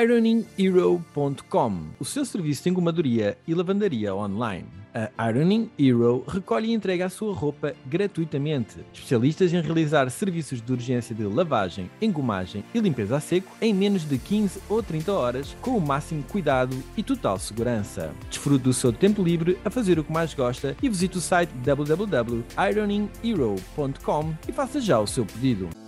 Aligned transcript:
ironinghero.com, 0.00 1.80
o 1.98 2.04
seu 2.04 2.24
serviço 2.24 2.62
de 2.62 2.70
engomadoria 2.70 3.36
e 3.46 3.54
lavandaria 3.54 4.14
online. 4.14 4.82
A 4.94 5.30
Ironing 5.30 5.70
Hero 5.78 6.22
recolhe 6.28 6.68
e 6.68 6.74
entrega 6.74 7.06
a 7.06 7.10
sua 7.10 7.34
roupa 7.34 7.74
gratuitamente. 7.86 8.76
Especialistas 8.92 9.50
em 9.52 9.60
realizar 9.60 10.08
serviços 10.10 10.60
de 10.60 10.70
urgência 10.70 11.12
de 11.14 11.24
lavagem, 11.24 11.90
engomagem 12.00 12.62
e 12.74 12.78
limpeza 12.78 13.16
a 13.16 13.20
seco 13.20 13.50
em 13.60 13.72
menos 13.72 14.06
de 14.06 14.18
15 14.18 14.60
ou 14.68 14.82
30 14.82 15.12
horas, 15.12 15.56
com 15.62 15.74
o 15.76 15.80
máximo 15.80 16.22
cuidado 16.24 16.76
e 16.96 17.02
total 17.02 17.38
segurança. 17.38 18.12
Desfrute 18.28 18.64
do 18.64 18.74
seu 18.74 18.92
tempo 18.92 19.22
livre 19.22 19.56
a 19.64 19.70
fazer 19.70 19.98
o 19.98 20.04
que 20.04 20.12
mais 20.12 20.34
gosta 20.34 20.76
e 20.82 20.88
visite 20.88 21.16
o 21.16 21.22
site 21.22 21.50
www.ironinghero.com 21.64 24.34
e 24.46 24.52
faça 24.52 24.80
já 24.80 25.00
o 25.00 25.06
seu 25.06 25.24
pedido. 25.24 25.81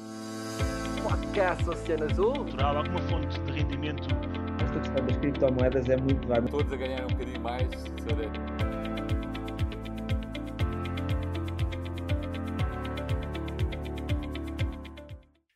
Podcast 1.35 1.69
Oceano 1.69 2.05
Azul. 2.05 2.45
Natural, 2.45 2.77
alguma 2.77 3.01
fonte 3.09 3.41
de 3.41 3.51
rendimento. 3.51 4.07
Esta 4.63 4.79
questão 4.79 5.05
das 5.05 5.17
criptomoedas 5.17 5.89
é 5.89 5.97
muito 5.97 6.29
vai 6.29 6.41
Todos 6.43 6.73
a 6.73 6.77
ganhar 6.77 7.05
um 7.07 7.09
bocadinho 7.09 7.41
mais. 7.41 7.69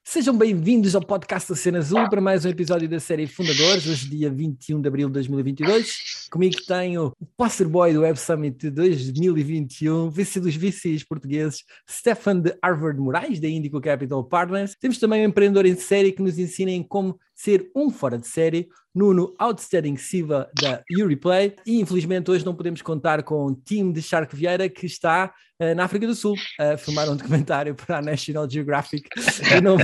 Sejam 0.03 0.37
bem-vindos 0.37 0.97
ao 0.97 1.01
podcast 1.01 1.49
da 1.51 1.55
Cena 1.55 1.79
Azul 1.79 2.11
para 2.11 2.21
mais 2.21 2.45
um 2.45 2.49
episódio 2.49 2.89
da 2.89 2.99
série 2.99 3.29
Fundadores, 3.29 3.87
hoje 3.87 4.11
dia 4.11 4.29
21 4.29 4.81
de 4.81 4.89
abril 4.89 5.07
de 5.07 5.13
2022. 5.13 6.18
Comigo 6.31 6.57
tenho 6.67 7.13
o 7.19 7.27
Passerboy 7.37 7.93
do 7.95 8.01
Web 8.01 8.21
Summit 8.21 8.71
2021, 8.71 10.11
vice 10.11 10.39
dos 10.39 10.55
VCs 10.55 11.03
portugueses, 11.03 11.65
Stefan 11.89 12.41
de 12.41 12.55
Harvard 12.63 13.01
Moraes, 13.01 13.41
da 13.41 13.49
Indico 13.49 13.81
Capital 13.81 14.23
Partners. 14.25 14.77
Temos 14.79 14.99
também 14.99 15.23
um 15.23 15.31
empreendedor 15.31 15.65
em 15.65 15.75
série 15.75 16.13
que 16.13 16.23
nos 16.23 16.39
ensina 16.39 16.71
em 16.71 16.83
como 16.83 17.19
ser 17.35 17.71
um 17.75 17.89
fora 17.89 18.19
de 18.19 18.27
série, 18.27 18.69
Nuno 18.95 19.33
Outstanding 19.39 19.97
Siva 19.97 20.51
da 20.61 20.83
Uriplay 21.01 21.55
e 21.65 21.81
infelizmente 21.81 22.29
hoje 22.31 22.45
não 22.45 22.55
podemos 22.55 22.83
contar 22.83 23.23
com 23.23 23.47
o 23.47 23.55
time 23.55 23.93
de 23.93 24.03
Shark 24.03 24.35
Vieira 24.35 24.69
que 24.69 24.87
está 24.87 25.33
uh, 25.63 25.75
na 25.77 25.85
África 25.85 26.05
do 26.05 26.17
Sul 26.17 26.35
a 26.59 26.77
filmar 26.77 27.09
um 27.09 27.15
documentário 27.15 27.77
para 27.77 27.99
a 27.99 28.03
National 28.03 28.51
Geographic 28.51 29.09
e 29.57 29.61
não, 29.61 29.77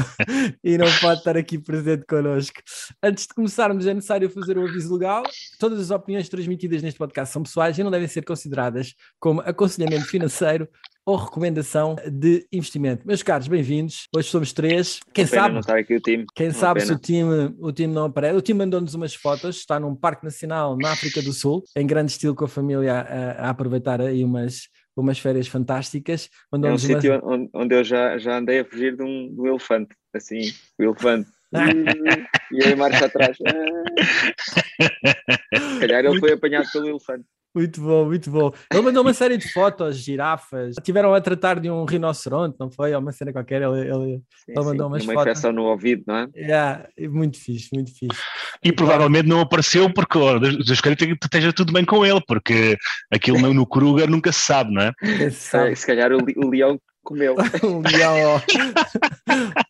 e 0.64 0.76
não 0.76 0.86
pode 1.00 1.18
estar 1.18 1.36
aqui 1.36 1.58
presente 1.58 2.04
connosco. 2.06 2.60
Antes 3.00 3.28
de 3.28 3.34
começarmos 3.34 3.86
é 3.86 3.94
necessário 3.94 4.28
fazer 4.28 4.58
um 4.58 4.66
aviso 4.66 4.92
legal. 4.92 5.22
Todas 5.60 5.78
as 5.78 5.90
opiniões 5.92 6.28
transmitidas 6.34 6.82
neste 6.82 6.98
podcast 6.98 7.32
são 7.32 7.42
pessoais 7.42 7.78
e 7.78 7.84
não 7.84 7.90
devem 7.90 8.08
ser 8.08 8.24
consideradas 8.24 8.94
como 9.20 9.40
aconselhamento 9.40 10.06
financeiro 10.06 10.68
ou 11.06 11.16
recomendação 11.16 11.94
de 12.10 12.46
investimento. 12.50 13.06
Meus 13.06 13.22
caros, 13.22 13.46
bem-vindos. 13.46 14.08
Hoje 14.14 14.28
somos 14.28 14.52
três. 14.52 15.00
Quem 15.12 15.26
sabe? 15.26 15.52
Não 15.52 15.60
está 15.60 15.78
aqui 15.78 15.94
o 15.94 16.00
time. 16.00 16.24
Quem 16.34 16.48
Uma 16.48 16.54
sabe 16.54 16.80
pena. 16.80 16.92
se 16.92 16.92
o 16.94 16.98
time, 16.98 17.54
o 17.60 17.70
time 17.70 17.92
não 17.92 18.06
aparece. 18.06 18.36
O 18.36 18.40
time 18.40 18.58
mandou-nos 18.58 18.94
umas 18.94 19.14
fotos. 19.14 19.58
Está 19.58 19.78
num 19.78 19.94
parque 19.94 20.24
nacional 20.24 20.76
na 20.76 20.92
África 20.92 21.22
do 21.22 21.32
Sul, 21.32 21.62
em 21.76 21.86
grande 21.86 22.12
estilo 22.12 22.34
com 22.34 22.46
a 22.46 22.48
família 22.48 22.92
a, 22.94 23.46
a 23.46 23.50
aproveitar 23.50 24.00
aí 24.00 24.24
umas 24.24 24.68
umas 24.96 25.18
férias 25.18 25.48
fantásticas. 25.48 26.30
É 26.52 26.56
um 26.56 26.78
sítio 26.78 27.20
onde, 27.24 27.50
onde, 27.52 27.74
eu 27.74 27.82
já, 27.82 28.16
já 28.16 28.38
andei 28.38 28.60
a 28.60 28.64
fugir 28.64 28.96
de 28.96 29.02
um, 29.02 29.34
de 29.34 29.40
um 29.40 29.46
elefante, 29.48 29.94
assim, 30.14 30.52
o 30.78 30.84
elefante. 30.84 31.28
e 32.52 32.64
em 32.64 32.76
marcha 32.76 33.06
atrás. 33.06 33.36
Se 34.80 35.80
calhar 35.80 36.04
ele 36.04 36.18
foi 36.18 36.32
apanhado 36.32 36.70
pelo 36.72 36.88
elefante. 36.88 37.24
Muito 37.54 37.80
bom, 37.80 38.06
muito 38.06 38.30
bom. 38.32 38.52
Ele 38.72 38.82
mandou 38.82 39.02
uma 39.02 39.14
série 39.14 39.36
de 39.36 39.48
fotos, 39.52 39.96
girafas. 39.98 40.74
Tiveram 40.82 41.14
a 41.14 41.20
tratar 41.20 41.60
de 41.60 41.70
um 41.70 41.84
rinoceronte, 41.84 42.56
não 42.58 42.68
foi? 42.68 42.92
Ou 42.92 43.00
uma 43.00 43.12
cena 43.12 43.32
qualquer. 43.32 43.62
Ele, 43.62 43.80
ele, 43.82 44.22
sim, 44.44 44.52
ele 44.56 44.64
mandou 44.64 44.88
sim, 44.88 44.92
umas 44.92 45.04
uma 45.04 45.12
fotos. 45.12 45.14
Uma 45.14 45.22
infecção 45.22 45.52
no 45.52 45.62
ouvido, 45.62 46.02
não 46.04 46.16
é? 46.16 46.28
Yeah, 46.34 46.88
muito 47.10 47.38
fixe, 47.38 47.68
muito 47.72 47.96
fixe. 47.96 48.20
E 48.64 48.72
provavelmente 48.72 49.28
não 49.28 49.40
apareceu 49.40 49.88
porque 49.92 50.18
oh, 50.18 50.40
Deus 50.40 50.80
queira 50.80 50.96
que 50.96 51.04
esteja 51.04 51.52
tudo 51.52 51.72
bem 51.72 51.84
com 51.84 52.04
ele, 52.04 52.20
porque 52.26 52.76
aquilo 53.12 53.54
no 53.54 53.64
Kruger 53.64 54.10
nunca 54.10 54.32
se 54.32 54.40
sabe, 54.40 54.74
não 54.74 54.82
é? 54.82 54.92
Se, 55.30 55.76
se 55.76 55.86
calhar 55.86 56.10
o, 56.10 56.18
o 56.36 56.50
leão 56.50 56.76
comeu. 57.04 57.36
um 57.62 57.80
leão 57.82 58.40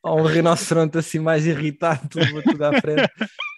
ou, 0.03 0.21
um 0.23 0.23
rinoceronte 0.23 0.97
assim 0.97 1.19
mais 1.19 1.47
irritado, 1.47 2.09
tudo, 2.09 2.43
tudo 2.43 2.65
à 2.65 2.81
frente. 2.81 3.11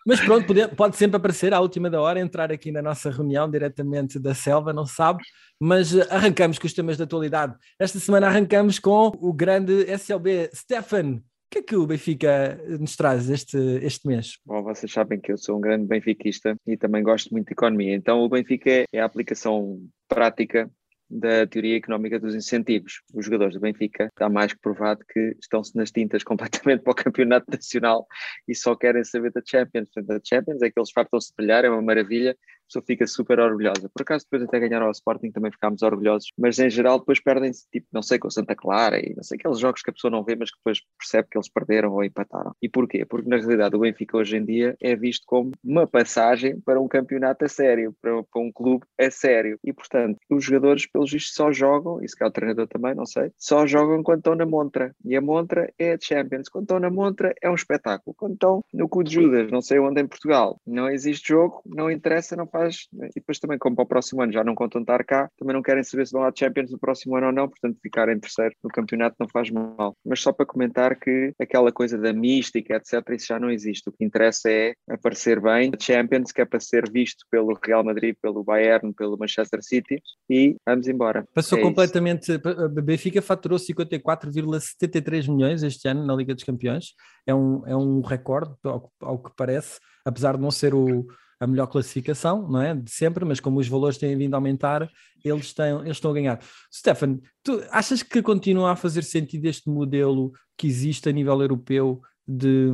Mas 0.07 0.21
pronto, 0.21 0.47
pode, 0.47 0.69
pode, 0.77 0.97
sempre 0.97 1.17
aparecer 1.17 1.53
à 1.53 1.61
última 1.61 1.91
da 1.91 2.01
hora, 2.01 2.21
entrar 2.21 2.53
aqui 2.53 2.71
na 2.71 2.81
nossa 2.81 3.11
reunião 3.11 3.51
diretamente 3.51 4.21
da 4.21 4.35
selva, 4.35 4.73
não 4.73 4.87
sabe, 4.87 5.21
mas 5.61 5.93
eh, 5.93 6.07
arrancamos 6.09 6.61
com 6.61 6.67
os 6.69 6.73
temas 6.73 6.97
da 6.97 7.03
atualidade. 7.03 7.57
Esta 7.77 7.99
semana 7.99 8.29
arrancamos 8.29 8.79
com 8.79 9.11
o 9.21 9.33
grande 9.33 9.85
SLB 9.91 10.49
Stefan. 10.55 11.17
O 11.17 11.51
que 11.51 11.59
é 11.59 11.63
que 11.63 11.77
o 11.77 11.87
Benfica 11.87 12.57
nos 12.79 12.95
traz 12.95 13.29
este, 13.29 13.59
este 13.83 14.07
mês? 14.07 14.39
Bom, 14.47 14.63
vocês 14.63 14.93
sabem 14.93 15.19
que 15.21 15.33
eu 15.33 15.37
sou 15.37 15.59
um 15.59 15.61
grande 15.61 15.87
benfiquista 15.87 16.57
e 16.67 16.77
também 16.77 17.03
gosto 17.03 17.31
muito 17.31 17.49
de 17.49 17.53
economia. 17.53 17.95
Então, 17.95 18.21
o 18.21 18.29
Benfica 18.29 18.85
é 18.93 19.01
a 19.01 19.05
aplicação 19.05 19.81
prática 20.09 20.71
da 21.09 21.47
teoria 21.47 21.77
económica 21.77 22.19
dos 22.19 22.35
incentivos. 22.35 23.03
Os 23.15 23.25
jogadores 23.25 23.55
do 23.55 23.61
Benfica 23.61 24.07
está 24.07 24.29
mais 24.29 24.53
que 24.53 24.61
provado 24.61 25.05
que 25.09 25.37
estão-se 25.41 25.77
nas 25.77 25.91
tintas 25.91 26.23
completamente 26.25 26.83
para 26.83 26.91
o 26.91 26.95
campeonato 26.95 27.51
nacional 27.51 28.07
e 28.47 28.55
só 28.55 28.75
querem 28.75 29.05
saber 29.05 29.33
da 29.33 29.43
Champions. 29.45 29.89
Portanto, 29.93 30.21
a 30.21 30.29
Champions 30.29 30.63
é 30.63 30.71
que 30.71 30.79
eles 30.79 30.91
fartam-se 30.91 31.29
de 31.29 31.35
brilhar, 31.37 31.65
é 31.65 31.71
uma 31.71 31.83
maravilha, 31.83 32.37
pessoa 32.67 32.85
fica 32.87 33.07
super 33.07 33.39
orgulhosa. 33.39 33.89
Por 33.89 34.03
acaso, 34.03 34.25
depois 34.25 34.43
até 34.43 34.61
ganhar 34.61 34.83
ao 34.83 34.91
Sporting 34.91 35.31
também 35.31 35.51
ficámos 35.51 35.83
orgulhosos, 35.83 36.31
mas 36.39 36.59
em 36.59 36.71
geral 36.71 36.99
depois 36.99 37.21
perdem-se, 37.21 37.67
tipo, 37.71 37.87
não 37.93 38.03
sei, 38.03 38.19
com 38.19 38.31
Santa 38.31 38.55
Clara 38.55 38.99
e 38.99 39.15
não 39.15 39.23
sei, 39.23 39.37
aqueles 39.39 39.59
jogos 39.59 39.83
que 39.83 39.91
a 39.91 39.93
pessoa 39.93 40.11
não 40.11 40.25
vê, 40.25 40.37
mas 40.37 40.51
que 40.51 40.59
depois 40.59 40.81
percebe 40.99 41.29
que 41.31 41.39
eles 41.39 41.49
perderam 41.49 41.93
ou 41.93 42.05
empataram. 42.05 42.55
E 42.61 42.69
porquê? 42.69 43.05
Porque 43.05 43.29
na 43.29 43.37
realidade 43.37 43.77
o 43.77 43.81
Benfica 43.81 44.17
hoje 44.17 44.37
em 44.37 44.45
dia 44.45 44.77
é 44.81 44.95
visto 44.97 45.25
como 45.27 45.53
uma 45.63 45.87
passagem 45.87 46.61
para 46.61 46.81
um 46.81 46.89
campeonato 46.89 47.45
a 47.45 47.49
sério, 47.49 47.95
para, 48.01 48.23
para 48.23 48.43
um 48.43 48.53
clube 48.53 48.85
a 48.99 49.11
sério. 49.11 49.59
E 49.65 49.73
portanto, 49.73 50.19
os 50.31 50.45
jogadores, 50.45 50.87
pelos 50.87 51.11
vistos, 51.11 51.35
só 51.35 51.53
jogam, 51.53 52.03
e 52.03 52.09
se 52.09 52.17
calhar 52.17 52.31
o 52.31 52.33
treinador 52.33 52.67
também, 52.67 52.95
não 52.95 53.07
sei, 53.07 53.31
só 53.37 53.67
jogam 53.67 54.03
quando 54.03 54.19
estão 54.19 54.35
na 54.35 54.47
montra. 54.47 54.95
E 55.05 55.17
a 55.17 55.21
montra 55.21 55.73
é 55.79 55.95
a 55.95 55.99
Champions. 56.01 56.49
Quando 56.49 56.65
estão 56.65 56.81
na 56.81 56.91
montra 56.91 57.35
é 57.43 57.51
um 57.51 57.55
espetáculo. 57.55 58.15
Quando 58.17 58.35
estão 58.35 58.65
no 58.73 58.89
cu 58.89 59.03
de 59.03 59.15
Judas, 59.15 59.51
não 59.51 59.61
sei 59.61 59.79
onde 59.79 60.01
em 60.01 60.07
Portugal, 60.07 60.61
não 60.67 60.89
existe 60.89 61.29
jogo, 61.29 61.63
não 61.67 61.91
interessa, 61.91 62.37
não 62.37 62.47
faz. 62.57 62.89
E 62.93 63.21
depois 63.21 63.39
também, 63.39 63.59
como 63.59 63.77
para 63.77 63.85
o 63.85 63.89
próximo 63.89 64.23
ano 64.23 64.33
já 64.33 64.43
não 64.43 64.55
contam 64.55 64.81
estar 64.81 65.05
cá, 65.05 65.29
também 65.39 65.55
não 65.55 65.63
querem 65.63 65.83
saber 65.83 66.07
se 66.07 66.13
vão 66.13 66.25
à 66.25 66.33
Champions 66.35 66.71
no 66.71 66.79
próximo 66.79 67.17
ano 67.17 67.27
ou 67.27 67.33
não, 67.33 67.49
portanto 67.49 67.79
ficar 67.83 68.09
em 68.09 68.19
terceiro 68.19 68.55
no 68.65 68.71
campeonato 68.71 69.17
não 69.21 69.29
faz 69.29 69.51
mal. 69.51 69.95
Mas 70.05 70.21
só 70.21 70.33
para 70.33 70.47
comentar 70.47 70.99
que 70.99 71.33
aquela 71.41 71.71
coisa 71.71 71.99
da 71.99 72.13
mística, 72.13 72.77
etc., 72.77 73.03
isso 73.11 73.27
já 73.27 73.39
não 73.39 73.51
existe. 73.51 73.89
O 73.89 73.93
que 73.93 74.05
interessa 74.05 74.51
é 74.51 74.75
aparecer 74.89 75.41
bem 75.41 75.71
a 75.75 75.83
Champions, 75.83 76.33
que 76.33 76.41
é 76.41 76.45
para 76.45 76.61
ser 76.61 76.91
visto 76.91 77.25
pelo 77.31 77.59
Real 77.65 77.85
Madrid, 77.85 78.15
pelo 78.21 78.43
Bayern, 78.43 78.93
pelo 78.95 79.19
Manchester 79.19 79.63
City, 79.63 80.01
e 80.31 80.57
vamos 80.67 80.89
embora. 80.89 81.25
Passou 81.35 81.59
é 81.59 81.63
completamente. 81.63 82.33
A 82.33 82.69
Benfica 82.69 83.21
faturou 83.21 83.59
54,73 83.59 85.29
milhões 85.29 85.63
este 85.63 85.89
ano 85.89 86.07
na 86.07 86.15
Liga 86.15 86.35
dos 86.35 86.45
Campeões. 86.45 86.95
É 87.27 87.35
um, 87.35 87.67
é 87.67 87.77
um 87.77 88.01
recorde, 88.01 88.55
ao, 88.65 88.91
ao 89.01 89.19
que 89.19 89.31
parece, 89.37 89.79
apesar 90.05 90.37
de 90.37 90.43
não 90.43 90.51
ser 90.51 90.75
o 90.75 91.07
a 91.39 91.47
melhor 91.47 91.67
classificação, 91.67 92.49
não 92.49 92.61
é? 92.61 92.75
De 92.75 92.91
sempre, 92.91 93.25
mas 93.25 93.41
como 93.41 93.61
os 93.61 93.69
valores 93.69 93.99
têm 93.99 94.17
vindo 94.17 94.35
a 94.35 94.39
aumentar, 94.39 94.91
eles, 95.25 95.53
têm, 95.53 95.81
eles 95.81 95.97
estão 95.97 96.11
a 96.11 96.15
ganhar. 96.15 96.41
Stefan, 96.73 97.19
tu 97.43 97.63
achas 97.71 98.03
que 98.03 98.23
continua 98.23 98.73
a 98.73 98.77
fazer 98.77 99.05
sentido 99.05 99.47
este 99.47 99.69
modelo 99.69 100.33
que 100.57 100.67
existe 100.67 101.09
a 101.09 101.13
nível 101.13 101.41
europeu 101.41 102.01
de. 102.27 102.71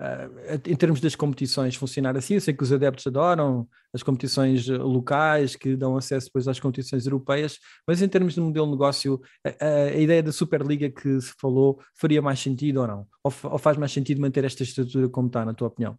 Uh, 0.00 0.32
em 0.66 0.74
termos 0.76 0.98
das 0.98 1.14
competições 1.14 1.76
funcionar 1.76 2.16
assim, 2.16 2.32
eu 2.32 2.40
sei 2.40 2.54
que 2.54 2.62
os 2.62 2.72
adeptos 2.72 3.06
adoram 3.06 3.68
as 3.92 4.02
competições 4.02 4.66
locais 4.66 5.54
que 5.56 5.76
dão 5.76 5.94
acesso 5.94 6.28
depois 6.28 6.48
às 6.48 6.58
competições 6.58 7.04
europeias, 7.04 7.58
mas 7.86 8.00
em 8.00 8.08
termos 8.08 8.32
de 8.32 8.40
modelo 8.40 8.64
de 8.64 8.72
negócio, 8.72 9.20
a, 9.44 9.66
a 9.94 9.96
ideia 9.96 10.22
da 10.22 10.32
Superliga 10.32 10.88
que 10.88 11.20
se 11.20 11.34
falou 11.38 11.78
faria 11.94 12.22
mais 12.22 12.40
sentido 12.40 12.80
ou 12.80 12.86
não? 12.86 13.06
Ou, 13.22 13.34
ou 13.44 13.58
faz 13.58 13.76
mais 13.76 13.92
sentido 13.92 14.22
manter 14.22 14.42
esta 14.42 14.62
estrutura 14.62 15.06
como 15.06 15.26
está, 15.26 15.44
na 15.44 15.52
tua 15.52 15.68
opinião? 15.68 15.98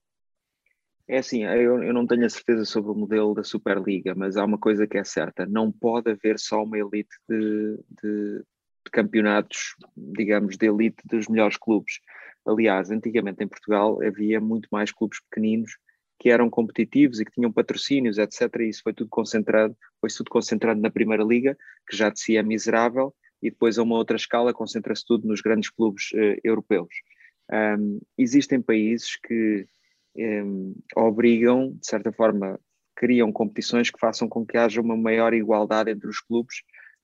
É 1.11 1.17
assim, 1.17 1.44
eu, 1.44 1.84
eu 1.84 1.93
não 1.93 2.08
tenho 2.08 2.25
a 2.25 2.29
certeza 2.29 2.63
sobre 2.63 2.90
o 2.90 2.96
modelo 2.96 3.34
da 3.34 3.43
Superliga, 3.43 4.16
mas 4.16 4.37
há 4.37 4.46
uma 4.46 4.58
coisa 4.58 4.87
que 4.87 4.97
é 4.97 5.03
certa: 5.03 5.46
não 5.46 5.69
pode 5.69 6.09
haver 6.09 6.40
só 6.40 6.63
uma 6.63 6.78
elite 6.78 7.13
de, 7.28 7.78
de, 8.02 8.37
de 8.37 8.91
campeonatos, 8.93 9.75
digamos, 9.97 10.55
de 10.55 10.67
elite 10.67 11.03
dos 11.05 11.28
melhores 11.28 11.58
clubes. 11.58 11.99
Aliás, 12.47 12.90
antigamente 12.91 13.43
em 13.43 13.47
Portugal 13.49 13.99
havia 14.02 14.40
muito 14.40 14.69
mais 14.72 14.90
clubes 14.93 15.19
pequeninos 15.29 15.73
que 16.17 16.29
eram 16.29 16.49
competitivos 16.49 17.19
e 17.19 17.25
que 17.25 17.34
tinham 17.34 17.52
patrocínios, 17.52 18.17
etc. 18.17 18.43
E 18.61 18.69
isso 18.69 18.81
foi 18.81 18.93
tudo 18.93 19.09
concentrado, 19.09 19.75
foi 19.99 20.09
tudo 20.09 20.29
concentrado 20.29 20.79
na 20.79 20.90
Primeira 20.90 21.25
Liga, 21.25 21.58
que 21.90 21.97
já 21.97 22.09
de 22.09 22.22
si 22.22 22.37
é 22.37 22.43
miserável, 22.43 23.13
e 23.43 23.52
depois 23.52 23.78
a 23.78 23.84
uma 23.84 23.97
outra 23.97 24.16
escala 24.16 24.53
concentra-se 24.53 25.03
tudo 25.05 25.28
nos 25.28 25.41
grandes 25.41 25.69
clubes 25.72 26.13
uh, 26.13 26.40
europeus. 26.41 26.93
Um, 27.52 27.99
existem 28.17 28.61
países 28.61 29.17
que 29.17 29.67
um, 30.16 30.75
obrigam, 30.96 31.72
de 31.73 31.87
certa 31.87 32.11
forma, 32.11 32.59
criam 32.96 33.31
competições 33.31 33.90
que 33.90 33.99
façam 33.99 34.28
com 34.28 34.46
que 34.46 34.58
haja 34.58 34.81
uma 34.81 34.96
maior 34.96 35.34
igualdade 35.34 35.91
entre 35.91 36.08
os 36.08 36.19
clubes, 36.19 36.58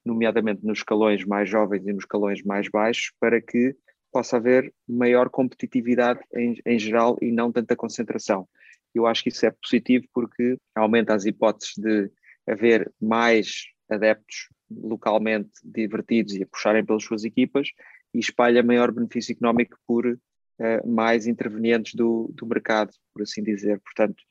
nomeadamente 0.06 0.65
nos 0.65 0.80
escalões 0.80 1.25
mais 1.25 1.50
jovens 1.50 1.86
e 1.86 1.94
nos 1.94 2.04
escalões 2.04 2.44
mais 2.44 2.69
baixos, 2.69 3.12
para 3.19 3.42
que 3.42 3.75
possa 4.12 4.38
haver 4.38 4.74
maior 4.88 5.30
competitividade 5.30 6.19
em, 6.33 6.59
em 6.65 6.80
geral 6.80 7.18
e 7.21 7.31
não 7.31 7.51
tanta 7.51 7.75
concentração. 7.75 8.48
Eu 8.94 9.06
acho 9.06 9.24
que 9.24 9.30
isso 9.30 9.45
é 9.45 9.51
positivo 9.51 10.06
porque 10.13 10.57
aumenta 10.75 11.13
as 11.13 11.25
hipóteses 11.25 11.74
de 11.77 12.09
haver 12.48 12.92
mais 13.01 13.65
adeptos 13.89 14.50
localmente 14.69 15.50
divertidos 15.63 16.36
e 16.36 16.44
a 16.44 16.48
puxarem 16.48 16.86
pelas 16.86 17.04
suas 17.04 17.24
equipas 17.24 17.69
e 18.13 18.19
espalha 18.19 18.63
maior 18.63 18.92
benefício 18.92 19.33
económico 19.33 19.77
por 19.86 20.18
uh, 20.59 20.88
mais 20.88 21.27
intervenientes 21.27 21.94
do, 21.94 22.31
do 22.33 22.45
mercado, 22.45 22.92
por 23.13 23.24
assim 23.24 23.44
dizer. 23.44 23.80
Portanto, 23.81 24.24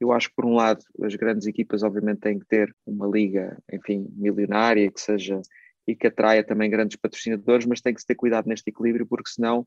eu 0.00 0.12
acho 0.12 0.28
que, 0.28 0.34
por 0.34 0.44
um 0.44 0.54
lado, 0.54 0.84
as 1.02 1.14
grandes 1.14 1.46
equipas, 1.46 1.82
obviamente, 1.82 2.20
têm 2.20 2.38
que 2.38 2.46
ter 2.46 2.74
uma 2.86 3.06
liga, 3.06 3.56
enfim, 3.72 4.06
milionária, 4.12 4.90
que 4.90 5.00
seja 5.00 5.40
e 5.86 5.94
que 5.94 6.06
atraia 6.06 6.42
também 6.42 6.70
grandes 6.70 6.96
patrocinadores, 6.96 7.66
mas 7.66 7.80
tem 7.80 7.92
que 7.92 8.00
se 8.00 8.06
ter 8.06 8.14
cuidado 8.14 8.48
neste 8.48 8.68
equilíbrio, 8.68 9.06
porque 9.06 9.30
senão 9.30 9.66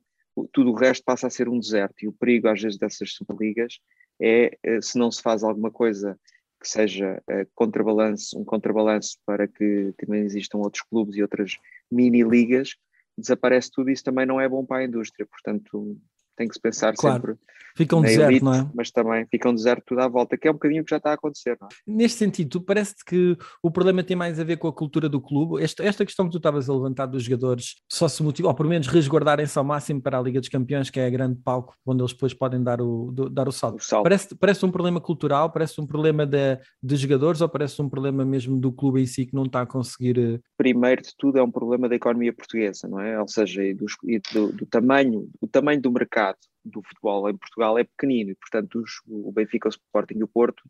tudo 0.52 0.72
o 0.72 0.75
resto 0.75 1.04
passa 1.04 1.28
a 1.28 1.30
ser 1.30 1.48
um 1.48 1.60
deserto. 1.60 2.04
E 2.04 2.08
o 2.08 2.14
perigo, 2.14 2.48
às 2.48 2.62
vezes, 2.62 2.78
dessas 2.78 3.14
superligas 3.14 3.80
é 4.19 4.58
eh, 4.64 4.81
se 4.81 4.98
não 4.98 5.12
se 5.12 5.22
faz 5.22 5.44
alguma 5.44 5.72
coisa 5.72 6.19
que 6.60 6.68
seja 6.68 7.22
uh, 7.30 7.48
contrabalanço, 7.54 8.40
um 8.40 8.44
contrabalanço 8.44 9.18
para 9.25 9.48
que 9.48 9.94
também 9.98 10.24
existam 10.24 10.58
outros 10.58 10.84
clubes 10.84 11.16
e 11.16 11.22
outras 11.22 11.58
mini-ligas, 11.92 12.75
desaparece 13.18 13.72
tudo 13.72 13.90
e 13.90 13.94
isso 13.94 14.04
também 14.04 14.25
não 14.25 14.40
é 14.40 14.48
bom 14.48 14.66
para 14.66 14.78
a 14.78 14.86
indústria. 14.86 15.25
Portanto, 15.25 15.98
tem 16.38 16.48
que 16.48 16.54
se 16.54 16.62
pensar 16.62 16.94
claro. 16.95 17.16
sempre 17.16 17.48
Fica 17.78 17.95
um 17.95 18.01
deserto, 18.01 18.31
elite, 18.31 18.44
não 18.44 18.54
é? 18.56 18.68
Mas 18.74 18.89
também 18.89 19.28
fica 19.30 19.48
um 19.48 19.54
deserto 19.54 19.84
tudo 19.86 20.01
à 20.01 20.07
volta, 20.07 20.36
que 20.36 20.48
é 20.48 20.51
um 20.51 20.56
bocadinho 20.56 20.84
que 20.84 20.89
já 20.89 20.98
está 20.98 21.12
a 21.12 21.13
acontecer. 21.13 21.51
É? 21.62 21.68
Neste 21.86 22.18
sentido, 22.18 22.60
parece 22.60 22.95
que 23.06 23.38
o 23.62 23.69
problema 23.69 24.04
tem 24.04 24.18
mais 24.18 24.39
a 24.39 24.44
ver 24.44 24.57
com 24.57 24.68
a 24.68 24.74
cultura 24.74 25.07
do 25.07 25.22
clube. 25.22 25.63
Esta, 25.63 25.84
esta 25.84 26.04
questão 26.04 26.25
que 26.25 26.31
tu 26.31 26.38
estavas 26.38 26.68
a 26.68 26.74
levantar 26.74 27.06
dos 27.06 27.22
jogadores 27.22 27.75
só 27.88 28.07
se 28.07 28.24
motiva, 28.24 28.48
ou 28.48 28.56
pelo 28.56 28.69
menos 28.69 28.88
resguardarem-se 28.88 29.56
ao 29.60 29.63
máximo 29.63 30.01
para 30.01 30.18
a 30.18 30.22
Liga 30.22 30.39
dos 30.39 30.50
Campeões, 30.50 30.89
que 30.89 31.00
é 31.00 31.06
a 31.06 31.10
grande 31.10 31.39
palco 31.44 31.75
onde 31.86 32.01
eles 32.01 32.13
depois 32.13 32.34
podem 32.34 32.63
dar 32.63 32.81
o, 32.81 33.12
do, 33.12 33.30
dar 33.30 33.48
o 33.48 33.51
salto. 33.51 33.78
O 33.78 33.83
salto. 33.83 34.04
Parece, 34.04 34.36
parece 34.36 34.66
um 34.66 34.72
problema 34.72 35.00
cultural, 35.00 35.51
parece 35.51 35.80
um 35.80 35.86
problema 35.86 36.25
de, 36.25 36.57
de 36.81 36.95
jogadores 36.95 37.42
ou 37.42 37.50
parece 37.50 37.80
um 37.80 37.88
problema 37.88 38.25
mesmo 38.25 38.57
do 38.60 38.72
clube 38.72 39.04
em 39.04 39.06
si 39.06 39.28
que 39.28 39.36
não 39.36 39.44
está 39.44 39.62
a 39.62 39.68
conseguir. 39.68 40.18
Eh, 40.18 40.40
Primeiro 40.57 41.04
de 41.04 41.13
tudo, 41.16 41.38
é 41.38 41.44
um 41.44 41.51
problema 41.51 41.88
da 41.88 41.95
economia 41.95 42.33
portuguesa, 42.33 42.88
não 42.88 43.00
é? 43.00 43.22
Ou 43.22 43.28
seja, 43.28 43.63
e 43.63 43.75
do, 43.75 43.86
e 44.06 44.19
do, 44.33 44.51
do 44.51 44.66
tamanho, 44.66 45.30
o 45.40 45.48
tamanho 45.48 45.80
do 45.80 45.92
mercado 45.92 46.27
do 46.64 46.82
futebol 46.84 47.30
em 47.30 47.38
Portugal 47.38 47.78
é 47.78 47.84
pequenino 47.84 48.32
e, 48.32 48.36
portanto, 48.36 48.80
os, 48.80 49.02
o 49.08 49.32
Benfica, 49.32 49.68
o 49.68 49.70
Sporting 49.70 50.16
e 50.20 50.24
o 50.24 50.28
Porto 50.28 50.64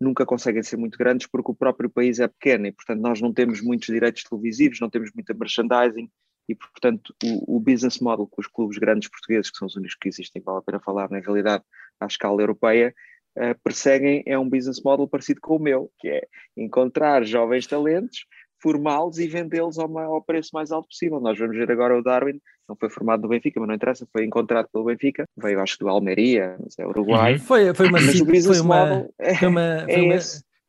nunca 0.00 0.26
conseguem 0.26 0.62
ser 0.62 0.76
muito 0.76 0.98
grandes 0.98 1.26
porque 1.26 1.50
o 1.50 1.54
próprio 1.54 1.88
país 1.88 2.18
é 2.18 2.28
pequeno 2.28 2.66
e, 2.66 2.72
portanto, 2.72 3.00
nós 3.00 3.20
não 3.20 3.32
temos 3.32 3.60
muitos 3.60 3.86
direitos 3.86 4.24
televisivos, 4.24 4.80
não 4.80 4.90
temos 4.90 5.10
muita 5.14 5.34
merchandising 5.34 6.10
e, 6.48 6.54
portanto, 6.54 7.14
o, 7.22 7.56
o 7.56 7.60
business 7.60 8.00
model 8.00 8.26
que 8.26 8.40
os 8.40 8.46
clubes 8.46 8.78
grandes 8.78 9.08
portugueses, 9.08 9.50
que 9.50 9.56
são 9.56 9.66
os 9.66 9.76
únicos 9.76 9.96
que 9.96 10.08
existem, 10.08 10.42
vale 10.42 10.58
a 10.58 10.62
pena 10.62 10.80
falar 10.80 11.10
na 11.10 11.20
realidade 11.20 11.64
à 12.00 12.06
escala 12.06 12.42
europeia, 12.42 12.94
uh, 13.38 13.58
perseguem 13.62 14.22
é 14.26 14.38
um 14.38 14.48
business 14.48 14.82
model 14.82 15.08
parecido 15.08 15.40
com 15.40 15.56
o 15.56 15.60
meu, 15.60 15.90
que 15.98 16.08
é 16.08 16.26
encontrar 16.56 17.24
jovens 17.24 17.66
talentos 17.66 18.26
formá-los 18.64 19.18
e 19.18 19.28
vendê-los 19.28 19.78
ao, 19.78 19.98
ao, 19.98 20.22
preço 20.22 20.48
mais 20.54 20.72
alto 20.72 20.88
possível. 20.88 21.20
Nós 21.20 21.38
vamos 21.38 21.54
ver 21.54 21.70
agora 21.70 21.98
o 21.98 22.02
Darwin, 22.02 22.40
não 22.66 22.74
foi 22.74 22.88
formado 22.88 23.20
no 23.20 23.28
Benfica, 23.28 23.60
mas 23.60 23.68
não 23.68 23.74
interessa, 23.74 24.08
foi 24.10 24.24
encontrado 24.24 24.68
pelo 24.72 24.86
Benfica, 24.86 25.26
veio 25.36 25.60
acho 25.60 25.78
do 25.78 25.86
Almeria, 25.86 26.56
mas 26.58 26.78
é 26.78 26.86
Uruguai. 26.86 27.34
Uhum. 27.34 27.38
Foi, 27.40 27.74
foi 27.74 27.88
uma 27.88 28.00
mas 28.00 28.18
o 28.18 28.24
foi 28.24 28.60
uma, 28.60 29.06
é, 29.18 29.34
foi 29.34 29.48
uma, 29.48 29.60
é 29.60 29.92
foi 29.92 30.02
uma, 30.02 30.18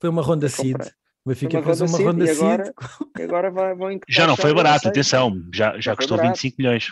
foi 0.02 0.10
uma 0.10 0.22
ronda 0.22 0.50
seed. 0.50 0.82
O 1.24 1.30
Benfica 1.30 1.64
fez 1.64 1.82
uma 1.82 1.98
ronda 1.98 2.28
seed. 2.28 2.42
Agora, 2.42 2.74
agora 3.18 3.52
vai, 3.52 3.76
vão 3.76 4.00
já 4.10 4.28
não 4.28 4.36
foi 4.36 4.54
barato, 4.54 4.90
atenção, 4.90 5.42
já, 5.54 5.80
já 5.80 5.96
custou 5.96 6.18
barato. 6.18 6.36
25 6.36 6.56
milhões. 6.60 6.92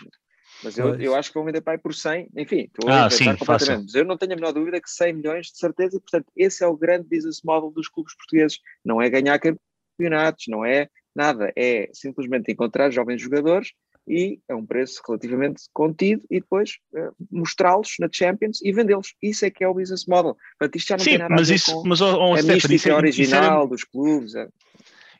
Mas 0.62 0.78
eu, 0.78 0.98
eu 0.98 1.14
acho 1.14 1.28
que 1.28 1.34
vão 1.34 1.44
vender 1.44 1.60
para 1.60 1.74
aí 1.74 1.78
por 1.78 1.94
100, 1.94 2.30
enfim, 2.38 2.60
estou 2.60 2.90
a 2.90 3.04
ah, 3.04 3.10
sim, 3.10 3.26
completamente. 3.26 3.44
Fácil. 3.44 3.82
Mas 3.82 3.94
eu 3.94 4.04
não 4.06 4.16
tenho 4.16 4.32
a 4.32 4.36
menor 4.36 4.52
dúvida 4.52 4.80
que 4.80 4.90
100 4.90 5.12
milhões 5.12 5.46
de 5.48 5.58
certeza, 5.58 5.98
e 5.98 6.00
portanto, 6.00 6.26
esse 6.34 6.64
é 6.64 6.66
o 6.66 6.74
grande 6.74 7.06
business 7.06 7.42
model 7.44 7.70
dos 7.70 7.88
clubes 7.88 8.16
portugueses. 8.16 8.58
Não 8.82 9.02
é 9.02 9.10
ganhar 9.10 9.38
campeonatos, 9.96 10.44
não 10.48 10.64
é 10.64 10.88
nada, 11.14 11.52
é 11.56 11.88
simplesmente 11.92 12.50
encontrar 12.50 12.90
jovens 12.90 13.22
jogadores 13.22 13.68
e 14.06 14.38
a 14.50 14.54
um 14.54 14.66
preço 14.66 15.00
relativamente 15.06 15.62
contido 15.72 16.22
e 16.30 16.40
depois 16.40 16.72
uh, 16.92 17.14
mostrá-los 17.30 17.94
na 17.98 18.08
Champions 18.12 18.60
e 18.62 18.72
vendê-los. 18.72 19.14
Isso 19.22 19.46
é 19.46 19.50
que 19.50 19.64
é 19.64 19.68
o 19.68 19.74
business 19.74 20.04
model. 20.06 20.36
Portanto, 20.58 20.76
isto 20.76 20.88
já 20.88 20.96
não 20.96 21.04
Sim, 21.04 21.10
tem 21.10 21.18
nada 21.18 21.34
mas 21.34 21.48
a 21.48 21.50
ver 21.50 21.54
isso, 21.54 21.72
com 21.72 21.88
mas, 21.88 22.00
oh, 22.00 22.16
oh, 22.16 22.34
a 22.34 22.42
mística 22.42 22.74
isso 22.74 22.88
é, 22.88 22.94
original 22.94 23.60
isso 23.60 23.68
dos 23.70 23.84
clubes. 23.84 24.34
É. 24.34 24.48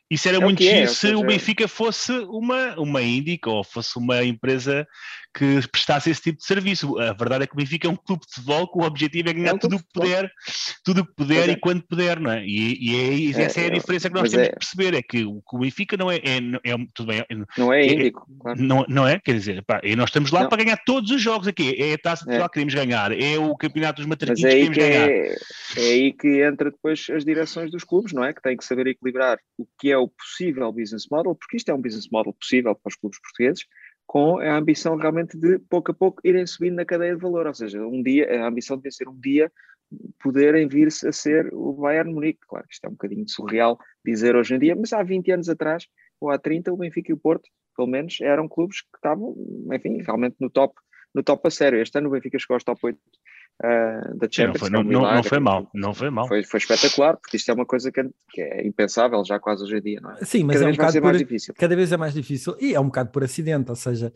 Isso 0.09 0.27
era 0.27 0.37
é 0.37 0.39
muito 0.39 0.61
é, 0.61 0.85
se 0.85 0.95
seja... 0.95 1.17
o 1.17 1.25
Benfica 1.25 1.67
fosse 1.67 2.11
uma, 2.11 2.79
uma 2.79 3.01
Índica 3.01 3.49
ou 3.49 3.63
fosse 3.63 3.97
uma 3.97 4.23
empresa 4.23 4.87
que 5.35 5.67
prestasse 5.67 6.09
esse 6.09 6.21
tipo 6.21 6.39
de 6.39 6.45
serviço. 6.45 6.97
A 6.97 7.11
verdade 7.11 7.43
é 7.43 7.47
que 7.47 7.53
o 7.53 7.57
Benfica 7.57 7.87
é 7.87 7.91
um 7.91 7.95
clube 7.97 8.25
de 8.25 8.33
futebol 8.33 8.71
que 8.71 8.79
o 8.79 8.83
objetivo 8.83 9.29
é 9.29 9.33
ganhar 9.33 9.51
é 9.51 9.53
um 9.53 9.57
tudo 9.57 9.75
o 9.75 9.79
que 9.79 9.93
puder, 9.93 10.31
tudo 10.81 11.01
o 11.01 11.05
que 11.05 11.13
puder 11.13 11.49
é. 11.49 11.51
e 11.51 11.59
quando 11.59 11.83
puder, 11.83 12.19
não 12.21 12.31
é? 12.31 12.45
E, 12.45 12.77
e 12.79 13.33
é, 13.35 13.43
essa 13.43 13.59
é, 13.59 13.65
a 13.65 13.69
diferença 13.69 14.09
que 14.09 14.15
nós 14.15 14.31
temos 14.31 14.47
que 14.47 14.55
perceber, 14.55 14.93
é 14.93 15.01
que 15.01 15.25
o, 15.25 15.43
o 15.51 15.59
Benfica 15.59 15.97
não 15.97 16.09
é, 16.09 16.15
é, 16.17 16.37
é, 16.63 16.77
tudo 16.93 17.07
bem, 17.07 17.25
não 17.57 17.73
é 17.73 17.85
índico, 17.85 18.25
claro. 18.39 18.61
não, 18.61 18.85
não 18.87 19.05
é, 19.05 19.19
quer 19.19 19.33
dizer, 19.33 19.61
pá, 19.63 19.81
e 19.83 19.93
nós 19.95 20.09
estamos 20.09 20.31
lá 20.31 20.43
não. 20.43 20.49
para 20.49 20.63
ganhar 20.63 20.77
todos 20.85 21.11
os 21.11 21.21
jogos 21.21 21.49
aqui, 21.49 21.75
é 21.77 21.93
a 21.93 21.97
Taça 21.97 22.21
de 22.21 22.27
Portugal 22.27 22.49
que 22.49 22.53
queremos 22.53 22.73
ganhar, 22.73 23.11
é 23.11 23.37
o 23.37 23.55
Campeonato 23.57 24.01
dos 24.01 24.07
Matraquinhos 24.07 24.41
que 24.41 24.47
queremos 24.47 24.77
que 24.77 24.81
ganhar. 24.81 25.09
É, 25.09 25.35
aí 25.77 26.13
que 26.13 26.43
entra 26.43 26.71
depois 26.71 27.07
as 27.09 27.25
direções 27.25 27.71
dos 27.71 27.83
clubes, 27.83 28.13
não 28.13 28.23
é? 28.23 28.33
Que 28.33 28.41
têm 28.41 28.55
que 28.55 28.63
saber 28.63 28.87
equilibrar 28.87 29.37
o 29.57 29.67
que 29.79 29.91
é 29.91 29.97
o 29.97 30.07
possível 30.07 30.71
business 30.71 31.07
model, 31.11 31.35
porque 31.35 31.57
isto 31.57 31.69
é 31.69 31.73
um 31.73 31.81
business 31.81 32.07
model 32.09 32.33
possível 32.33 32.73
para 32.73 32.89
os 32.89 32.95
clubes 32.95 33.19
portugueses, 33.19 33.65
com 34.05 34.39
a 34.39 34.57
ambição 34.57 34.95
realmente 34.95 35.37
de, 35.37 35.59
pouco 35.59 35.91
a 35.91 35.93
pouco, 35.93 36.21
irem 36.23 36.45
subindo 36.45 36.75
na 36.75 36.85
cadeia 36.85 37.15
de 37.15 37.21
valor. 37.21 37.47
Ou 37.47 37.53
seja, 37.53 37.85
um 37.85 38.01
dia, 38.01 38.43
a 38.43 38.47
ambição 38.47 38.77
de 38.77 38.91
ser 38.91 39.07
um 39.07 39.19
dia 39.19 39.51
poderem 40.19 40.67
vir-se 40.67 41.07
a 41.07 41.11
ser 41.11 41.53
o 41.53 41.73
Bayern 41.73 42.13
Munique. 42.13 42.39
Claro, 42.47 42.65
isto 42.69 42.85
é 42.85 42.87
um 42.87 42.93
bocadinho 42.93 43.27
surreal 43.27 43.77
dizer 44.03 44.35
hoje 44.35 44.55
em 44.55 44.59
dia, 44.59 44.75
mas 44.75 44.93
há 44.93 45.03
20 45.03 45.31
anos 45.31 45.49
atrás, 45.49 45.87
ou 46.19 46.29
há 46.29 46.37
30, 46.37 46.71
o 46.73 46.77
Benfica 46.77 47.11
e 47.11 47.13
o 47.13 47.17
Porto, 47.17 47.49
pelo 47.75 47.87
menos, 47.87 48.19
eram 48.21 48.47
clubes 48.47 48.81
que 48.81 48.95
estavam, 48.95 49.35
enfim, 49.73 50.01
realmente 50.01 50.35
no 50.39 50.49
top, 50.49 50.73
no 51.13 51.21
top 51.23 51.47
a 51.47 51.51
sério. 51.51 51.81
Este 51.81 51.97
ano 51.97 52.07
o 52.07 52.11
Benfica 52.11 52.39
chegou 52.39 52.55
aos 52.55 52.63
top 52.63 52.79
8 52.83 52.99
uh, 53.63 54.17
da 54.17 54.27
Champions. 54.29 54.69
Não 54.69 54.83
foi, 54.83 54.91
não, 54.91 55.01
não, 55.01 55.15
não 55.15 55.23
foi 55.23 55.39
mal, 55.39 55.69
não 55.73 55.93
foi 55.93 56.09
mal. 56.09 56.27
Foi, 56.27 56.43
foi 56.43 56.57
espetacular, 56.59 57.17
porque 57.17 57.37
isto 57.37 57.49
é 57.49 57.53
uma 57.53 57.65
coisa 57.65 57.91
que, 57.91 58.03
que, 58.29 58.41
é 58.41 58.65
impensável 58.65 59.23
já 59.23 59.39
quase 59.39 59.63
hoje 59.63 59.77
em 59.77 59.81
dia, 59.81 59.99
não 60.01 60.11
é? 60.11 60.25
Sim, 60.25 60.43
mas 60.43 60.57
cada 60.57 60.65
é 60.65 60.69
um 60.69 60.75
bocado 60.75 60.93
por, 60.93 61.03
mais 61.03 61.17
difícil. 61.17 61.53
Cada 61.57 61.75
vez 61.75 61.91
é 61.91 61.97
mais 61.97 62.13
difícil 62.13 62.55
e 62.59 62.73
é 62.73 62.79
um 62.79 62.85
bocado 62.85 63.09
por 63.11 63.23
acidente, 63.23 63.69
ou 63.69 63.75
seja, 63.75 64.11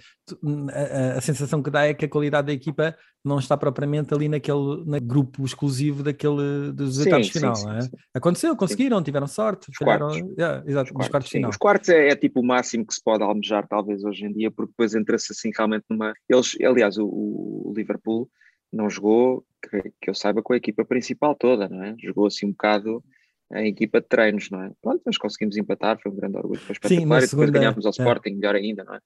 a, 0.74 1.18
a, 1.18 1.22
sensação 1.22 1.62
que 1.62 1.70
dá 1.70 1.86
é 1.86 1.94
que 1.94 2.06
a 2.06 2.10
qualidade 2.10 2.48
da 2.48 2.54
equipa 2.54 2.96
não 3.24 3.38
está 3.38 3.58
propriamente 3.58 4.14
ali 4.14 4.30
naquele 4.30 4.84
na 4.86 4.98
grupo 4.98 5.44
exclusivo 5.44 6.04
daquele 6.04 6.72
dos 6.72 7.00
oitavos 7.00 7.28
de 7.28 7.34
final, 7.34 7.56
sim, 7.56 7.66
não 7.66 7.76
é? 7.76 7.82
Sim. 7.82 7.90
Aconteceu, 8.14 8.56
conseguiram, 8.56 9.04
tiveram 9.04 9.28
sorte, 9.28 9.70
os 9.70 9.78
falharam, 9.78 10.08
quartos. 10.08 10.38
Yeah, 10.38 10.64
exato, 10.66 10.94
quartos, 10.94 11.12
quartos 11.12 11.32
final. 11.32 11.50
Os 11.50 11.58
quartos 11.58 11.90
é, 11.90 12.08
é, 12.10 12.16
tipo 12.16 12.40
o 12.40 12.46
máximo 12.46 12.86
que 12.86 12.94
se 12.94 13.04
pode 13.04 13.24
almejar 13.24 13.68
talvez 13.68 14.04
hoje 14.04 14.26
em 14.26 14.32
dia, 14.32 14.50
porque 14.50 14.72
depois 14.72 14.96
entra-se 14.96 15.34
assim 15.34 15.52
realmente 15.56 15.84
numa... 15.90 16.14
Eles, 16.30 16.56
aliás, 16.64 16.98
o, 16.98 17.06
o 17.06 17.74
Liverpool 17.76 18.30
não 18.72 18.90
jogou, 18.90 19.46
que, 19.62 19.92
que, 20.02 20.10
eu 20.10 20.14
saiba, 20.14 20.42
com 20.42 20.54
a 20.54 20.58
equipa 20.58 20.86
principal 20.86 21.36
toda, 21.36 21.68
não 21.68 21.84
é? 21.84 21.96
Jogou 22.00 22.28
assim 22.28 22.48
um 22.48 22.52
bocado 22.52 23.04
a 23.52 23.64
equipa 23.64 24.00
de 24.00 24.08
treinos, 24.08 24.50
não 24.52 24.62
é? 24.62 24.72
Pronto, 24.82 25.02
mas 25.06 25.18
conseguimos 25.18 25.58
empatar, 25.58 26.00
foi 26.00 26.12
um 26.12 26.16
grande 26.16 26.38
orgulho, 26.38 26.60
Sim, 26.60 26.98
e 26.98 27.00
depois 27.00 27.30
segunda, 27.30 27.52
ganhámos 27.52 27.86
ao 27.86 27.90
é. 27.90 27.94
Sporting, 27.94 28.36
melhor 28.36 28.56
ainda, 28.56 28.84
não 28.84 28.96
é? 28.96 29.00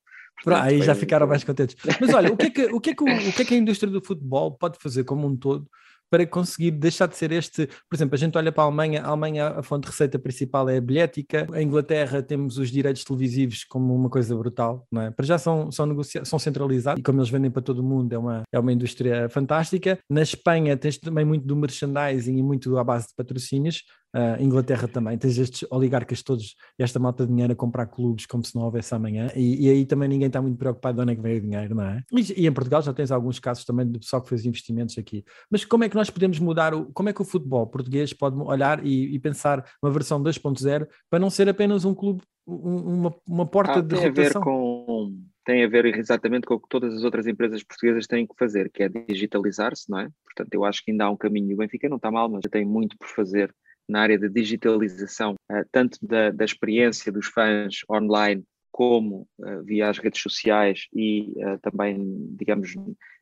Portanto, 0.43 0.63
aí 0.63 0.81
já 0.81 0.95
ficaram 0.95 1.27
mais 1.27 1.43
contentes. 1.43 1.77
Mas 2.01 2.13
olha, 2.13 2.31
o 2.31 2.35
que, 2.35 2.47
é 2.47 2.49
que, 2.49 2.65
o, 2.65 2.81
que 2.81 2.89
é 2.89 2.95
que, 2.95 3.03
o 3.03 3.33
que 3.33 3.41
é 3.41 3.45
que 3.45 3.53
a 3.53 3.57
indústria 3.57 3.91
do 3.91 4.03
futebol 4.03 4.51
pode 4.51 4.77
fazer 4.79 5.03
como 5.03 5.27
um 5.27 5.35
todo 5.35 5.69
para 6.13 6.27
conseguir 6.27 6.69
deixar 6.69 7.07
de 7.07 7.17
ser 7.17 7.31
este. 7.31 7.65
Por 7.65 7.95
exemplo, 7.95 8.13
a 8.13 8.17
gente 8.19 8.37
olha 8.37 8.51
para 8.51 8.63
a 8.63 8.67
Alemanha, 8.67 9.01
a 9.01 9.07
Alemanha, 9.07 9.47
a 9.47 9.63
fonte 9.63 9.85
de 9.85 9.89
receita 9.89 10.19
principal 10.19 10.69
é 10.69 10.77
a 10.77 10.81
bilhética, 10.81 11.47
a 11.51 11.59
Inglaterra 11.59 12.21
temos 12.21 12.59
os 12.59 12.69
direitos 12.69 13.03
televisivos 13.03 13.63
como 13.63 13.95
uma 13.95 14.11
coisa 14.11 14.35
brutal, 14.35 14.85
não 14.91 15.01
é? 15.01 15.09
Para 15.09 15.25
já 15.25 15.39
são, 15.39 15.71
são, 15.71 15.87
negocia 15.87 16.23
são 16.23 16.37
centralizados 16.37 16.99
e 16.99 17.03
como 17.03 17.17
eles 17.17 17.31
vendem 17.31 17.49
para 17.49 17.63
todo 17.63 17.79
o 17.79 17.83
mundo, 17.83 18.13
é 18.13 18.17
uma, 18.19 18.43
é 18.51 18.59
uma 18.59 18.71
indústria 18.71 19.27
fantástica. 19.27 19.97
Na 20.07 20.21
Espanha 20.21 20.77
tens 20.77 20.99
também 20.99 21.25
muito 21.25 21.47
do 21.47 21.55
merchandising 21.55 22.37
e 22.37 22.43
muito 22.43 22.77
à 22.77 22.83
base 22.83 23.07
de 23.07 23.15
patrocínios. 23.17 23.81
Uh, 24.15 24.39
Inglaterra 24.39 24.87
também, 24.87 25.17
tens 25.17 25.39
estes 25.39 25.67
oligarcas 25.71 26.21
todos, 26.21 26.55
esta 26.77 26.99
malta 26.99 27.25
de 27.25 27.31
dinheiro 27.31 27.53
a 27.53 27.55
comprar 27.55 27.87
clubes 27.87 28.27
como 28.27 28.43
se 28.43 28.53
não 28.55 28.61
houvesse 28.63 28.93
amanhã, 28.93 29.31
e, 29.35 29.65
e 29.65 29.69
aí 29.71 29.85
também 29.87 30.07
ninguém 30.07 30.27
está 30.27 30.39
muito 30.39 30.55
preocupado 30.55 30.97
de 30.97 31.01
onde 31.01 31.13
é 31.13 31.15
que 31.15 31.21
vem 31.21 31.37
o 31.37 31.41
dinheiro, 31.41 31.73
não 31.73 31.83
é? 31.83 32.03
E, 32.11 32.43
e, 32.43 32.47
em 32.47 32.53
Portugal 32.53 32.83
já 32.83 32.93
tens 32.93 33.11
alguns 33.11 33.39
casos 33.39 33.65
também 33.65 33.89
de 33.89 33.97
pessoal 33.97 34.21
que 34.21 34.29
fez 34.29 34.45
investimentos 34.45 34.95
aqui. 34.99 35.25
Mas 35.49 35.65
como 35.65 35.83
é 35.83 35.89
que 35.89 35.95
nós 35.95 36.11
podemos 36.11 36.37
mudar, 36.37 36.75
o, 36.75 36.85
como 36.93 37.09
é 37.09 37.13
que 37.13 37.23
o 37.23 37.25
futebol 37.25 37.65
português 37.65 38.13
pode 38.13 38.37
olhar 38.37 38.85
e, 38.85 39.15
e 39.15 39.19
pensar 39.19 39.65
uma 39.81 39.91
versão 39.91 40.21
2.0 40.21 40.87
para 41.09 41.19
não 41.19 41.31
ser 41.31 41.49
apenas 41.49 41.83
um 41.83 41.95
clube, 41.95 42.21
um, 42.45 42.99
uma, 42.99 43.15
uma 43.27 43.45
porta 43.47 43.79
ah, 43.79 43.81
de 43.81 43.95
tem 43.95 44.09
rotação? 44.09 44.41
A 44.41 44.45
ver 44.45 44.51
com, 44.51 45.17
tem 45.43 45.63
a 45.63 45.67
ver 45.67 45.85
exatamente 45.85 46.45
com 46.45 46.53
o 46.53 46.59
que 46.59 46.69
todas 46.69 46.93
as 46.93 47.03
outras 47.03 47.25
empresas 47.25 47.63
portuguesas 47.63 48.05
têm 48.05 48.27
que 48.27 48.35
fazer, 48.37 48.69
que 48.69 48.83
é 48.83 48.89
digitalizar-se, 48.89 49.89
não 49.89 49.99
é? 49.99 50.09
Portanto, 50.23 50.53
eu 50.53 50.63
acho 50.63 50.83
que 50.85 50.91
ainda 50.91 51.05
há 51.05 51.09
um 51.09 51.17
caminho. 51.17 51.55
O 51.55 51.57
Benfica 51.57 51.89
não 51.89 51.97
está 51.97 52.11
mal, 52.11 52.29
mas 52.29 52.43
tem 52.49 52.63
muito 52.63 52.95
por 52.97 53.07
fazer 53.07 53.53
na 53.93 54.01
área 54.01 54.17
de 54.17 54.27
digitalização, 54.27 55.35
uh, 55.51 55.63
tanto 55.71 55.99
da, 56.01 56.31
da, 56.31 56.43
experiência 56.43 57.11
dos 57.11 57.27
fãs 57.27 57.81
online 57.87 58.43
como 58.71 59.27
uh, 59.37 59.63
via 59.63 59.87
as 59.87 59.99
redes 59.99 60.19
sociais 60.19 60.87
e 60.91 61.31
uh, 61.37 61.59
também, 61.61 61.95
digamos, 62.35 62.73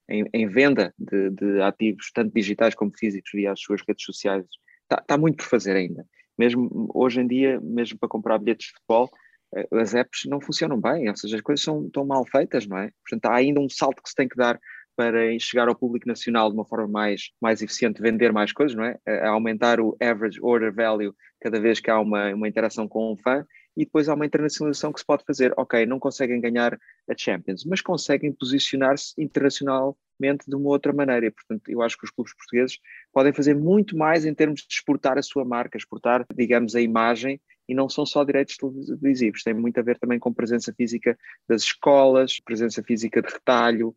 em, 0.10 0.26
em 0.34 0.48
venda 0.48 0.94
de, 0.98 1.30
de, 1.32 1.62
ativos, 1.62 2.10
tanto 2.14 2.34
digitais 2.34 2.74
como 2.74 2.98
físicos, 2.98 3.32
via 3.34 3.52
as 3.52 3.60
suas 3.60 3.82
redes 3.86 4.06
sociais. 4.06 4.46
Está, 4.84 5.02
está 5.02 5.18
muito 5.18 5.38
por 5.38 5.46
fazer 5.46 5.76
ainda. 5.76 6.06
Mesmo 6.38 6.90
hoje 6.96 7.20
em 7.20 7.28
dia, 7.28 7.60
mesmo 7.60 8.00
para 8.00 8.08
comprar 8.08 8.40
bilhetes 8.40 8.68
de 8.68 8.74
futebol, 8.76 9.10
eh, 9.54 9.68
as 9.74 9.94
apps 9.94 10.22
não 10.26 10.40
funcionam 10.40 10.80
bem, 10.80 11.10
ou 11.10 11.16
seja, 11.18 11.36
as 11.36 11.42
coisas 11.42 11.64
são, 11.64 11.86
estão 11.86 12.06
mal 12.06 12.26
feitas, 12.26 12.66
não 12.66 12.78
é? 12.78 12.90
Portanto, 13.06 13.26
há 13.26 13.36
ainda 13.36 13.60
um 13.60 13.70
salto 13.70 14.02
que 14.02 14.10
se 14.10 14.16
tem 14.16 14.30
que 14.30 14.38
dar 14.38 14.58
para 14.96 15.38
chegar 15.40 15.68
ao 15.68 15.76
público 15.76 16.08
nacional 16.08 16.50
de 16.50 16.56
uma 16.56 16.66
forma 16.66 16.88
mais, 16.88 17.32
mais 17.42 17.62
eficiente, 17.62 18.02
vender 18.02 18.32
mais 18.32 18.52
coisas, 18.52 18.76
não 18.76 18.84
é? 18.84 18.98
A 19.06 19.30
aumentar 19.30 19.80
o 19.80 19.96
average 20.02 20.40
order 20.42 20.74
value 20.74 21.14
cada 21.40 21.60
vez 21.60 21.80
que 21.80 21.90
há 21.90 22.00
uma, 22.00 22.34
uma 22.34 22.48
interação 22.48 22.88
com 22.88 23.12
um 23.12 23.18
fã 23.18 23.46
e 23.76 23.86
depois 23.86 24.10
há 24.10 24.14
uma 24.14 24.26
internacionalização 24.26 24.92
que 24.92 25.00
se 25.00 25.06
pode 25.06 25.24
fazer. 25.26 25.54
Ok, 25.58 25.86
não 25.86 26.00
conseguem 26.00 26.40
ganhar 26.42 26.78
a 27.10 27.18
Champions, 27.18 27.66
mas 27.66 27.82
conseguem 27.82 28.32
posicionar-se 28.32 29.14
internacionalmente 29.18 30.46
de 30.48 30.56
uma 30.56 30.70
outra 30.70 30.94
maneira. 30.94 31.26
E, 31.26 31.32
portanto, 31.32 31.70
eu 31.70 31.82
acho 31.82 31.98
que 31.98 32.06
os 32.06 32.12
clubes 32.12 32.34
portugueses 32.36 32.78
podem 33.14 33.34
fazer 33.34 33.56
muito 33.56 33.98
mais 33.98 34.26
em 34.26 34.34
termos 34.34 34.62
de 34.62 34.74
exportar 34.74 35.18
a 35.18 35.24
sua 35.24 35.46
marca, 35.46 35.78
exportar, 35.78 36.26
digamos, 36.36 36.76
a 36.76 36.82
imagem 36.82 37.40
e 37.68 37.74
não 37.74 37.88
são 37.88 38.06
só 38.06 38.24
direitos 38.26 38.58
televisivos, 38.58 39.44
tem 39.44 39.54
muito 39.54 39.80
a 39.80 39.84
ver 39.84 39.98
também 39.98 40.20
com 40.20 40.34
presença 40.34 40.74
física 40.74 41.18
das 41.48 41.62
escolas, 41.62 42.38
presença 42.44 42.84
física 42.84 43.22
de 43.22 43.32
retalho, 43.32 43.96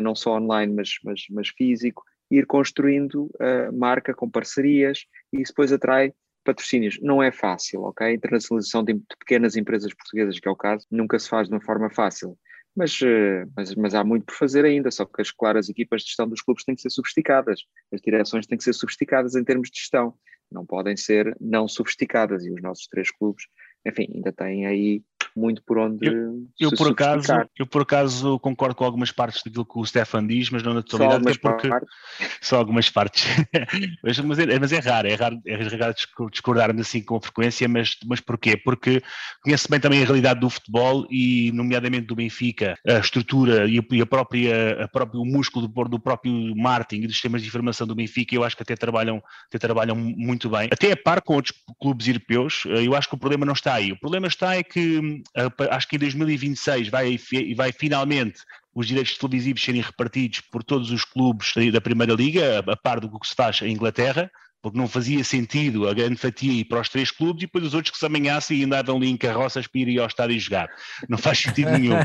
não 0.00 0.14
só 0.14 0.36
online, 0.36 0.72
mas, 0.72 0.90
mas, 1.04 1.24
mas 1.30 1.48
físico, 1.48 2.02
ir 2.30 2.46
construindo 2.46 3.24
uh, 3.34 3.72
marca 3.72 4.14
com 4.14 4.30
parcerias 4.30 5.06
e 5.32 5.40
isso 5.40 5.52
depois 5.52 5.72
atrai 5.72 6.12
patrocínios. 6.44 6.98
Não 7.00 7.22
é 7.22 7.32
fácil, 7.32 7.82
ok? 7.82 8.06
A 8.06 8.12
internacionalização 8.12 8.84
de 8.84 8.94
pequenas 9.18 9.56
empresas 9.56 9.92
portuguesas, 9.94 10.38
que 10.38 10.46
é 10.46 10.50
o 10.50 10.56
caso, 10.56 10.86
nunca 10.90 11.18
se 11.18 11.28
faz 11.28 11.48
de 11.48 11.54
uma 11.54 11.60
forma 11.60 11.90
fácil. 11.90 12.38
Mas, 12.76 13.00
eh, 13.02 13.46
mas, 13.56 13.74
mas, 13.76 13.94
há 13.94 14.02
muito 14.02 14.26
por 14.26 14.34
fazer 14.34 14.64
ainda, 14.64 14.90
só 14.90 15.04
que 15.04 15.22
as 15.22 15.30
claras 15.30 15.68
equipas 15.68 16.02
de 16.02 16.08
gestão 16.08 16.28
dos 16.28 16.42
clubes 16.42 16.64
têm 16.64 16.74
que 16.74 16.82
ser 16.82 16.90
sofisticadas, 16.90 17.60
as 17.92 18.00
direções 18.00 18.46
têm 18.46 18.58
que 18.58 18.64
ser 18.64 18.72
sofisticadas 18.72 19.36
em 19.36 19.44
termos 19.44 19.70
de 19.70 19.78
gestão, 19.78 20.14
não 20.50 20.66
podem 20.66 20.96
ser 20.96 21.36
não 21.40 21.68
sofisticadas, 21.68 22.44
e 22.44 22.50
os 22.50 22.60
nossos 22.60 22.88
três 22.88 23.12
clubes, 23.12 23.44
enfim, 23.86 24.08
ainda 24.12 24.32
têm 24.32 24.66
aí 24.66 25.02
muito 25.36 25.62
por 25.64 25.78
onde 25.78 26.06
eu, 26.06 26.46
eu 26.60 26.70
por 26.70 26.92
acaso 26.92 27.32
eu 27.58 27.66
por 27.66 27.82
acaso 27.82 28.38
concordo 28.38 28.74
com 28.76 28.84
algumas 28.84 29.10
partes 29.10 29.42
daquilo 29.42 29.64
que 29.64 29.78
o 29.78 29.84
Stefan 29.84 30.24
diz 30.26 30.48
mas 30.50 30.62
não 30.62 30.74
na 30.74 30.82
totalidade 30.82 31.24
só 31.24 31.40
porque 31.40 31.68
partes. 31.68 31.88
só 32.40 32.56
algumas 32.56 32.88
partes 32.88 33.26
mas, 34.02 34.18
mas, 34.20 34.38
é, 34.38 34.58
mas, 34.58 34.72
é, 34.72 34.78
raro 34.78 35.08
é 35.08 35.14
raro, 35.14 35.40
é 35.44 35.54
raro 35.54 35.94
discordarmos 36.30 36.80
assim 36.80 37.02
com 37.02 37.20
frequência 37.20 37.68
mas, 37.68 37.96
mas 38.06 38.20
porquê? 38.20 38.56
porque 38.56 39.02
conheço 39.42 39.68
bem 39.68 39.80
também 39.80 40.02
a 40.02 40.04
realidade 40.04 40.38
do 40.38 40.48
futebol 40.48 41.06
e 41.10 41.50
nomeadamente 41.52 42.06
do 42.06 42.14
Benfica 42.14 42.76
a 42.86 42.98
estrutura 42.98 43.66
e 43.68 43.78
a, 43.78 43.82
e 43.90 44.00
a 44.00 44.06
própria 44.06 44.84
a 44.84 44.88
próprio 44.88 45.20
o 45.20 45.26
músculo 45.26 45.66
do, 45.66 45.84
do 45.84 45.98
próprio 45.98 46.54
marketing 46.56 47.02
e 47.02 47.06
dos 47.06 47.16
sistemas 47.16 47.42
de 47.42 47.48
informação 47.48 47.86
do 47.86 47.94
Benfica 47.94 48.36
eu 48.36 48.44
acho 48.44 48.56
que 48.56 48.62
até 48.62 48.76
trabalham 48.76 49.20
até 49.48 49.58
trabalham 49.58 49.96
muito 49.96 50.48
bem 50.48 50.68
até 50.70 50.92
a 50.92 50.96
par 50.96 51.20
com 51.22 51.34
outros 51.34 51.56
clubes 51.80 52.06
europeus 52.06 52.62
eu 52.66 52.94
acho 52.94 53.08
que 53.08 53.14
o 53.16 53.18
problema 53.18 53.44
não 53.44 53.52
está 53.52 53.74
aí 53.74 53.90
o 53.90 53.98
problema 53.98 54.28
está 54.28 54.54
é 54.54 54.62
que 54.62 55.23
acho 55.70 55.88
que 55.88 55.96
em 55.96 55.98
2026 55.98 56.88
vai, 56.88 57.18
vai 57.56 57.72
finalmente 57.72 58.40
os 58.74 58.86
direitos 58.86 59.16
televisivos 59.16 59.62
serem 59.62 59.80
repartidos 59.80 60.40
por 60.40 60.62
todos 60.62 60.90
os 60.90 61.04
clubes 61.04 61.52
da 61.72 61.80
Primeira 61.80 62.12
Liga, 62.12 62.58
a 62.66 62.76
par 62.76 63.00
do 63.00 63.18
que 63.18 63.26
se 63.26 63.34
faz 63.34 63.62
em 63.62 63.72
Inglaterra, 63.72 64.30
porque 64.64 64.78
não 64.78 64.88
fazia 64.88 65.22
sentido 65.22 65.86
a 65.86 65.92
grande 65.92 66.16
fatia 66.16 66.50
ir 66.50 66.64
para 66.64 66.80
os 66.80 66.88
três 66.88 67.10
clubes 67.10 67.42
e 67.42 67.46
depois 67.46 67.66
os 67.66 67.74
outros 67.74 67.92
que 67.92 67.98
se 67.98 68.06
amanhassem 68.06 68.56
e 68.56 68.64
andavam 68.64 68.96
ali 68.96 69.10
em 69.10 69.16
carroças 69.16 69.66
para 69.66 69.80
ir 69.82 70.00
ao 70.00 70.06
estádio 70.06 70.40
jogar. 70.40 70.70
Não 71.06 71.18
faz 71.18 71.38
sentido 71.40 71.68
nenhum. 71.76 71.96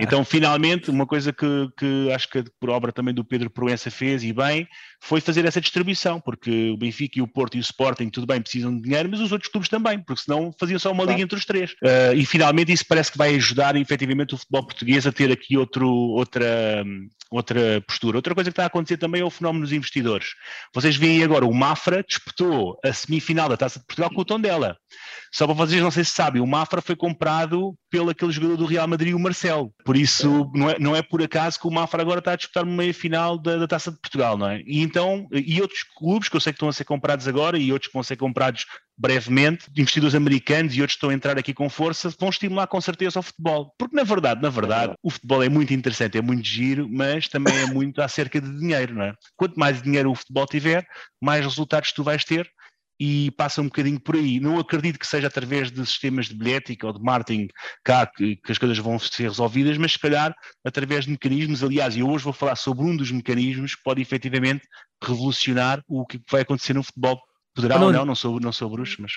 Então, 0.00 0.24
finalmente, 0.24 0.90
uma 0.90 1.06
coisa 1.06 1.30
que, 1.30 1.46
que 1.76 2.10
acho 2.14 2.30
que 2.30 2.42
por 2.58 2.70
obra 2.70 2.90
também 2.90 3.12
do 3.12 3.22
Pedro 3.22 3.50
Proença 3.50 3.90
fez 3.90 4.24
e 4.24 4.32
bem, 4.32 4.66
foi 4.98 5.20
fazer 5.20 5.44
essa 5.44 5.60
distribuição, 5.60 6.18
porque 6.18 6.70
o 6.70 6.78
Benfica 6.78 7.18
e 7.18 7.22
o 7.22 7.28
Porto 7.28 7.56
e 7.56 7.58
o 7.58 7.60
Sporting, 7.60 8.08
tudo 8.08 8.26
bem, 8.26 8.40
precisam 8.40 8.74
de 8.74 8.82
dinheiro, 8.82 9.10
mas 9.10 9.20
os 9.20 9.30
outros 9.30 9.50
clubes 9.50 9.68
também, 9.68 9.98
porque 9.98 10.22
senão 10.22 10.54
faziam 10.58 10.78
só 10.78 10.90
uma 10.92 11.04
liga 11.04 11.20
entre 11.20 11.36
os 11.36 11.44
três. 11.44 11.72
Uh, 11.72 12.16
e 12.16 12.24
finalmente 12.24 12.72
isso 12.72 12.84
parece 12.88 13.12
que 13.12 13.18
vai 13.18 13.34
ajudar 13.34 13.76
efetivamente 13.76 14.34
o 14.34 14.38
futebol 14.38 14.64
português 14.64 15.06
a 15.06 15.12
ter 15.12 15.30
aqui 15.30 15.58
outro, 15.58 15.86
outra, 15.86 16.82
outra 17.30 17.82
postura. 17.86 18.16
Outra 18.16 18.34
coisa 18.34 18.50
que 18.50 18.52
está 18.52 18.62
a 18.62 18.68
acontecer 18.68 18.96
também 18.96 19.20
é 19.20 19.24
o 19.24 19.28
fenómeno 19.28 19.64
dos 19.64 19.72
investidores. 19.72 20.28
Vocês 20.74 20.96
veem 20.96 21.22
agora 21.22 21.44
o 21.44 21.52
Mafra 21.52 22.05
disputou 22.08 22.78
a 22.84 22.92
semifinal 22.92 23.48
da 23.48 23.56
Taça 23.56 23.78
de 23.78 23.86
Portugal 23.86 24.10
com 24.10 24.20
o 24.20 24.24
tom 24.24 24.40
dela. 24.40 24.76
Só 25.32 25.46
para 25.46 25.54
vocês 25.54 25.82
não 25.82 25.90
sei 25.90 26.04
se 26.04 26.12
sabem, 26.12 26.40
o 26.40 26.46
Mafra 26.46 26.80
foi 26.80 26.96
comprado 26.96 27.76
pelo 27.90 28.10
aquele 28.10 28.32
jogador 28.32 28.56
do 28.56 28.64
Real 28.64 28.88
Madrid, 28.88 29.14
o 29.14 29.18
Marcelo. 29.18 29.72
Por 29.84 29.96
isso, 29.96 30.50
não 30.54 30.70
é, 30.70 30.78
não 30.78 30.96
é 30.96 31.02
por 31.02 31.22
acaso 31.22 31.60
que 31.60 31.66
o 31.66 31.70
Mafra 31.70 32.00
agora 32.00 32.20
está 32.20 32.32
a 32.32 32.36
disputar 32.36 32.64
uma 32.64 32.76
meia-final 32.76 33.38
da, 33.38 33.56
da, 33.56 33.66
Taça 33.66 33.90
de 33.90 33.98
Portugal, 33.98 34.38
não 34.38 34.48
é? 34.48 34.62
E 34.64 34.80
então, 34.80 35.26
e 35.32 35.60
outros 35.60 35.82
clubes 35.82 36.28
que 36.28 36.36
eu 36.36 36.40
sei 36.40 36.52
que 36.52 36.56
estão 36.56 36.68
a 36.68 36.72
ser 36.72 36.84
comprados 36.84 37.28
agora 37.28 37.58
e 37.58 37.72
outros 37.72 37.88
que 37.88 37.94
vão 37.94 38.02
ser 38.02 38.16
comprados 38.16 38.64
brevemente, 38.98 39.66
investidores 39.76 40.14
americanos 40.14 40.74
e 40.74 40.80
outros 40.80 40.96
estão 40.96 41.10
a 41.10 41.14
entrar 41.14 41.38
aqui 41.38 41.52
com 41.52 41.68
força, 41.68 42.12
vão 42.18 42.30
estimular 42.30 42.66
com 42.66 42.80
certeza 42.80 43.20
o 43.20 43.22
futebol. 43.22 43.72
Porque 43.78 43.94
na 43.94 44.04
verdade, 44.04 44.40
na 44.40 44.48
verdade, 44.48 44.94
o 45.02 45.10
futebol 45.10 45.42
é 45.42 45.48
muito 45.48 45.74
interessante, 45.74 46.16
é 46.16 46.22
muito 46.22 46.46
giro, 46.46 46.88
mas 46.90 47.28
também 47.28 47.56
é 47.58 47.66
muito 47.66 48.00
acerca 48.00 48.40
de 48.40 48.58
dinheiro, 48.58 48.94
não 48.94 49.02
é? 49.02 49.14
Quanto 49.36 49.58
mais 49.58 49.82
dinheiro 49.82 50.10
o 50.10 50.14
futebol 50.14 50.46
tiver, 50.46 50.86
mais 51.20 51.44
resultados 51.44 51.92
tu 51.92 52.02
vais 52.02 52.24
ter 52.24 52.50
e 52.98 53.30
passa 53.32 53.60
um 53.60 53.66
bocadinho 53.66 54.00
por 54.00 54.16
aí. 54.16 54.40
Não 54.40 54.58
acredito 54.58 54.98
que 54.98 55.06
seja 55.06 55.26
através 55.26 55.70
de 55.70 55.84
sistemas 55.84 56.26
de 56.26 56.34
bilhética 56.34 56.86
ou 56.86 56.92
de 56.92 57.02
marketing 57.02 57.48
cá 57.84 58.06
que, 58.06 58.36
que, 58.36 58.52
as 58.52 58.58
coisas 58.58 58.78
vão 58.78 58.98
ser 58.98 59.24
resolvidas, 59.24 59.76
mas 59.76 59.92
se 59.92 59.98
calhar 59.98 60.34
através 60.64 61.04
de 61.04 61.10
mecanismos. 61.10 61.62
Aliás, 61.62 61.96
eu 61.96 62.08
hoje 62.08 62.24
vou 62.24 62.32
falar 62.32 62.56
sobre 62.56 62.84
um 62.84 62.96
dos 62.96 63.10
mecanismos 63.10 63.74
que 63.74 63.82
pode 63.82 64.00
efetivamente 64.00 64.66
revolucionar 65.02 65.82
o 65.86 66.06
que 66.06 66.20
vai 66.30 66.40
acontecer 66.40 66.72
no 66.72 66.82
futebol 66.82 67.20
Poderá 67.56 67.80
ou 67.80 67.90
não, 67.90 68.04
não 68.04 68.14
sou, 68.14 68.38
não 68.38 68.52
sou 68.52 68.68
bruxo, 68.68 68.98
mas. 69.00 69.12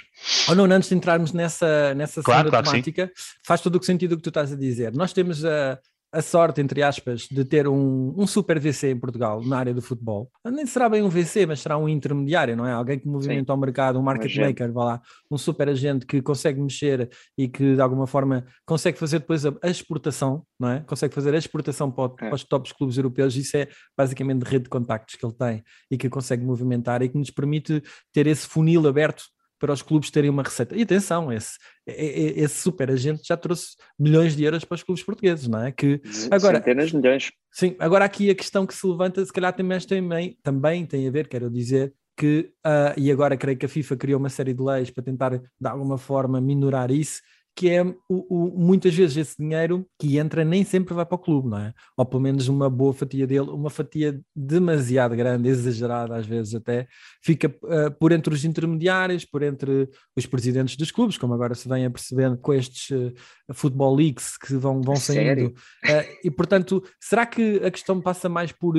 Ou 0.47 0.55
não, 0.55 0.63
antes 0.63 0.87
de 0.87 0.95
entrarmos 0.95 1.33
nessa, 1.33 1.93
nessa 1.93 2.23
claro, 2.23 2.49
claro 2.49 2.65
temática, 2.65 3.11
faz 3.45 3.59
todo 3.59 3.77
o 3.77 3.83
sentido 3.83 4.13
o 4.13 4.15
que 4.15 4.23
tu 4.23 4.29
estás 4.29 4.53
a 4.53 4.55
dizer. 4.55 4.93
Nós 4.93 5.11
temos 5.11 5.43
a, 5.43 5.77
a 6.11 6.21
sorte, 6.21 6.59
entre 6.59 6.81
aspas, 6.81 7.27
de 7.29 7.45
ter 7.45 7.67
um, 7.67 8.13
um 8.17 8.25
super 8.25 8.59
VC 8.59 8.91
em 8.91 8.99
Portugal 8.99 9.43
na 9.43 9.59
área 9.59 9.73
do 9.73 9.81
futebol. 9.81 10.31
Nem 10.45 10.65
será 10.65 10.89
bem 10.89 11.03
um 11.03 11.09
VC, 11.09 11.45
mas 11.45 11.59
será 11.59 11.77
um 11.77 11.87
intermediário, 11.87 12.55
não 12.55 12.65
é? 12.65 12.71
Alguém 12.71 12.97
que 12.97 13.07
movimenta 13.07 13.53
o 13.53 13.57
mercado, 13.57 13.99
um 13.99 14.01
market 14.01 14.35
um 14.35 14.41
maker, 14.41 14.71
vá 14.71 14.85
lá, 14.85 15.01
um 15.29 15.37
super 15.37 15.69
agente 15.69 16.05
que 16.05 16.21
consegue 16.21 16.59
mexer 16.59 17.09
e 17.37 17.47
que 17.47 17.75
de 17.75 17.81
alguma 17.81 18.07
forma 18.07 18.45
consegue 18.65 18.97
fazer 18.97 19.19
depois 19.19 19.45
a, 19.45 19.53
a 19.61 19.69
exportação, 19.69 20.43
não 20.59 20.69
é? 20.69 20.79
Consegue 20.81 21.13
fazer 21.13 21.33
a 21.35 21.37
exportação 21.37 21.91
para, 21.91 22.05
é. 22.05 22.29
para 22.29 22.35
os 22.35 22.43
tops 22.43 22.71
clubes 22.71 22.97
europeus. 22.97 23.35
Isso 23.35 23.55
é 23.57 23.67
basicamente 23.95 24.43
rede 24.43 24.63
de 24.63 24.69
contactos 24.69 25.15
que 25.15 25.25
ele 25.25 25.33
tem 25.33 25.63
e 25.91 25.97
que 25.97 26.09
consegue 26.09 26.43
movimentar 26.43 27.01
e 27.03 27.09
que 27.09 27.17
nos 27.17 27.29
permite 27.29 27.83
ter 28.11 28.25
esse 28.25 28.47
funil 28.47 28.87
aberto 28.87 29.23
para 29.59 29.73
os 29.73 29.81
clubes 29.81 30.09
terem 30.09 30.29
uma 30.29 30.41
receita. 30.41 30.75
E 30.75 30.81
atenção, 30.81 31.31
esse, 31.31 31.57
esse 31.85 32.55
super 32.55 32.89
agente 32.89 33.21
já 33.27 33.35
trouxe 33.35 33.75
milhões 33.99 34.35
de 34.35 34.43
euros 34.43 34.63
para 34.63 34.75
os 34.75 34.83
clubes 34.83 35.03
portugueses, 35.03 35.47
não 35.47 35.63
é? 35.63 35.71
Que 35.71 36.01
agora, 36.31 36.57
Centenas 36.57 36.89
de 36.89 36.97
milhões. 36.97 37.31
Sim, 37.51 37.75
agora 37.77 38.05
aqui 38.05 38.29
a 38.29 38.35
questão 38.35 38.65
que 38.65 38.73
se 38.73 38.87
levanta, 38.87 39.23
se 39.23 39.33
calhar 39.33 39.53
também, 39.53 39.79
também, 39.79 40.37
também 40.41 40.85
tem 40.85 41.07
a 41.07 41.11
ver, 41.11 41.27
quero 41.27 41.49
dizer, 41.49 41.93
que, 42.15 42.51
uh, 42.65 42.93
e 42.97 43.09
agora 43.11 43.37
creio 43.37 43.57
que 43.57 43.65
a 43.65 43.69
FIFA 43.69 43.95
criou 43.95 44.19
uma 44.19 44.29
série 44.29 44.53
de 44.53 44.61
leis 44.61 44.89
para 44.89 45.03
tentar, 45.03 45.37
de 45.37 45.67
alguma 45.67 45.97
forma, 45.97 46.41
minorar 46.41 46.91
isso, 46.91 47.21
que 47.59 47.69
é 47.69 47.83
o, 47.83 47.95
o, 48.07 48.57
muitas 48.57 48.95
vezes 48.95 49.17
esse 49.17 49.37
dinheiro 49.37 49.85
que 49.99 50.17
entra 50.17 50.45
nem 50.45 50.63
sempre 50.63 50.93
vai 50.93 51.05
para 51.05 51.15
o 51.15 51.19
clube, 51.19 51.49
não 51.49 51.57
é? 51.57 51.73
Ou 51.97 52.05
pelo 52.05 52.21
menos 52.21 52.47
uma 52.47 52.69
boa 52.69 52.93
fatia 52.93 53.27
dele, 53.27 53.49
uma 53.49 53.69
fatia 53.69 54.17
demasiado 54.33 55.13
grande, 55.13 55.49
exagerada 55.49 56.15
às 56.15 56.25
vezes 56.25 56.55
até, 56.55 56.87
fica 57.21 57.53
uh, 57.63 57.91
por 57.99 58.13
entre 58.13 58.33
os 58.33 58.45
intermediários, 58.45 59.25
por 59.25 59.43
entre 59.43 59.89
os 60.15 60.25
presidentes 60.25 60.77
dos 60.77 60.89
clubes, 60.89 61.17
como 61.17 61.33
agora 61.33 61.53
se 61.53 61.67
vem 61.67 61.85
a 61.85 61.91
percebendo 61.91 62.37
com 62.37 62.53
estes 62.53 62.91
uh, 62.91 63.13
Football 63.53 63.93
Leagues 63.93 64.37
que 64.37 64.55
vão, 64.55 64.81
vão 64.81 64.95
saindo. 64.95 65.47
Uh, 65.47 66.17
e 66.23 66.31
portanto, 66.31 66.81
será 66.97 67.25
que 67.25 67.57
a 67.57 67.69
questão 67.69 67.99
passa 67.99 68.29
mais 68.29 68.53
por 68.53 68.77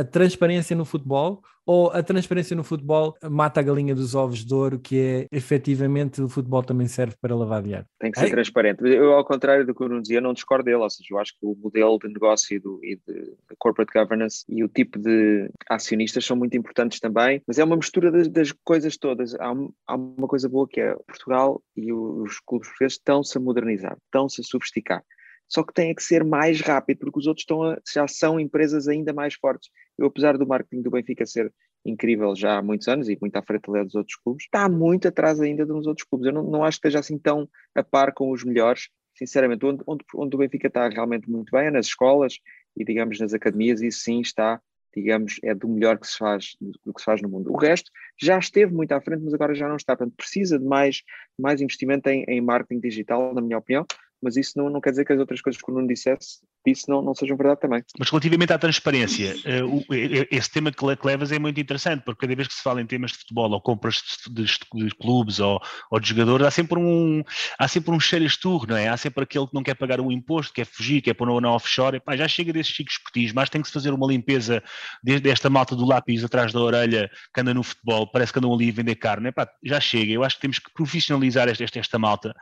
a 0.00 0.04
transparência 0.04 0.74
no 0.76 0.84
futebol 0.84 1.42
ou 1.66 1.90
a 1.90 2.02
transparência 2.02 2.54
no 2.54 2.62
futebol 2.62 3.16
mata 3.22 3.60
a 3.60 3.62
galinha 3.62 3.94
dos 3.94 4.14
ovos 4.14 4.44
de 4.44 4.54
ouro, 4.54 4.78
que 4.78 4.98
é 4.98 5.26
efetivamente 5.32 6.20
o 6.20 6.28
futebol 6.28 6.62
também 6.62 6.86
serve 6.86 7.16
para 7.20 7.34
lavar 7.34 7.62
dinheiro? 7.62 7.86
Tem 7.98 8.10
que 8.10 8.18
ser 8.18 8.26
é? 8.26 8.30
transparente. 8.30 8.84
Eu, 8.84 9.12
ao 9.14 9.24
contrário 9.24 9.66
do 9.66 9.74
que 9.74 9.82
o 9.82 9.88
Nuno 9.88 10.02
dizia, 10.02 10.20
não 10.20 10.34
discordo 10.34 10.64
dele, 10.64 10.76
ou 10.76 10.90
seja, 10.90 11.08
eu 11.10 11.18
acho 11.18 11.32
que 11.32 11.46
o 11.46 11.56
modelo 11.56 11.98
de 11.98 12.08
negócio 12.08 12.54
e, 12.54 12.58
do, 12.58 12.80
e 12.82 12.96
de, 12.96 13.32
corporate 13.58 13.92
governance 13.92 14.44
e 14.48 14.62
o 14.62 14.68
tipo 14.68 14.98
de 14.98 15.48
acionistas 15.68 16.24
são 16.24 16.36
muito 16.36 16.56
importantes 16.56 17.00
também, 17.00 17.42
mas 17.46 17.58
é 17.58 17.64
uma 17.64 17.76
mistura 17.76 18.10
das, 18.10 18.28
das 18.28 18.52
coisas 18.52 18.96
todas. 18.96 19.34
Há, 19.36 19.54
há, 19.86 19.94
uma 19.94 20.28
coisa 20.28 20.48
boa 20.48 20.68
que 20.68 20.80
é 20.80 20.94
Portugal 21.06 21.62
e 21.76 21.92
os 21.92 22.40
clubes 22.40 22.68
portugueses 22.68 22.98
estão-se 22.98 23.38
a 23.38 23.40
modernizar, 23.40 23.96
estão-se 24.06 24.40
a 24.42 24.44
sofisticar 24.44 25.02
só 25.48 25.62
que 25.62 25.72
tem 25.72 25.94
que 25.94 26.02
ser 26.02 26.24
mais 26.24 26.60
rápido, 26.60 26.98
porque 26.98 27.18
os 27.18 27.26
outros 27.26 27.42
estão 27.42 27.62
a, 27.62 27.78
já 27.92 28.08
são 28.08 28.40
empresas 28.40 28.88
ainda 28.88 29.12
mais 29.12 29.34
fortes. 29.34 29.70
Eu, 29.98 30.06
apesar 30.06 30.36
do 30.36 30.46
marketing 30.46 30.82
do 30.82 30.90
Benfica 30.90 31.26
ser 31.26 31.52
incrível 31.84 32.34
já 32.34 32.58
há 32.58 32.62
muitos 32.62 32.88
anos 32.88 33.08
e 33.08 33.18
muito 33.20 33.36
à 33.36 33.42
frente 33.42 33.70
dos 33.70 33.94
outros 33.94 34.16
clubes, 34.16 34.44
está 34.44 34.68
muito 34.68 35.06
atrás 35.06 35.40
ainda 35.40 35.66
dos 35.66 35.86
outros 35.86 36.06
clubes. 36.06 36.26
Eu 36.26 36.32
não, 36.32 36.42
não 36.42 36.64
acho 36.64 36.80
que 36.80 36.88
esteja 36.88 37.00
assim 37.00 37.18
tão 37.18 37.48
a 37.74 37.82
par 37.82 38.12
com 38.12 38.30
os 38.30 38.42
melhores. 38.42 38.88
Sinceramente, 39.16 39.64
onde, 39.64 39.82
onde, 39.86 40.04
onde 40.14 40.34
o 40.34 40.38
Benfica 40.38 40.66
está 40.66 40.88
realmente 40.88 41.30
muito 41.30 41.50
bem 41.52 41.66
é 41.66 41.70
nas 41.70 41.86
escolas 41.86 42.38
e, 42.76 42.84
digamos, 42.84 43.20
nas 43.20 43.32
academias, 43.32 43.80
isso 43.80 44.00
sim 44.00 44.20
está, 44.20 44.60
digamos, 44.94 45.38
é 45.44 45.54
do 45.54 45.68
melhor 45.68 45.98
que 45.98 46.06
se 46.06 46.16
faz, 46.16 46.56
do 46.60 46.92
que 46.92 47.00
se 47.00 47.04
faz 47.04 47.22
no 47.22 47.28
mundo. 47.28 47.52
O 47.52 47.56
resto 47.56 47.90
já 48.20 48.38
esteve 48.38 48.72
muito 48.72 48.92
à 48.92 49.00
frente, 49.00 49.22
mas 49.22 49.34
agora 49.34 49.54
já 49.54 49.68
não 49.68 49.76
está. 49.76 49.96
Portanto, 49.96 50.16
precisa 50.16 50.58
de 50.58 50.64
mais, 50.64 51.02
mais 51.38 51.60
investimento 51.60 52.08
em, 52.08 52.24
em 52.26 52.40
marketing 52.40 52.80
digital, 52.80 53.32
na 53.34 53.40
minha 53.40 53.58
opinião, 53.58 53.86
mas 54.24 54.36
isso 54.36 54.52
não, 54.56 54.70
não 54.70 54.80
quer 54.80 54.90
dizer 54.90 55.04
que 55.04 55.12
as 55.12 55.20
outras 55.20 55.40
coisas 55.40 55.60
que 55.60 55.70
o 55.70 55.74
Nuno 55.74 55.86
dissesse, 55.86 56.38
disse 56.66 56.88
não, 56.88 57.02
não 57.02 57.14
sejam 57.14 57.36
verdade 57.36 57.60
também. 57.60 57.82
Mas 57.98 58.08
relativamente 58.08 58.52
à 58.52 58.58
transparência, 58.58 59.34
uh, 59.34 59.84
esse 60.30 60.50
tema 60.50 60.72
que 60.72 61.06
levas 61.06 61.30
é 61.30 61.38
muito 61.38 61.60
interessante, 61.60 62.02
porque 62.04 62.22
cada 62.22 62.34
vez 62.34 62.48
que 62.48 62.54
se 62.54 62.62
fala 62.62 62.80
em 62.80 62.86
temas 62.86 63.12
de 63.12 63.18
futebol 63.18 63.50
ou 63.50 63.60
compras 63.60 64.02
de, 64.26 64.44
de, 64.44 64.86
de 64.86 64.94
clubes 64.96 65.38
ou, 65.38 65.60
ou, 65.90 66.00
de 66.00 66.08
jogadores, 66.08 66.46
há 66.46 66.50
sempre 66.50 66.78
um 66.78 67.22
há 67.58 67.68
sempre 67.68 67.92
um 67.92 68.00
cheiro 68.00 68.24
esturro, 68.24 68.66
não 68.66 68.76
é? 68.76 68.88
Há 68.88 68.96
sempre 68.96 69.24
aquele 69.24 69.46
que 69.46 69.54
não 69.54 69.62
quer 69.62 69.74
pagar 69.74 70.00
o 70.00 70.10
imposto, 70.10 70.52
quer 70.52 70.64
fugir, 70.64 71.02
quer 71.02 71.14
pôr 71.14 71.40
na 71.40 71.52
offshore, 71.52 71.98
Epá, 71.98 72.16
já 72.16 72.26
chega 72.26 72.52
desses 72.52 72.72
chicos 72.72 72.94
esportivos, 72.94 73.32
mas 73.32 73.50
tem 73.50 73.60
que 73.60 73.68
se 73.68 73.74
fazer 73.74 73.92
uma 73.92 74.06
limpeza 74.06 74.62
desde 75.02 75.28
esta 75.28 75.50
malta 75.50 75.76
do 75.76 75.84
lápis 75.84 76.24
atrás 76.24 76.52
da 76.52 76.60
orelha 76.60 77.10
que 77.32 77.40
anda 77.40 77.52
no 77.52 77.62
futebol, 77.62 78.10
parece 78.10 78.32
que 78.32 78.38
andam 78.38 78.54
ali 78.54 78.70
a 78.70 78.72
vender 78.72 78.94
carne, 78.94 79.30
já 79.62 79.80
chega, 79.80 80.12
eu 80.12 80.24
acho 80.24 80.36
que 80.36 80.42
temos 80.42 80.58
que 80.58 80.72
profissionalizar 80.72 81.48
esta, 81.48 81.64
esta, 81.64 81.78
esta 81.78 81.98
malta 81.98 82.34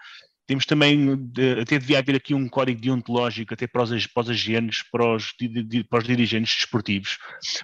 temos 0.46 0.66
também, 0.66 1.30
até 1.60 1.78
devia 1.78 1.98
haver 1.98 2.16
aqui 2.16 2.34
um 2.34 2.48
código 2.48 2.80
deontológico 2.80 3.54
até 3.54 3.66
para 3.66 3.82
os, 3.82 4.06
para 4.06 4.22
os 4.22 4.30
agentes, 4.30 4.82
para 4.90 5.14
os, 5.14 5.32
para 5.88 5.98
os 5.98 6.04
dirigentes 6.04 6.56
desportivos, 6.56 7.18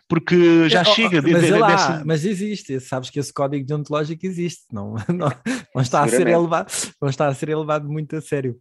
porque 0.09 0.69
já 0.69 0.81
é, 0.81 0.85
chega. 0.85 1.21
Mas, 1.21 1.43
de, 1.43 1.47
de, 1.47 1.59
lá, 1.59 1.67
dessa... 1.69 2.05
mas 2.05 2.25
existe, 2.25 2.81
sabes 2.81 3.11
que 3.11 3.19
esse 3.19 3.33
código 3.33 3.67
deontológico 3.67 4.25
existe, 4.25 4.63
não, 4.73 4.95
não, 5.09 5.31
não, 5.75 5.83
está 5.83 6.05
a 6.05 6.09
ser 6.09 6.27
elevado, 6.27 6.73
não 7.01 7.09
está 7.09 7.29
a 7.29 7.35
ser 7.35 7.49
elevado 7.49 7.89
muito 7.89 8.17
a 8.17 8.21
sério. 8.21 8.57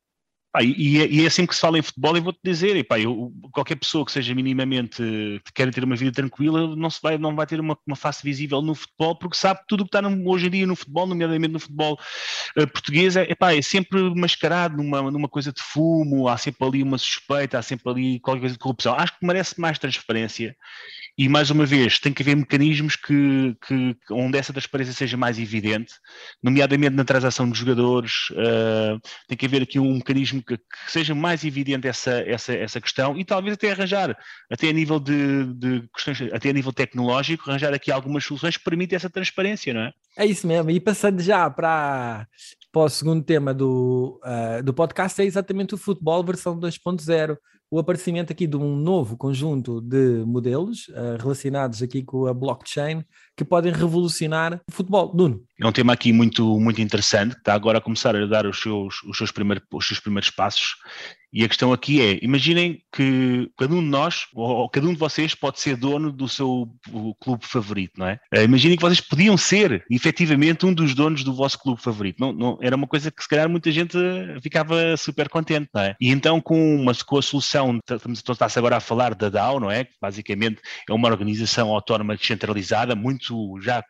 Ah, 0.57 0.63
e, 0.63 0.99
é, 0.99 1.07
e, 1.07 1.23
é 1.23 1.27
assim 1.27 1.45
que 1.45 1.53
se 1.53 1.61
fala 1.61 1.77
em 1.77 1.83
futebol, 1.83 2.17
e 2.17 2.19
vou-te 2.19 2.39
dizer, 2.43 2.75
e 2.75 2.83
pá, 2.83 2.99
eu, 2.99 3.31
qualquer 3.51 3.75
pessoa 3.75 4.03
que 4.03 4.11
seja 4.11 4.33
minimamente 4.33 5.03
que 5.45 5.53
queira 5.53 5.71
ter 5.71 5.83
uma 5.83 5.95
vida 5.95 6.11
tranquila, 6.11 6.75
não, 6.75 6.89
se 6.89 6.99
vai, 6.99 7.15
não 7.15 7.35
vai 7.35 7.45
ter 7.45 7.59
uma, 7.59 7.77
uma 7.85 7.95
face 7.95 8.23
visível 8.23 8.59
no 8.59 8.73
futebol, 8.73 9.15
porque 9.15 9.37
sabe 9.37 9.59
tudo 9.67 9.81
o 9.81 9.83
que 9.83 9.95
está 9.95 10.01
no, 10.01 10.27
hoje 10.27 10.47
em 10.47 10.49
dia 10.49 10.65
no 10.65 10.75
futebol, 10.75 11.05
nomeadamente 11.05 11.53
no 11.53 11.59
futebol 11.59 11.99
uh, 12.57 12.67
português, 12.69 13.15
é, 13.15 13.29
epá, 13.29 13.53
é 13.53 13.61
sempre 13.61 14.01
mascarado 14.15 14.77
numa, 14.77 15.11
numa 15.11 15.29
coisa 15.29 15.53
de 15.53 15.61
fumo, 15.61 16.27
há 16.27 16.37
sempre 16.37 16.67
ali 16.67 16.81
uma 16.81 16.97
suspeita, 16.97 17.59
há 17.59 17.61
sempre 17.61 17.91
ali 17.91 18.19
qualquer 18.19 18.39
coisa 18.39 18.53
de 18.53 18.59
corrupção. 18.59 18.95
Acho 18.95 19.19
que 19.19 19.27
merece 19.27 19.61
mais 19.61 19.77
transparência 19.77 20.55
e 21.17 21.27
mais 21.27 21.49
uma 21.49 21.65
vez, 21.65 21.97
tem 21.97 22.13
que 22.13 22.21
haver 22.21 22.35
mecanismos 22.35 22.95
que, 22.95 23.55
que, 23.67 23.95
onde 24.11 24.37
essa 24.37 24.53
transparência 24.53 24.93
seja 24.93 25.17
mais 25.17 25.39
evidente, 25.39 25.95
nomeadamente 26.43 26.95
na 26.95 27.03
transação 27.03 27.49
de 27.49 27.57
jogadores, 27.57 28.29
uh, 28.33 29.01
tem 29.27 29.35
que 29.35 29.47
haver 29.47 29.63
aqui 29.63 29.79
um 29.79 29.95
mecanismo 29.95 30.43
que, 30.47 30.59
seja 30.87 31.13
mais 31.13 31.43
evidente 31.43 31.87
essa, 31.87 32.11
essa, 32.21 32.53
essa 32.53 32.79
questão 32.79 33.17
e 33.17 33.25
talvez 33.25 33.53
até 33.53 33.71
arranjar, 33.71 34.17
até 34.49 34.69
a 34.69 34.73
nível 34.73 34.99
de, 34.99 35.53
de 35.53 35.87
questões, 35.93 36.33
até 36.33 36.49
a 36.49 36.53
nível 36.53 36.71
tecnológico, 36.71 37.49
arranjar 37.49 37.73
aqui 37.73 37.91
algumas 37.91 38.23
soluções 38.23 38.55
que 38.55 38.63
permitem 38.63 38.95
essa 38.95 39.09
transparência, 39.09 39.73
não 39.73 39.81
é? 39.81 39.93
É 40.17 40.25
isso 40.25 40.47
mesmo, 40.47 40.71
e 40.71 40.79
passando 40.79 41.21
já 41.21 41.49
para, 41.49 42.27
para 42.71 42.81
o 42.81 42.89
segundo 42.89 43.23
tema 43.23 43.53
do, 43.53 44.19
uh, 44.23 44.63
do 44.63 44.73
podcast, 44.73 45.21
é 45.21 45.25
exatamente 45.25 45.75
o 45.75 45.77
futebol 45.77 46.23
versão 46.23 46.59
2.0 46.59 47.37
o 47.69 47.79
aparecimento 47.79 48.31
aqui 48.31 48.47
de 48.47 48.55
um 48.55 48.75
novo 48.75 49.17
conjunto 49.17 49.81
de 49.81 50.23
modelos 50.25 50.87
uh, 50.89 51.21
relacionados 51.21 51.81
aqui 51.83 52.01
com 52.01 52.25
a 52.25 52.33
blockchain 52.33 53.03
que 53.37 53.45
podem 53.45 53.71
revolucionar 53.71 54.59
o 54.67 54.71
futebol. 54.71 55.13
Nuno. 55.15 55.43
É 55.61 55.65
um 55.65 55.71
tema 55.71 55.93
aqui 55.93 56.11
muito, 56.11 56.59
muito 56.59 56.81
interessante, 56.81 57.35
que 57.35 57.41
está 57.41 57.53
agora 57.53 57.77
a 57.77 57.81
começar 57.81 58.15
a 58.15 58.25
dar 58.25 58.47
os 58.47 58.59
seus, 58.59 59.01
os 59.03 59.17
seus, 59.17 59.31
primeiros, 59.31 59.63
os 59.71 59.87
seus 59.87 59.99
primeiros 59.99 60.31
passos 60.31 60.75
e 61.31 61.43
a 61.43 61.47
questão 61.47 61.73
aqui 61.73 62.01
é: 62.01 62.19
imaginem 62.23 62.81
que 62.91 63.49
cada 63.57 63.73
um 63.73 63.83
de 63.83 63.89
nós, 63.89 64.25
ou 64.33 64.69
cada 64.69 64.87
um 64.87 64.93
de 64.93 64.99
vocês, 64.99 65.35
pode 65.35 65.59
ser 65.59 65.75
dono 65.75 66.11
do 66.11 66.27
seu 66.27 66.69
clube 67.19 67.45
favorito, 67.45 67.93
não 67.97 68.07
é? 68.07 68.19
Uh, 68.33 68.41
imaginem 68.41 68.77
que 68.77 68.81
vocês 68.81 69.01
podiam 69.01 69.37
ser, 69.37 69.85
efetivamente, 69.91 70.65
um 70.65 70.73
dos 70.73 70.93
donos 70.93 71.23
do 71.23 71.33
vosso 71.33 71.59
clube 71.59 71.81
favorito. 71.81 72.17
Não, 72.19 72.31
não, 72.31 72.57
era 72.61 72.75
uma 72.75 72.87
coisa 72.87 73.11
que, 73.11 73.21
se 73.21 73.27
calhar, 73.27 73.49
muita 73.49 73.71
gente 73.71 73.97
ficava 74.41 74.95
super 74.97 75.29
contente, 75.29 75.69
não 75.73 75.81
é? 75.81 75.95
E 75.99 76.09
então, 76.09 76.39
com, 76.39 76.75
uma, 76.75 76.93
com 77.05 77.17
a 77.17 77.21
solução, 77.21 77.79
está-se 77.87 78.57
agora 78.57 78.77
a 78.77 78.81
falar 78.81 79.13
da 79.13 79.29
DAO, 79.29 79.59
não 79.59 79.69
é? 79.69 79.83
Que 79.83 79.93
basicamente 80.01 80.61
é 80.89 80.93
uma 80.93 81.09
organização 81.09 81.69
autónoma 81.69 82.15
descentralizada, 82.15 82.95
muito 82.95 83.26
já 83.61 83.83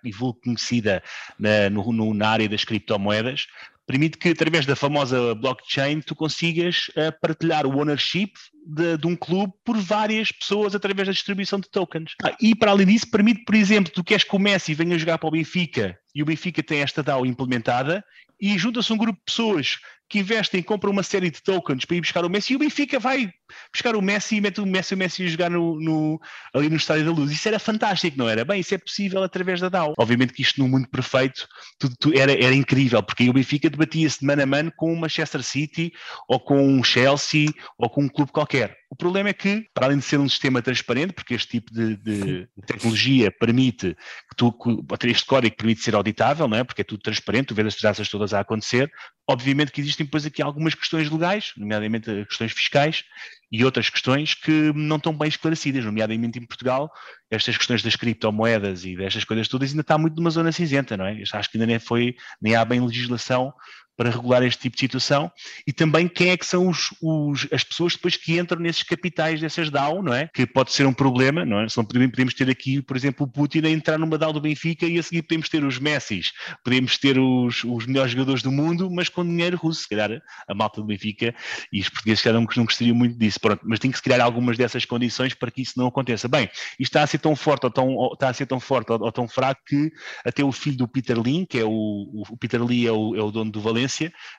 conhecida 0.43 1.04
na, 1.39 1.69
no, 1.69 1.91
no, 1.91 2.13
na 2.13 2.30
área 2.30 2.50
das 2.50 2.63
criptomoedas, 2.63 3.47
permite 3.88 4.17
que, 4.17 4.30
através 4.30 4.65
da 4.65 4.76
famosa 4.76 5.34
blockchain, 5.34 6.02
tu 6.02 6.13
consigas 6.13 6.89
uh, 6.89 7.17
partilhar 7.21 7.65
o 7.65 7.80
ownership 7.80 8.34
de, 8.65 8.97
de, 8.97 9.08
um 9.08 9.15
clube 9.15 9.54
por 9.63 9.78
várias 9.78 10.30
pessoas 10.30 10.76
através 10.76 11.08
da 11.08 11.13
distribuição 11.13 11.58
de 11.60 11.69
tokens. 11.69 12.12
Ah, 12.21 12.36
e, 12.41 12.54
para 12.54 12.71
além 12.71 12.86
disso, 12.86 13.10
permite, 13.10 13.45
por 13.45 13.56
exemplo, 13.56 13.91
tu 13.91 14.04
queres 14.04 14.26
que 14.26 14.36
o 14.36 14.39
Messi 14.39 14.73
venha 14.73 15.00
jogar 15.00 15.17
para 15.17 15.30
o 15.30 15.32
Benfica 15.32 15.97
e 16.13 16.21
o 16.21 16.26
Benfica 16.26 16.62
tem 16.62 16.82
esta 16.82 17.02
DAO 17.02 17.26
implementada 17.26 18.04
e 18.39 18.58
junta-se 18.58 18.91
um 18.91 18.97
grupo 18.97 19.17
de 19.19 19.26
pessoas 19.26 19.80
que 20.10 20.20
investem, 20.20 20.63
compram 20.63 20.91
uma 20.91 21.04
série 21.04 21.30
de 21.30 21.41
tokens 21.41 21.86
para 21.86 21.98
ir 21.98 22.02
buscar 22.02 22.24
o 22.24 22.30
Messi 22.30 22.54
e 22.54 22.56
o 22.56 22.60
Benfica 22.60 23.00
vai 23.00 23.32
buscar 23.72 23.96
o 23.96 24.02
Messi 24.02 24.38
e 24.38 24.41
mete 24.41 24.62
o 24.62 24.65
Messi, 24.65 24.93
o 24.93 24.98
Messi 24.98 25.24
a 25.24 25.28
jogar 25.28 25.50
no, 25.50 25.80
no, 25.80 26.22
ali 26.54 26.70
no 26.70 26.78
Estádio 26.78 27.06
da 27.06 27.12
Luz. 27.12 27.32
Isso 27.32 27.48
era 27.48 27.60
fantástico, 27.60 28.17
não 28.17 28.30
era? 28.30 28.46
Bem, 28.46 28.60
isso 28.60 28.74
é 28.74 28.78
possível 28.78 29.22
através 29.24 29.60
da 29.60 29.70
DAO. 29.70 29.93
Obviamente 29.98 30.34
que 30.34 30.41
isto 30.41 30.62
no 30.62 30.67
mundo 30.67 30.88
perfeito 30.89 31.48
tudo, 31.78 31.96
tudo 32.00 32.20
era, 32.20 32.32
era 32.32 32.56
incrível, 32.56 33.04
porque 33.04 33.24
aí 33.24 33.30
o 33.30 33.34
Benfica 33.34 33.70
debatia-se 33.70 34.20
de 34.20 34.26
mano 34.26 34.43
a 34.43 34.46
mano 34.46 34.72
com 34.76 34.93
o 34.93 34.98
Manchester 34.98 35.43
City 35.43 35.91
ou 36.28 36.39
com 36.39 36.65
um 36.65 36.84
Chelsea 36.84 37.50
ou 37.78 37.89
com 37.89 38.04
um 38.04 38.10
clube 38.10 38.32
qualquer. 38.32 38.78
O 38.89 38.96
problema 38.96 39.30
é 39.30 39.34
que, 39.34 39.67
para 39.74 39.88
além 39.88 39.98
de 39.98 40.06
ser 40.06 40.17
um 40.17 40.30
sistema 40.30 40.62
transparente, 40.62 41.12
porque 41.12 41.34
este 41.34 41.60
tipo 41.60 41.74
de, 41.74 41.98
de 41.98 42.48
tecnologia 42.65 43.30
permite 43.30 43.96
que 44.30 44.36
tu, 44.36 44.54
que, 44.54 45.08
este 45.08 45.26
código 45.26 45.56
permite 45.58 45.82
ser 45.82 45.93
auditável, 45.93 46.48
não 46.48 46.58
é? 46.58 46.63
porque 46.63 46.82
é 46.82 46.86
tudo 46.86 47.02
transparente, 47.02 47.48
tu 47.48 47.56
vês 47.56 47.67
as 47.67 47.76
transações 47.76 48.10
todas 48.10 48.34
a 48.34 48.39
acontecer, 48.39 48.89
obviamente 49.28 49.72
que 49.72 49.82
existem 49.82 50.06
depois 50.06 50.26
aqui 50.26 50.42
algumas 50.42 50.74
questões 50.74 51.10
legais, 51.10 51.52
nomeadamente 51.58 52.26
questões 52.26 52.54
fiscais, 52.54 53.04
e 53.52 53.63
outras 53.63 53.90
questões 53.90 54.34
que 54.34 54.72
não 54.74 54.98
estão 54.98 55.13
bem 55.13 55.28
esclarecidas, 55.28 55.84
nomeadamente 55.84 56.40
em 56.40 56.46
Portugal, 56.46 56.92
estas 57.30 57.58
questões 57.58 57.82
das 57.82 57.96
criptomoedas 57.96 58.84
e 58.84 58.96
destas 58.96 59.24
coisas 59.24 59.48
todas 59.48 59.70
ainda 59.70 59.82
está 59.82 59.98
muito 59.98 60.16
numa 60.16 60.30
zona 60.30 60.52
cinzenta, 60.52 60.98
não 60.98 61.06
é? 61.06 61.22
Acho 61.32 61.50
que 61.50 61.58
ainda 61.58 61.66
nem 61.66 61.80
foi, 61.80 62.16
nem 62.42 62.56
há 62.56 62.63
bem 62.63 62.80
legislação 62.80 63.54
para 63.97 64.12
regular 64.12 64.43
este 64.43 64.62
tipo 64.62 64.75
de 64.75 64.81
situação 64.81 65.31
e 65.65 65.73
também 65.73 66.07
quem 66.07 66.29
é 66.29 66.38
que 66.38 66.45
são 66.45 66.69
os, 66.69 66.93
os, 67.01 67.47
as 67.51 67.63
pessoas 67.63 67.93
depois 67.95 68.15
que 68.15 68.38
entram 68.38 68.62
nesses 68.62 68.83
capitais 68.83 69.41
dessas 69.41 69.69
DAO, 69.71 70.03
não 70.03 70.13
é? 70.13 70.29
Que 70.31 70.45
pode 70.45 70.71
ser 70.71 70.86
um 70.86 70.93
problema, 70.93 71.43
não 71.43 71.60
é? 71.60 71.67
Só 71.67 71.83
podemos 71.83 72.33
ter 72.36 72.49
aqui, 72.49 72.81
por 72.81 72.95
exemplo, 72.95 73.25
o 73.25 73.29
Putin 73.29 73.65
a 73.65 73.69
entrar 73.69 73.97
numa 73.97 74.17
DAO 74.17 74.31
do 74.31 74.39
Benfica 74.39 74.86
e 74.86 74.99
a 74.99 75.03
seguir 75.03 75.23
podemos 75.23 75.49
ter 75.49 75.63
os 75.63 75.79
Messis, 75.79 76.31
podemos 76.63 76.97
ter 76.97 77.17
os, 77.17 77.63
os 77.63 77.86
melhores 77.88 78.12
jogadores 78.12 78.43
do 78.43 78.51
mundo, 78.51 78.89
mas 78.91 79.10
com 79.10 79.23
dinheiro 79.23 79.57
russo, 79.57 79.81
se 79.81 79.89
calhar 79.89 80.21
a 80.47 80.53
malta 80.53 80.79
do 80.79 80.88
Benfica 80.88 81.33
e 81.73 81.81
os 81.81 81.89
portugueses 81.89 82.21
se 82.21 82.31
não, 82.31 82.45
não 82.55 82.65
gostariam 82.65 82.95
muito 82.95 83.17
disso, 83.17 83.39
pronto, 83.39 83.62
mas 83.63 83.79
tem 83.79 83.89
que 83.89 83.97
se 83.97 84.03
criar 84.03 84.21
algumas 84.21 84.57
dessas 84.57 84.86
condições 84.86 85.33
para 85.33 85.49
que 85.49 85.62
isso 85.62 85.73
não 85.77 85.88
aconteça. 85.88 86.27
Bem, 86.27 86.49
isto 86.79 86.91
está 86.91 87.03
a 87.03 87.07
ser 87.07 87.17
tão 87.17 87.36
forte 87.36 87.65
ou 87.65 87.71
tão, 87.71 87.95
ou, 87.95 88.13
está 88.13 88.29
a 88.29 88.33
ser 88.33 88.45
tão 88.45 88.60
forte 88.60 88.91
ou, 88.91 89.01
ou, 89.01 89.12
tão 89.12 89.27
fraco 89.27 89.62
que 89.65 89.91
até 90.23 90.43
o 90.43 90.51
filho 90.51 90.77
do 90.77 90.88
Peter 90.88 91.19
Lin, 91.19 91.45
que 91.45 91.57
é 91.57 91.65
o, 91.65 92.23
o 92.29 92.38
Peter 92.38 92.63
Lee 92.63 92.86
é 92.86 92.91
o, 92.91 93.15
é 93.15 93.21
o 93.21 93.31
dono 93.31 93.51
do 93.51 93.62
Valência, 93.62 93.87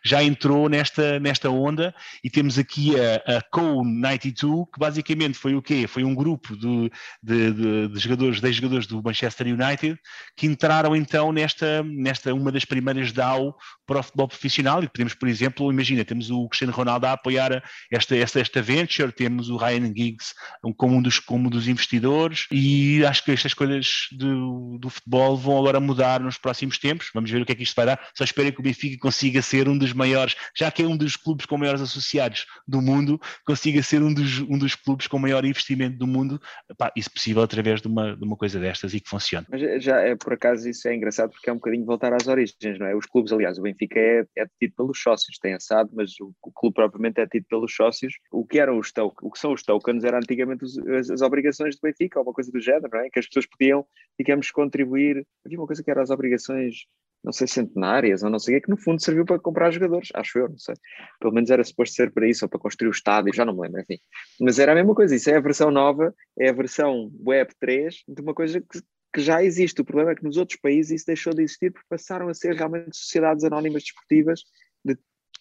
já 0.04 0.22
entrou 0.22 0.68
nesta, 0.68 1.18
nesta 1.20 1.50
onda 1.50 1.94
e 2.22 2.30
temos 2.30 2.58
aqui 2.58 2.94
a, 2.98 3.38
a 3.38 3.42
Co92, 3.42 4.66
que 4.72 4.78
basicamente 4.78 5.38
foi 5.38 5.54
o 5.54 5.62
quê? 5.62 5.86
Foi 5.86 6.04
um 6.04 6.14
grupo 6.14 6.56
de, 6.56 6.90
de, 7.22 7.52
de, 7.52 7.88
de 7.88 7.98
jogadores, 7.98 8.40
10 8.40 8.56
jogadores 8.56 8.86
do 8.86 9.02
Manchester 9.02 9.46
United 9.46 9.98
que 10.36 10.46
entraram 10.46 10.94
então 10.94 11.32
nesta, 11.32 11.82
nesta 11.82 12.32
uma 12.34 12.52
das 12.52 12.64
primeiras 12.64 13.12
DAO 13.12 13.56
para 13.86 14.00
o 14.00 14.02
futebol 14.02 14.28
profissional. 14.28 14.82
E 14.82 14.88
podemos, 14.88 15.14
por 15.14 15.28
exemplo, 15.28 15.72
imagina, 15.72 16.04
temos 16.04 16.30
o 16.30 16.48
Cristiano 16.48 16.72
Ronaldo 16.72 17.06
a 17.06 17.12
apoiar 17.12 17.62
esta, 17.90 18.16
esta, 18.16 18.40
esta 18.40 18.62
venture, 18.62 19.12
temos 19.12 19.48
o 19.48 19.56
Ryan 19.56 19.86
Giggs 19.94 20.34
como 20.76 20.96
um 20.96 21.02
dos, 21.02 21.18
como 21.18 21.46
um 21.46 21.50
dos 21.50 21.68
investidores 21.68 22.46
e 22.50 23.04
acho 23.04 23.24
que 23.24 23.32
estas 23.32 23.54
coisas 23.54 24.08
do, 24.12 24.78
do 24.78 24.90
futebol 24.90 25.36
vão 25.36 25.58
agora 25.58 25.80
mudar 25.80 26.20
nos 26.20 26.38
próximos 26.38 26.78
tempos, 26.78 27.10
vamos 27.14 27.30
ver 27.30 27.42
o 27.42 27.46
que 27.46 27.52
é 27.52 27.54
que 27.54 27.62
isto 27.62 27.74
vai 27.74 27.86
dar, 27.86 28.00
só 28.14 28.24
espero 28.24 28.52
que 28.52 28.60
o 28.60 28.62
Benfica 28.62 28.98
consiga 28.98 29.37
ser 29.42 29.68
um 29.68 29.76
dos 29.76 29.92
maiores, 29.92 30.34
já 30.56 30.70
que 30.70 30.82
é 30.82 30.86
um 30.86 30.96
dos 30.96 31.16
clubes 31.16 31.46
com 31.46 31.56
maiores 31.56 31.80
associados 31.80 32.46
do 32.66 32.80
mundo, 32.80 33.20
consiga 33.44 33.82
ser 33.82 34.02
um 34.02 34.12
dos, 34.12 34.40
um 34.40 34.58
dos 34.58 34.74
clubes 34.74 35.06
com 35.06 35.18
maior 35.18 35.44
investimento 35.44 35.96
do 35.96 36.06
mundo, 36.06 36.40
Pá, 36.76 36.92
isso 36.96 37.10
possível 37.10 37.42
através 37.42 37.80
de 37.80 37.88
uma, 37.88 38.16
de 38.16 38.24
uma 38.24 38.36
coisa 38.36 38.58
destas 38.60 38.94
e 38.94 39.00
que 39.00 39.08
funcione. 39.08 39.46
Mas 39.50 39.82
já 39.82 40.00
é, 40.00 40.14
por 40.14 40.32
acaso 40.32 40.68
isso 40.68 40.88
é 40.88 40.94
engraçado 40.94 41.30
porque 41.30 41.48
é 41.48 41.52
um 41.52 41.56
bocadinho 41.56 41.84
voltar 41.84 42.12
às 42.12 42.26
origens, 42.26 42.78
não 42.78 42.86
é? 42.86 42.94
Os 42.94 43.06
clubes, 43.06 43.32
aliás, 43.32 43.58
o 43.58 43.62
Benfica 43.62 43.98
é, 43.98 44.24
é 44.36 44.46
tido 44.60 44.74
pelos 44.76 45.00
sócios, 45.00 45.38
tem 45.38 45.54
assado, 45.54 45.90
mas 45.92 46.12
o, 46.20 46.32
o, 46.42 46.52
clube 46.52 46.74
propriamente 46.74 47.20
é 47.20 47.26
tido 47.26 47.46
pelos 47.48 47.74
sócios. 47.74 48.14
O 48.30 48.46
que 48.46 48.58
eram 48.58 48.78
os 48.78 48.92
o 49.22 49.30
que 49.30 49.38
são 49.38 49.52
os 49.52 49.62
tokens 49.62 50.04
era 50.04 50.18
antigamente 50.18 50.64
os, 50.64 50.78
as, 50.78 51.10
as, 51.10 51.22
obrigações 51.22 51.76
do 51.76 51.80
Benfica, 51.82 52.18
ou 52.18 52.26
uma 52.26 52.32
coisa 52.32 52.50
do 52.50 52.60
género, 52.60 52.88
não 52.92 53.00
é? 53.00 53.10
Que 53.10 53.18
as 53.18 53.26
pessoas 53.26 53.46
podiam, 53.46 53.84
digamos, 54.18 54.50
contribuir. 54.50 55.24
Havia 55.44 55.58
uma 55.58 55.66
coisa 55.66 55.82
que 55.82 55.90
era 55.90 56.02
as 56.02 56.10
obrigações 56.10 56.86
não 57.22 57.32
sei, 57.32 57.46
centenárias 57.46 58.22
ou 58.22 58.30
não 58.30 58.38
sei 58.38 58.56
o 58.56 58.58
que, 58.58 58.64
que 58.66 58.70
no 58.70 58.76
fundo 58.76 59.02
serviu 59.02 59.24
para 59.24 59.38
comprar 59.38 59.70
jogadores, 59.70 60.08
acho 60.14 60.38
eu, 60.38 60.48
não 60.48 60.58
sei. 60.58 60.74
Pelo 61.20 61.32
menos 61.32 61.50
era 61.50 61.62
suposto 61.64 61.94
ser 61.94 62.12
para 62.12 62.28
isso, 62.28 62.44
ou 62.44 62.48
para 62.48 62.60
construir 62.60 62.88
o 62.88 62.92
estádio, 62.92 63.34
já 63.34 63.44
não 63.44 63.54
me 63.54 63.62
lembro, 63.62 63.80
enfim. 63.80 63.98
Mas 64.40 64.58
era 64.58 64.72
a 64.72 64.74
mesma 64.74 64.94
coisa, 64.94 65.14
isso 65.14 65.28
é 65.30 65.36
a 65.36 65.40
versão 65.40 65.70
nova, 65.70 66.14
é 66.38 66.48
a 66.48 66.52
versão 66.52 67.10
Web 67.26 67.52
3 67.60 68.04
de 68.08 68.22
uma 68.22 68.34
coisa 68.34 68.60
que, 68.60 68.80
que 69.12 69.20
já 69.20 69.42
existe. 69.42 69.80
O 69.80 69.84
problema 69.84 70.12
é 70.12 70.14
que 70.14 70.24
nos 70.24 70.36
outros 70.36 70.58
países 70.60 70.92
isso 70.92 71.06
deixou 71.06 71.34
de 71.34 71.42
existir 71.42 71.72
porque 71.72 71.86
passaram 71.88 72.28
a 72.28 72.34
ser 72.34 72.54
realmente 72.54 72.96
sociedades 72.96 73.44
anónimas 73.44 73.82
desportivas 73.82 74.42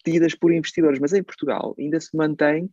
tidas 0.04 0.34
por 0.34 0.52
investidores. 0.52 0.98
Mas 0.98 1.12
em 1.12 1.22
Portugal 1.22 1.74
ainda 1.78 2.00
se 2.00 2.16
mantém 2.16 2.70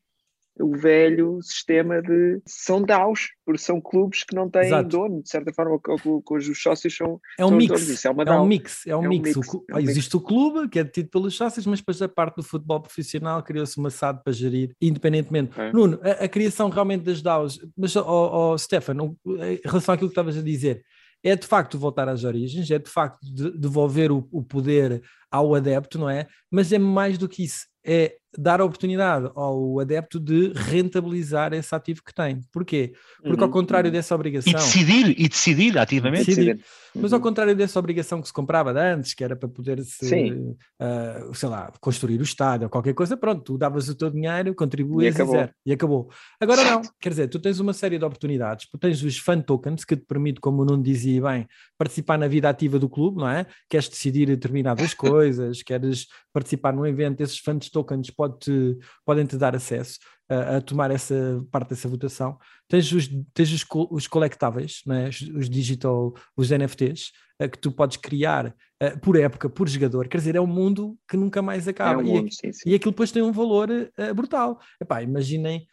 o 0.60 0.76
velho 0.76 1.40
sistema 1.42 2.02
de 2.02 2.42
são 2.46 2.82
DAOs, 2.82 3.30
porque 3.46 3.62
são 3.62 3.82
clubes 3.82 4.24
que 4.24 4.36
não 4.36 4.50
têm 4.50 4.68
Exato. 4.68 4.90
dono, 4.90 5.22
de 5.22 5.30
certa 5.30 5.54
forma, 5.54 5.80
cujos 6.24 6.62
sócios 6.62 6.96
são. 6.96 7.20
É 7.38 7.46
um 7.46 7.52
mix. 7.52 8.06
É, 8.06 8.10
uma 8.10 8.24
é 8.24 8.32
um 8.32 8.46
mix. 8.46 8.88
É 8.88 8.96
um, 8.96 9.04
é 9.04 9.08
um 9.08 9.10
mix. 9.10 9.36
mix. 9.36 9.54
O, 9.54 9.66
é 9.70 9.76
um 9.76 9.80
existe 9.80 10.14
mix. 10.14 10.14
o 10.14 10.22
clube, 10.22 10.70
que 10.70 10.80
é 10.80 10.84
detido 10.84 11.10
pelos 11.10 11.36
sócios, 11.36 11.66
mas 11.66 11.80
depois 11.80 12.00
da 12.00 12.08
parte 12.08 12.38
do 12.38 12.44
futebol 12.44 12.80
profissional 12.80 13.44
criou-se 13.44 13.78
uma 13.78 13.90
SAD 13.90 14.24
para 14.24 14.34
gerir 14.34 14.74
independentemente. 14.82 15.60
É. 15.60 15.72
Nuno, 15.72 16.00
a, 16.02 16.26
a, 16.26 16.28
criação 16.28 16.70
realmente 16.70 17.04
das 17.04 17.22
DAOs, 17.22 17.60
mas, 17.78 17.96
oh, 17.96 18.52
oh, 18.54 18.58
Stefano, 18.58 19.18
em 19.26 19.60
relação 19.64 19.94
àquilo 19.94 20.10
que 20.10 20.14
estavas 20.14 20.38
a 20.38 20.42
dizer, 20.42 20.84
é 21.24 21.36
de 21.36 21.46
facto 21.46 21.78
voltar 21.78 22.08
às 22.08 22.24
origens, 22.24 22.70
é 22.70 22.80
de 22.80 22.90
facto 22.90 23.20
de, 23.26 23.58
devolver 23.58 24.12
o, 24.12 24.28
o 24.32 24.44
poder 24.44 25.02
ao 25.30 25.56
adepto, 25.56 25.98
não 25.98 26.10
é? 26.10 26.28
Mas 26.52 26.72
é 26.72 26.78
mais 26.78 27.18
do 27.18 27.28
que 27.28 27.44
isso 27.44 27.66
é 27.86 28.16
dar 28.38 28.62
a 28.62 28.66
oportunidade 28.66 29.30
ao 29.36 29.80
adepto 29.80 30.20
de 30.20 30.52
rentabilizar 30.54 31.54
esse 31.54 31.74
ativo 31.74 32.02
que 32.04 32.14
tem. 32.14 32.42
Porquê? 32.52 32.94
Porque 33.24 33.42
ao 33.42 33.48
uhum, 33.48 33.54
contrário 33.54 33.90
uhum. 33.90 33.94
dessa 33.94 34.16
obrigação... 34.16 34.52
E 34.52 34.56
decidir, 34.56 35.20
e 35.20 35.30
decidir 35.30 35.78
ativamente. 35.78 36.26
Decidir. 36.26 36.60
Mas 36.96 37.12
ao 37.12 37.20
contrário 37.20 37.56
dessa 37.56 37.78
obrigação 37.78 38.22
que 38.22 38.28
se 38.28 38.34
comprava 38.34 38.74
de 38.74 38.80
antes, 38.80 39.14
que 39.14 39.24
era 39.24 39.36
para 39.36 39.50
poder, 39.50 39.84
se, 39.84 40.32
uh, 40.32 41.34
sei 41.34 41.50
lá, 41.50 41.72
construir 41.82 42.20
o 42.20 42.24
estádio 42.24 42.66
ou 42.66 42.70
qualquer 42.70 42.94
coisa, 42.94 43.18
pronto, 43.18 43.42
tu 43.42 43.58
davas 43.58 43.90
o 43.90 43.96
teu 43.96 44.10
dinheiro, 44.10 44.56
contribuías 44.56 45.18
e, 45.18 45.22
e, 45.22 45.26
zero, 45.26 45.52
e 45.66 45.74
acabou. 45.74 46.10
Agora 46.40 46.64
não, 46.64 46.82
quer 47.00 47.10
dizer, 47.10 47.28
tu 47.28 47.40
tens 47.40 47.60
uma 47.60 47.74
série 47.74 47.98
de 47.98 48.06
oportunidades, 48.06 48.68
tu 48.70 48.78
tens 48.78 49.04
os 49.04 49.18
fan 49.18 49.42
tokens 49.42 49.84
que 49.84 49.98
te 49.98 50.06
permite, 50.06 50.40
como 50.40 50.62
o 50.62 50.66
Nuno 50.66 50.82
dizia 50.82 51.22
bem, 51.22 51.48
participar 51.78 52.18
na 52.18 52.28
vida 52.28 52.50
ativa 52.50 52.80
do 52.80 52.88
clube, 52.88 53.18
não 53.18 53.30
é? 53.30 53.46
Queres 53.70 53.90
decidir 53.90 54.28
determinadas 54.28 54.94
coisas, 54.96 55.62
queres 55.62 56.08
participar 56.32 56.74
num 56.74 56.86
evento, 56.86 57.22
esses 57.22 57.40
fãs 57.40 57.70
tokens 57.70 58.10
pode 58.30 58.78
podem-te 59.06 59.38
dar 59.38 59.56
acesso 59.56 60.00
a, 60.30 60.58
a, 60.58 60.62
tomar 60.62 60.92
essa 60.92 61.44
parte 61.52 61.70
dessa 61.70 61.88
votação. 61.88 62.38
Tens 62.68 62.92
os, 62.92 63.08
tens 63.34 63.52
os, 63.52 63.66
os 63.92 64.08
colectáveis, 64.08 64.82
né? 64.86 65.10
os, 65.10 65.22
os 65.22 65.50
digital, 65.50 66.14
os 66.36 66.50
NFTs, 66.50 67.12
uh, 67.42 67.50
que 67.50 67.58
tu 67.58 67.72
podes 67.72 67.98
criar 67.98 68.48
uh, 68.48 69.00
por 69.02 69.18
época, 69.18 69.50
por 69.50 69.68
jogador. 69.68 70.08
Quer 70.08 70.18
dizer, 70.18 70.36
é 70.36 70.42
um 70.42 70.48
mundo 70.48 70.98
que 71.08 71.18
nunca 71.18 71.42
mais 71.42 71.68
acaba. 71.68 72.02
É 72.02 72.04
um 72.04 72.08
mundo, 72.08 72.28
e, 72.28 72.34
sim, 72.34 72.52
sim. 72.52 72.70
e 72.70 72.76
aquilo 72.76 72.92
depois 72.92 73.12
tem 73.12 73.22
um 73.22 73.32
valor 73.32 73.70
uh, 73.70 74.14
brutal. 74.14 74.60
Epá, 74.82 75.02
imaginem, 75.02 75.68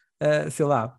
sei 0.51 0.67
lá, 0.67 0.97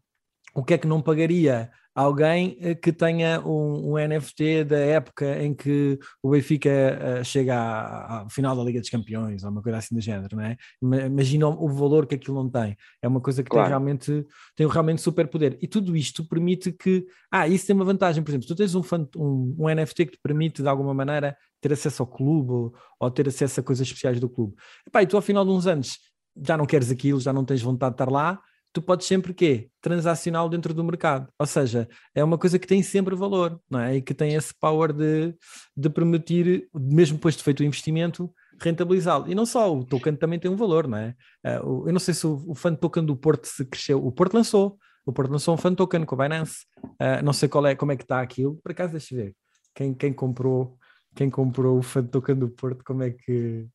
o 0.54 0.63
que 0.63 0.74
é 0.74 0.78
que 0.78 0.88
não 0.88 1.02
pagaria 1.02 1.72
alguém 1.95 2.58
eh, 2.60 2.73
que 2.73 2.91
tenha 2.91 3.39
um, 3.41 3.93
um, 3.93 3.97
NFT 3.97 4.63
da 4.63 4.77
época 4.77 5.43
em 5.43 5.53
que 5.53 5.99
o 6.21 6.32
Benfica 6.32 6.69
uh, 6.69 7.23
chega 7.23 7.56
ao 7.56 8.29
final 8.29 8.56
da 8.56 8.63
Liga 8.63 8.79
dos 8.79 8.89
Campeões 8.89 9.43
ou 9.43 9.51
uma 9.51 9.62
coisa 9.62 9.77
assim 9.77 9.93
do 9.93 10.01
género, 10.01 10.36
não 10.36 10.43
é? 10.43 10.58
Imagina 10.82 11.47
o, 11.47 11.69
valor 11.69 12.08
que 12.08 12.15
aquilo 12.15 12.36
não 12.36 12.49
tem. 12.49 12.75
É 13.01 13.08
uma 13.08 13.21
coisa 13.21 13.43
que 13.43 13.49
claro. 13.49 13.65
tem 13.65 13.69
realmente 13.69 14.25
tem 14.56 14.67
realmente 14.67 15.01
super 15.01 15.27
poder. 15.27 15.58
E 15.62 15.67
tudo 15.67 15.95
isto 15.95 16.27
permite 16.27 16.71
que. 16.71 17.06
Ah, 17.32 17.47
isso 17.47 17.67
tem 17.67 17.75
uma 17.75 17.86
vantagem, 17.86 18.23
por 18.23 18.32
exemplo, 18.32 18.47
tu 18.47 18.56
tens 18.56 18.73
um, 18.73 18.82
um, 19.15 19.56
um 19.60 19.69
NFT 19.69 20.06
que 20.06 20.12
te 20.13 20.19
permite 20.21 20.62
de 20.62 20.67
alguma 20.67 20.93
maneira 20.93 21.38
ter 21.62 21.73
acesso 21.73 22.03
ao 22.03 22.08
clube 22.08 22.51
ou, 22.51 22.73
ou 22.99 23.12
ter 23.12 23.27
acesso 23.27 23.60
a 23.60 23.63
coisas 23.63 23.88
especiais 23.88 24.19
do 24.19 24.29
clube. 24.29 24.56
E 24.99 25.06
tu 25.06 25.15
ao 25.15 25.21
final 25.21 25.45
de 25.45 25.51
uns 25.51 25.67
anos 25.67 25.99
já 26.45 26.58
não 26.58 26.65
queres 26.65 26.89
aquilo, 26.89 27.19
já 27.19 27.32
não 27.32 27.45
tens 27.45 27.62
vontade 27.62 27.95
de 27.95 28.01
estar 28.01 28.12
lá, 28.12 28.39
tu 28.73 28.81
podes 28.81 29.07
sempre 29.07 29.33
quê? 29.33 29.69
Transacional 29.79 30.49
dentro 30.49 30.73
do 30.73 30.83
mercado. 30.83 31.29
Ou 31.38 31.45
seja, 31.45 31.88
é 32.13 32.23
uma 32.23 32.38
coisa 32.38 32.57
que 32.57 32.67
tem 32.67 32.81
sempre 32.81 33.15
valor, 33.15 33.62
não 33.69 33.79
é? 33.79 33.97
E 33.97 34.01
que 34.01 34.13
tem 34.13 34.33
esse 34.33 34.53
power 34.59 34.91
de, 34.91 35.36
de 35.77 35.89
permitir, 35.89 36.67
mesmo 36.73 37.17
depois 37.17 37.38
de 37.38 37.43
feito 37.43 37.59
o 37.59 37.63
investimento, 37.63 38.33
rentabilizá-lo. 38.59 39.29
E 39.29 39.36
não 39.36 39.45
só, 39.45 39.73
o 39.73 39.86
token 39.86 40.15
também 40.15 40.39
tem 40.39 40.49
um 40.49 40.55
valor, 40.55 40.88
não 40.88 40.97
é? 40.97 41.15
Uh, 41.45 41.88
eu 41.88 41.93
não 41.93 41.99
sei 41.99 42.13
se 42.13 42.25
o, 42.25 42.55
fan 42.55 42.73
token 42.73 43.05
do 43.05 43.15
Porto 43.15 43.45
se 43.45 43.63
cresceu. 43.63 44.03
O 44.03 44.12
Porto 44.12 44.33
lançou, 44.33 44.77
o 45.05 45.13
Porto 45.13 45.31
lançou 45.31 45.53
um 45.53 45.57
fan 45.57 45.75
token 45.75 46.03
com 46.03 46.15
a 46.19 46.23
Binance. 46.23 46.65
Uh, 46.83 47.23
não 47.23 47.33
sei 47.33 47.47
qual 47.47 47.65
é, 47.67 47.75
como 47.75 47.91
é 47.91 47.95
que 47.95 48.03
está 48.03 48.21
aquilo. 48.21 48.57
Por 48.63 48.71
acaso, 48.71 48.91
deixa 48.91 49.13
eu 49.13 49.19
ver. 49.19 49.36
Quem, 49.75 49.93
quem 49.93 50.13
comprou 50.13 50.77
quem 51.15 51.29
comprou 51.29 51.77
o 51.77 51.83
fan 51.83 52.05
token 52.05 52.36
do 52.36 52.49
Porto, 52.49 52.83
como 52.83 53.03
é 53.03 53.12
que 53.12 53.67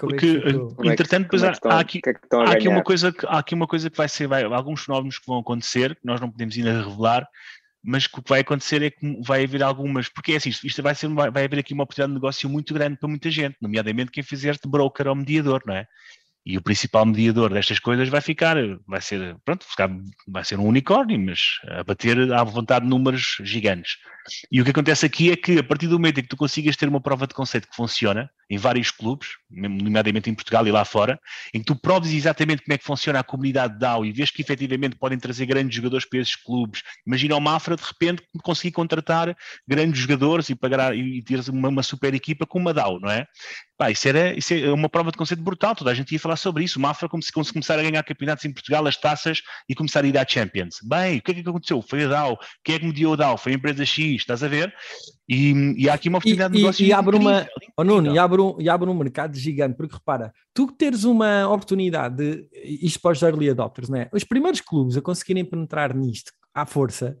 Porque, 0.00 0.26
é 0.26 0.92
entretanto, 0.92 1.24
depois 1.24 1.42
há, 1.42 1.52
há, 1.64 1.80
aqui, 1.80 2.00
é 2.06 2.36
há 2.36 2.52
aqui 2.52 2.68
uma 2.68 2.82
coisa 2.82 3.12
que, 3.12 3.26
há 3.26 3.38
aqui 3.38 3.54
uma 3.54 3.66
coisa 3.66 3.90
que 3.90 3.96
vai 3.96 4.08
ser, 4.08 4.28
vai, 4.28 4.44
alguns 4.44 4.84
fenómenos 4.84 5.18
que 5.18 5.26
vão 5.26 5.38
acontecer, 5.38 5.94
que 5.96 6.06
nós 6.06 6.20
não 6.20 6.30
podemos 6.30 6.56
ainda 6.56 6.82
revelar, 6.82 7.26
mas 7.82 8.04
o 8.06 8.22
que 8.22 8.28
vai 8.28 8.40
acontecer 8.40 8.82
é 8.82 8.90
que 8.90 9.20
vai 9.24 9.44
haver 9.44 9.62
algumas, 9.62 10.08
porque 10.08 10.32
é 10.32 10.36
assim, 10.36 10.50
isto 10.50 10.82
vai, 10.82 10.94
ser, 10.94 11.08
vai 11.08 11.44
haver 11.44 11.58
aqui 11.58 11.72
uma 11.72 11.84
oportunidade 11.84 12.12
de 12.12 12.20
negócio 12.20 12.48
muito 12.48 12.74
grande 12.74 12.96
para 12.96 13.08
muita 13.08 13.30
gente, 13.30 13.56
nomeadamente 13.60 14.10
quem 14.10 14.22
fizer 14.22 14.54
de 14.54 14.68
broker 14.68 15.08
ou 15.08 15.14
mediador, 15.14 15.62
não 15.66 15.74
é? 15.74 15.86
E 16.46 16.56
o 16.56 16.62
principal 16.62 17.04
mediador 17.04 17.52
destas 17.52 17.78
coisas 17.78 18.08
vai 18.08 18.20
ficar, 18.20 18.56
vai 18.86 19.00
ser, 19.00 19.36
pronto, 19.44 19.66
vai 20.26 20.44
ser 20.44 20.58
um 20.58 20.66
unicórnio, 20.66 21.18
mas 21.18 21.58
a 21.66 21.84
bater 21.84 22.32
à 22.32 22.42
vontade 22.42 22.86
números 22.86 23.36
gigantes. 23.42 23.96
E 24.50 24.60
o 24.60 24.64
que 24.64 24.70
acontece 24.70 25.04
aqui 25.04 25.30
é 25.30 25.36
que 25.36 25.58
a 25.58 25.64
partir 25.64 25.88
do 25.88 25.98
momento 25.98 26.20
em 26.20 26.22
que 26.22 26.28
tu 26.28 26.36
consigas 26.36 26.76
ter 26.76 26.88
uma 26.88 27.02
prova 27.02 27.26
de 27.26 27.34
conceito 27.34 27.68
que 27.68 27.76
funciona, 27.76 28.30
em 28.50 28.56
vários 28.56 28.90
clubes, 28.90 29.28
nomeadamente 29.50 30.30
em 30.30 30.34
Portugal 30.34 30.66
e 30.66 30.70
lá 30.70 30.84
fora, 30.84 31.20
em 31.52 31.58
que 31.58 31.66
tu 31.66 31.76
proves 31.76 32.12
exatamente 32.12 32.62
como 32.62 32.74
é 32.74 32.78
que 32.78 32.84
funciona 32.84 33.20
a 33.20 33.22
comunidade 33.22 33.78
DAO 33.78 34.04
e 34.04 34.12
vês 34.12 34.30
que 34.30 34.40
efetivamente 34.40 34.96
podem 34.96 35.18
trazer 35.18 35.46
grandes 35.46 35.74
jogadores 35.74 36.08
para 36.08 36.20
esses 36.20 36.34
clubes. 36.34 36.82
Imagina 37.06 37.36
o 37.36 37.40
Mafra 37.40 37.76
de 37.76 37.82
repente 37.82 38.22
conseguir 38.42 38.72
contratar 38.72 39.36
grandes 39.66 40.00
jogadores 40.00 40.48
e 40.48 40.54
pagar 40.54 40.96
e 40.96 41.22
ter 41.22 41.40
uma, 41.50 41.68
uma 41.68 41.82
super 41.82 42.14
equipa 42.14 42.46
com 42.46 42.58
uma 42.58 42.72
DAO, 42.72 42.98
não 42.98 43.10
é? 43.10 43.26
Pá, 43.76 43.90
isso, 43.90 44.08
era, 44.08 44.36
isso 44.36 44.54
é 44.54 44.72
uma 44.72 44.88
prova 44.88 45.12
de 45.12 45.18
conceito 45.18 45.42
brutal, 45.42 45.74
toda 45.74 45.90
a 45.90 45.94
gente 45.94 46.10
ia 46.12 46.18
falar 46.18 46.36
sobre 46.36 46.64
isso. 46.64 46.78
O 46.78 46.82
Mafra 46.82 47.08
como 47.08 47.22
se 47.22 47.32
começar 47.32 47.78
a 47.78 47.82
ganhar 47.82 48.02
campeonatos 48.02 48.44
em 48.44 48.52
Portugal, 48.52 48.86
as 48.86 48.96
taças 48.96 49.42
e 49.68 49.74
começar 49.74 50.04
a 50.04 50.06
ir 50.06 50.16
à 50.18 50.26
Champions. 50.26 50.78
Bem, 50.82 51.18
o 51.18 51.22
que 51.22 51.30
é 51.30 51.34
que 51.34 51.40
aconteceu? 51.40 51.82
Foi 51.82 52.04
a 52.04 52.08
DAO. 52.08 52.38
Quem 52.64 52.74
é 52.74 52.78
que 52.78 52.86
mediou 52.86 53.12
a 53.12 53.16
DAO? 53.16 53.38
Foi 53.38 53.52
a 53.52 53.54
empresa 53.54 53.84
X, 53.84 54.16
estás 54.16 54.42
a 54.42 54.48
ver? 54.48 54.74
E, 55.28 55.74
e 55.76 55.88
há 55.90 55.94
aqui 55.94 56.08
uma 56.08 56.18
oportunidade 56.18 56.54
e, 56.54 56.56
de 56.56 56.62
negócio 56.62 56.84
e, 56.84 56.88
e 56.88 56.92
abre 56.92 57.16
uma, 57.16 57.46
oh, 57.76 57.84
Nuno, 57.84 58.14
e 58.14 58.18
abre, 58.18 58.40
um, 58.40 58.56
e 58.58 58.68
abre 58.68 58.88
um 58.88 58.94
mercado 58.94 59.36
gigante, 59.36 59.76
porque 59.76 59.94
repara, 59.94 60.32
tu 60.54 60.72
teres 60.72 61.04
uma 61.04 61.46
oportunidade, 61.46 62.16
de, 62.16 62.48
isto 62.64 63.00
para 63.00 63.12
os 63.12 63.20
early 63.22 63.50
adopters, 63.50 63.90
não 63.90 63.98
é? 63.98 64.08
Os 64.12 64.24
primeiros 64.24 64.62
clubes 64.62 64.96
a 64.96 65.02
conseguirem 65.02 65.44
penetrar 65.44 65.94
nisto 65.94 66.32
à 66.54 66.64
força, 66.64 67.18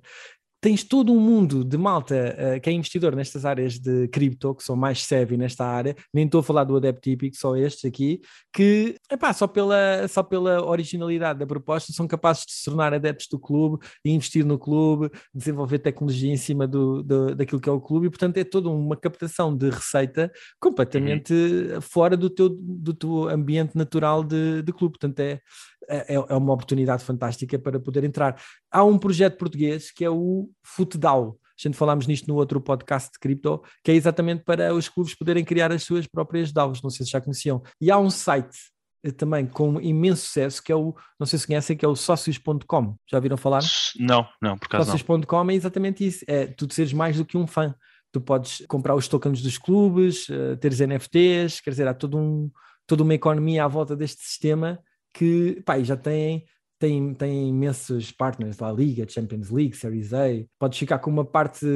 tens 0.60 0.82
todo 0.82 1.12
um 1.12 1.20
mundo 1.20 1.64
de 1.64 1.76
malta 1.76 2.36
uh, 2.56 2.60
que 2.60 2.68
é 2.68 2.72
investidor 2.72 3.14
nestas 3.14 3.44
áreas 3.44 3.78
de 3.78 4.08
cripto, 4.08 4.54
que 4.54 4.64
são 4.64 4.76
mais 4.76 5.04
savvy 5.04 5.36
nesta 5.36 5.64
área, 5.64 5.94
nem 6.12 6.24
estou 6.24 6.40
a 6.40 6.42
falar 6.42 6.64
do 6.64 6.76
adepto 6.76 7.02
típico, 7.02 7.36
só 7.36 7.56
estes 7.56 7.84
aqui, 7.84 8.20
que 8.52 8.96
epá, 9.10 9.32
só, 9.32 9.46
pela, 9.46 10.06
só 10.08 10.22
pela 10.22 10.64
originalidade 10.64 11.38
da 11.38 11.46
proposta 11.46 11.92
são 11.92 12.06
capazes 12.06 12.44
de 12.46 12.52
se 12.52 12.64
tornar 12.64 12.92
adeptos 12.92 13.28
do 13.30 13.38
clube 13.38 13.78
investir 14.04 14.44
no 14.44 14.58
clube, 14.58 15.10
desenvolver 15.34 15.78
tecnologia 15.78 16.32
em 16.32 16.36
cima 16.36 16.66
do, 16.66 17.02
do 17.02 17.34
daquilo 17.34 17.60
que 17.60 17.68
é 17.68 17.72
o 17.72 17.80
clube, 17.80 18.06
e 18.06 18.10
portanto 18.10 18.36
é 18.38 18.44
toda 18.44 18.68
uma 18.68 18.96
captação 18.96 19.56
de 19.56 19.70
receita 19.70 20.30
completamente 20.60 21.32
uhum. 21.32 21.80
fora 21.80 22.16
do 22.16 22.30
teu, 22.30 22.48
do 22.48 22.94
teu 22.94 23.28
ambiente 23.28 23.76
natural 23.76 24.24
de, 24.24 24.62
de 24.62 24.72
clube, 24.72 24.98
portanto 24.98 25.20
é, 25.20 25.40
é, 25.88 26.14
é 26.14 26.34
uma 26.34 26.52
oportunidade 26.52 27.04
fantástica 27.04 27.58
para 27.58 27.78
poder 27.78 28.04
entrar. 28.04 28.40
Há 28.70 28.84
um 28.84 28.98
projeto 28.98 29.38
português 29.38 29.90
que 29.90 30.04
é 30.04 30.10
o 30.10 30.48
FutDAO. 30.62 31.38
A 31.58 31.68
gente 31.68 31.76
falámos 31.76 32.06
nisto 32.06 32.28
no 32.28 32.36
outro 32.36 32.60
podcast 32.60 33.10
de 33.12 33.18
cripto, 33.18 33.60
que 33.82 33.90
é 33.90 33.94
exatamente 33.94 34.44
para 34.44 34.72
os 34.72 34.88
clubes 34.88 35.14
poderem 35.14 35.44
criar 35.44 35.72
as 35.72 35.82
suas 35.82 36.06
próprias 36.06 36.52
DAOs, 36.52 36.80
não 36.82 36.90
sei 36.90 37.04
se 37.04 37.10
já 37.10 37.20
conheciam. 37.20 37.60
E 37.80 37.90
há 37.90 37.98
um 37.98 38.10
site 38.10 38.56
eh, 39.02 39.10
também 39.10 39.44
com 39.44 39.80
imenso 39.80 40.22
sucesso, 40.26 40.62
que 40.62 40.70
é 40.70 40.76
o, 40.76 40.94
não 41.18 41.26
sei 41.26 41.36
se 41.36 41.48
conhecem, 41.48 41.76
que 41.76 41.84
é 41.84 41.88
o 41.88 41.96
sócios.com. 41.96 42.94
Já 43.10 43.18
viram 43.18 43.36
falar? 43.36 43.64
Não, 43.98 44.24
não, 44.40 44.56
por 44.56 44.68
causa 44.68 44.92
Sócios.com 44.92 45.50
é 45.50 45.54
exatamente 45.54 46.06
isso, 46.06 46.24
é 46.28 46.46
tu 46.46 46.72
seres 46.72 46.92
mais 46.92 47.16
do 47.16 47.24
que 47.24 47.36
um 47.36 47.46
fã. 47.46 47.74
Tu 48.12 48.20
podes 48.20 48.64
comprar 48.68 48.94
os 48.94 49.08
tokens 49.08 49.42
dos 49.42 49.58
clubes, 49.58 50.28
uh, 50.28 50.56
teres 50.58 50.78
NFTs, 50.78 51.60
quer 51.60 51.70
dizer, 51.70 51.88
há 51.88 51.92
todo 51.92 52.16
um, 52.16 52.50
toda 52.86 53.02
uma 53.02 53.14
economia 53.14 53.64
à 53.64 53.68
volta 53.68 53.96
deste 53.96 54.22
sistema 54.22 54.78
que 55.12 55.62
pá, 55.64 55.78
já 55.80 55.96
têm 55.96 56.44
tem, 56.78 57.12
tem 57.12 57.48
imensos 57.48 58.12
partners 58.12 58.58
lá, 58.58 58.70
Liga, 58.70 59.06
Champions 59.08 59.50
League, 59.50 59.76
Series 59.76 60.12
A. 60.14 60.26
Podes 60.58 60.78
ficar 60.78 60.98
com 60.98 61.10
uma 61.10 61.24
parte 61.24 61.66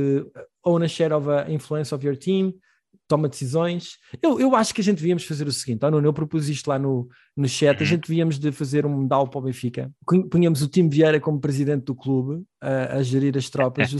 own 0.64 0.82
a 0.82 0.88
share 0.88 1.12
of 1.12 1.28
a 1.28 1.50
influence 1.50 1.92
of 1.92 2.06
your 2.06 2.16
team, 2.16 2.54
toma 3.08 3.28
decisões. 3.28 3.98
Eu, 4.22 4.38
eu 4.38 4.54
acho 4.54 4.72
que 4.72 4.80
a 4.80 4.84
gente 4.84 4.98
devíamos 4.98 5.24
fazer 5.24 5.46
o 5.48 5.52
seguinte, 5.52 5.84
oh, 5.84 5.90
Nuno, 5.90 6.06
eu 6.06 6.12
propus 6.12 6.48
isto 6.48 6.68
lá 6.68 6.78
no, 6.78 7.08
no 7.36 7.48
chat, 7.48 7.76
a 7.76 7.80
uhum. 7.80 7.86
gente 7.86 8.06
devíamos 8.06 8.38
de 8.38 8.52
fazer 8.52 8.86
um 8.86 9.06
DAO 9.06 9.26
para 9.26 9.40
o 9.40 9.42
Benfica. 9.42 9.90
Punhamos 10.30 10.62
o 10.62 10.68
time 10.68 10.88
Vieira 10.88 11.18
como 11.18 11.40
presidente 11.40 11.84
do 11.86 11.96
clube 11.96 12.44
a, 12.60 12.98
a 12.98 13.02
gerir 13.02 13.36
as 13.36 13.50
tropas. 13.50 13.92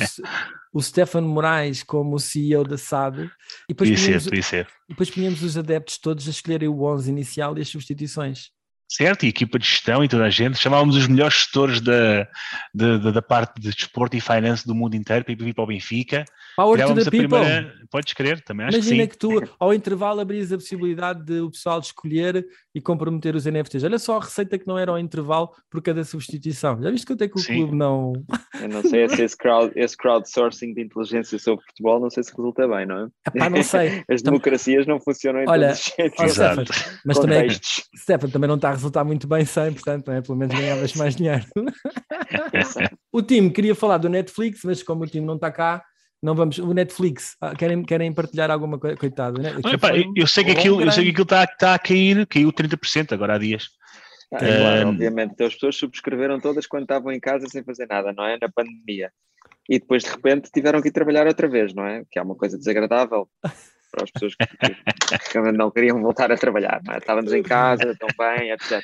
o 0.73 0.81
Stefano 0.81 1.29
Moraes 1.29 1.83
como 1.83 2.17
CEO 2.21 2.63
da 2.63 2.79
SAD. 2.79 3.25
E 3.25 3.29
depois, 3.71 3.91
punhamos, 3.91 4.25
ser, 4.25 4.43
ser. 4.45 4.69
depois 4.89 5.11
punhamos 5.11 5.43
os 5.43 5.59
adeptos 5.59 5.99
todos 5.99 6.29
a 6.29 6.31
escolherem 6.31 6.69
o 6.69 6.85
11 6.85 7.11
inicial 7.11 7.59
e 7.59 7.61
as 7.61 7.69
substituições 7.69 8.53
certo? 8.97 9.25
E 9.25 9.29
equipa 9.29 9.59
de 9.59 9.67
gestão 9.67 10.05
e 10.05 10.09
toda 10.09 10.25
a 10.25 10.31
gente. 10.31 10.59
Chamávamos 10.59 10.97
os 10.97 11.07
melhores 11.07 11.35
gestores 11.35 11.81
da, 11.81 12.29
da, 12.75 13.11
da 13.11 13.23
parte 13.23 13.61
de 13.61 13.71
desporto 13.71 14.17
e 14.17 14.21
finance 14.21 14.67
do 14.67 14.75
mundo 14.75 14.95
inteiro 14.95 15.25
para 15.25 15.33
ir 15.33 15.55
para 15.55 15.65
o 15.65 15.67
Benfica. 15.67 16.25
Power 16.57 16.87
to 16.87 16.95
the 16.95 17.11
people. 17.11 17.29
Primeira, 17.29 17.75
podes 17.91 18.13
crer, 18.15 18.43
também 18.43 18.67
acho 18.67 18.79
Imagina 18.79 19.07
que, 19.07 19.13
que, 19.13 19.19
tu, 19.19 19.43
ao 19.59 19.73
intervalo, 19.73 20.21
abrias 20.21 20.53
a 20.53 20.57
possibilidade 20.57 21.25
de 21.25 21.41
o 21.41 21.51
pessoal 21.51 21.79
escolher 21.79 22.47
e 22.75 22.81
comprometer 22.81 23.37
os 23.37 23.45
NFTs. 23.45 23.85
Olha 23.85 23.99
só 23.99 24.17
a 24.17 24.21
receita 24.21 24.59
que 24.59 24.67
não 24.67 24.79
era 24.79 24.91
ao 24.91 24.99
intervalo 24.99 25.51
por 25.71 25.83
cada 25.83 26.03
substituição. 26.05 26.81
Já 26.83 26.91
viste 26.91 27.07
quanto 27.07 27.23
é 27.23 27.29
que 27.29 27.37
o 27.37 27.39
sim. 27.39 27.55
clube 27.55 27.77
não. 27.77 28.13
Eu 28.61 28.69
não 28.69 28.83
sei 28.83 29.09
se 29.09 29.23
esse, 29.23 29.37
crowd, 29.37 29.73
esse 29.75 29.97
crowdsourcing 29.97 30.73
de 30.75 30.83
inteligência 30.83 31.39
sobre 31.39 31.65
futebol, 31.67 32.01
não 32.01 32.11
sei 32.11 32.23
se 32.23 32.31
resulta 32.37 32.69
bem, 32.69 32.87
não 32.87 33.05
é? 33.05 33.09
Epá, 33.35 33.51
não 33.51 33.63
sei. 33.63 34.05
As 34.09 34.23
democracias 34.23 34.87
não 34.87 35.01
funcionam 35.01 35.43
em 35.43 35.49
Olha, 35.49 35.69
todos 35.69 35.81
os 36.21 36.33
Stefan, 36.33 36.65
mas 37.05 37.19
também, 37.19 37.49
Stefan, 37.51 38.29
também 38.29 38.49
não 38.49 38.57
está 38.57 38.69
a 38.69 38.73
resultar 38.73 39.05
muito 39.05 39.27
bem 39.27 39.45
sem, 39.45 39.73
portanto, 39.73 40.11
é? 40.11 40.21
pelo 40.21 40.39
menos 40.39 40.55
ganhavas 40.55 40.95
mais 40.95 41.17
dinheiro. 41.17 41.45
o 43.13 43.23
time 43.23 43.51
queria 43.51 43.75
falar 43.75 43.99
do 43.99 44.09
Netflix, 44.09 44.61
mas 44.65 44.83
como 44.83 45.05
o 45.05 45.07
time 45.07 45.27
não 45.27 45.35
está 45.35 45.51
cá, 45.51 45.83
não 46.23 46.35
vamos. 46.37 46.59
O 46.59 46.73
Netflix, 46.73 47.37
ah, 47.41 47.55
querem, 47.55 47.83
querem 47.83 48.13
partilhar 48.13 48.51
alguma 48.51 48.79
coisa? 48.79 48.97
Coitado, 48.97 49.43
né? 49.43 49.55
eu, 50.15 50.27
sei 50.27 50.45
que 50.45 50.53
aquilo, 50.53 50.81
eu 50.81 50.93
sei 50.93 51.05
que 51.05 51.11
aquilo 51.11 51.25
está, 51.25 51.45
está 51.45 51.75
a 51.75 51.79
cair, 51.79 52.27
caiu 52.27 52.53
30% 52.53 53.13
agora 53.13 53.35
há 53.35 53.39
dias. 53.39 53.71
Ah, 54.33 54.45
é 54.45 54.59
claro, 54.59 54.89
obviamente. 54.91 55.33
Então 55.33 55.47
as 55.47 55.55
pessoas 55.55 55.77
subscreveram 55.77 56.39
todas 56.39 56.67
quando 56.67 56.85
estavam 56.85 57.11
em 57.11 57.19
casa 57.19 57.49
sem 57.49 57.65
fazer 57.65 57.87
nada, 57.87 58.13
não 58.13 58.25
é? 58.25 58.39
Na 58.41 58.49
pandemia. 58.49 59.11
E 59.69 59.79
depois 59.79 60.05
de 60.05 60.11
repente 60.11 60.51
tiveram 60.53 60.81
que 60.81 60.89
ir 60.89 60.93
trabalhar 60.93 61.27
outra 61.27 61.49
vez, 61.49 61.75
não 61.75 61.85
é? 61.85 62.05
Que 62.11 62.19
é 62.19 62.23
uma 62.23 62.37
coisa 62.37 62.57
desagradável 62.57 63.29
para 63.41 64.05
as 64.05 64.11
pessoas 64.11 64.35
que, 64.37 65.33
que 65.33 65.53
não 65.53 65.71
queriam 65.71 66.01
voltar 66.01 66.31
a 66.31 66.37
trabalhar, 66.37 66.81
não 66.85 66.95
é? 66.95 66.99
Estávamos 66.99 67.33
em 67.33 67.43
casa, 67.43 67.91
estão 67.91 68.09
bem, 68.17 68.51
etc. 68.53 68.81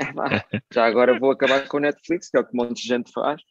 É, 0.00 0.60
já 0.72 0.84
agora 0.84 1.18
vou 1.18 1.30
acabar 1.30 1.66
com 1.66 1.78
o 1.78 1.80
Netflix, 1.80 2.30
que 2.30 2.36
é 2.36 2.40
o 2.40 2.44
que 2.44 2.56
um 2.56 2.62
monte 2.62 2.82
de 2.82 2.88
gente 2.88 3.10
faz 3.10 3.42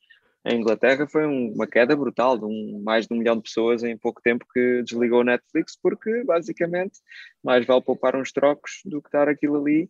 em 0.45 0.59
Inglaterra 0.59 1.07
foi 1.07 1.25
um, 1.25 1.53
uma 1.53 1.65
queda 1.65 1.95
brutal 1.95 2.37
de 2.37 2.45
um, 2.45 2.81
mais 2.83 3.07
de 3.07 3.13
um 3.13 3.17
milhão 3.17 3.37
de 3.37 3.43
pessoas 3.43 3.83
em 3.83 3.97
pouco 3.97 4.21
tempo 4.21 4.45
que 4.53 4.83
desligou 4.83 5.21
o 5.21 5.23
Netflix, 5.23 5.77
porque 5.81 6.23
basicamente 6.23 6.99
mais 7.43 7.65
vale 7.65 7.81
poupar 7.81 8.15
uns 8.15 8.31
trocos 8.31 8.81
do 8.85 9.01
que 9.01 9.09
dar 9.11 9.29
aquilo 9.29 9.61
ali 9.61 9.89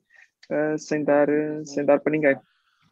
uh, 0.51 0.77
sem, 0.77 1.03
dar, 1.03 1.29
uh, 1.29 1.65
sem 1.65 1.83
dar 1.83 1.99
para 1.99 2.11
ninguém. 2.11 2.37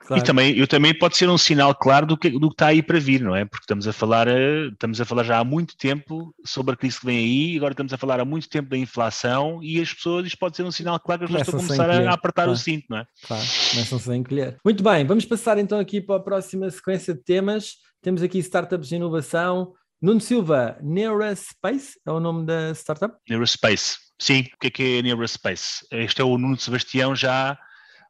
Claro. 0.06 0.22
E 0.22 0.26
também, 0.26 0.58
eu 0.58 0.68
também 0.68 0.98
pode 0.98 1.16
ser 1.16 1.30
um 1.30 1.38
sinal 1.38 1.76
claro 1.76 2.06
do 2.06 2.18
que, 2.18 2.30
do 2.30 2.50
que 2.50 2.54
está 2.56 2.68
aí 2.68 2.82
para 2.82 3.00
vir, 3.00 3.22
não 3.22 3.36
é? 3.36 3.46
Porque 3.46 3.64
estamos 3.64 3.88
a 3.88 3.94
falar, 3.94 4.28
eh, 4.28 4.68
estamos 4.68 5.00
a 5.00 5.06
falar 5.06 5.24
já 5.24 5.40
há 5.40 5.44
muito 5.44 5.78
tempo 5.78 6.34
sobre 6.44 6.74
a 6.74 6.78
crise 6.78 7.00
que 7.00 7.06
vem 7.06 7.18
aí, 7.18 7.58
agora 7.58 7.74
estamos 7.74 7.94
a 7.94 7.98
falar 7.98 8.20
há 8.20 8.26
muito 8.26 8.50
tempo 8.50 8.70
da 8.70 8.78
inflação 8.78 9.60
e 9.62 9.80
as 9.80 9.94
pessoas, 9.94 10.26
isto 10.26 10.38
pode 10.38 10.58
ser 10.58 10.64
um 10.64 10.72
sinal 10.72 11.00
claro 11.00 11.28
que 11.28 11.36
as 11.36 11.46
pessoas 11.46 11.64
estão 11.64 11.76
a 11.76 11.88
começar 11.88 12.10
a 12.10 12.14
apertar 12.14 12.44
claro. 12.44 12.52
o 12.52 12.58
cinto, 12.58 12.86
não 12.90 12.98
é? 12.98 13.06
Claro, 13.28 13.44
começam-se 13.72 14.12
a 14.12 14.16
encolher. 14.16 14.58
Muito 14.66 14.84
bem, 14.84 15.06
vamos 15.06 15.26
passar 15.26 15.58
então 15.58 15.80
aqui 15.80 16.02
para 16.02 16.16
a 16.16 16.20
próxima 16.20 16.70
sequência 16.70 17.14
de 17.14 17.24
temas. 17.24 17.76
Temos 18.02 18.24
aqui 18.24 18.40
startups 18.40 18.90
de 18.90 18.96
inovação. 18.96 19.74
Nuno 20.02 20.20
Silva, 20.20 20.78
Neuraspace 20.82 22.00
é 22.06 22.12
o 22.12 22.20
nome 22.20 22.46
da 22.46 22.72
startup? 22.74 23.16
Neuraspace, 23.30 23.98
sim. 24.20 24.46
O 24.56 24.60
que 24.60 24.68
é 24.68 24.70
que 24.72 24.98
é 24.98 25.02
Neuraspace? 25.04 25.86
Este 25.92 26.22
é 26.22 26.24
o 26.26 26.38
Nuno 26.40 26.60
Sebastião 26.60 27.16
já 27.16 27.56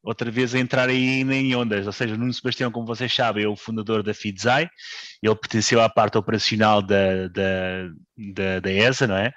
outra 0.03 0.31
vez 0.31 0.55
a 0.55 0.59
entrar 0.59 0.89
aí 0.89 1.21
em 1.21 1.55
ondas, 1.55 1.85
ou 1.85 1.93
seja, 1.93 2.17
Nuno 2.17 2.33
Sebastião, 2.33 2.71
como 2.71 2.87
vocês 2.87 3.13
sabem, 3.13 3.43
é 3.43 3.47
o 3.47 3.55
fundador 3.55 4.01
da 4.03 4.13
Fidzai, 4.13 4.69
ele 5.21 5.35
pertenceu 5.35 5.81
à 5.81 5.89
parte 5.89 6.17
operacional 6.17 6.81
da, 6.81 7.27
da, 7.27 7.89
da, 8.17 8.59
da 8.59 8.71
ESA, 8.71 9.07
não 9.07 9.17
é? 9.17 9.33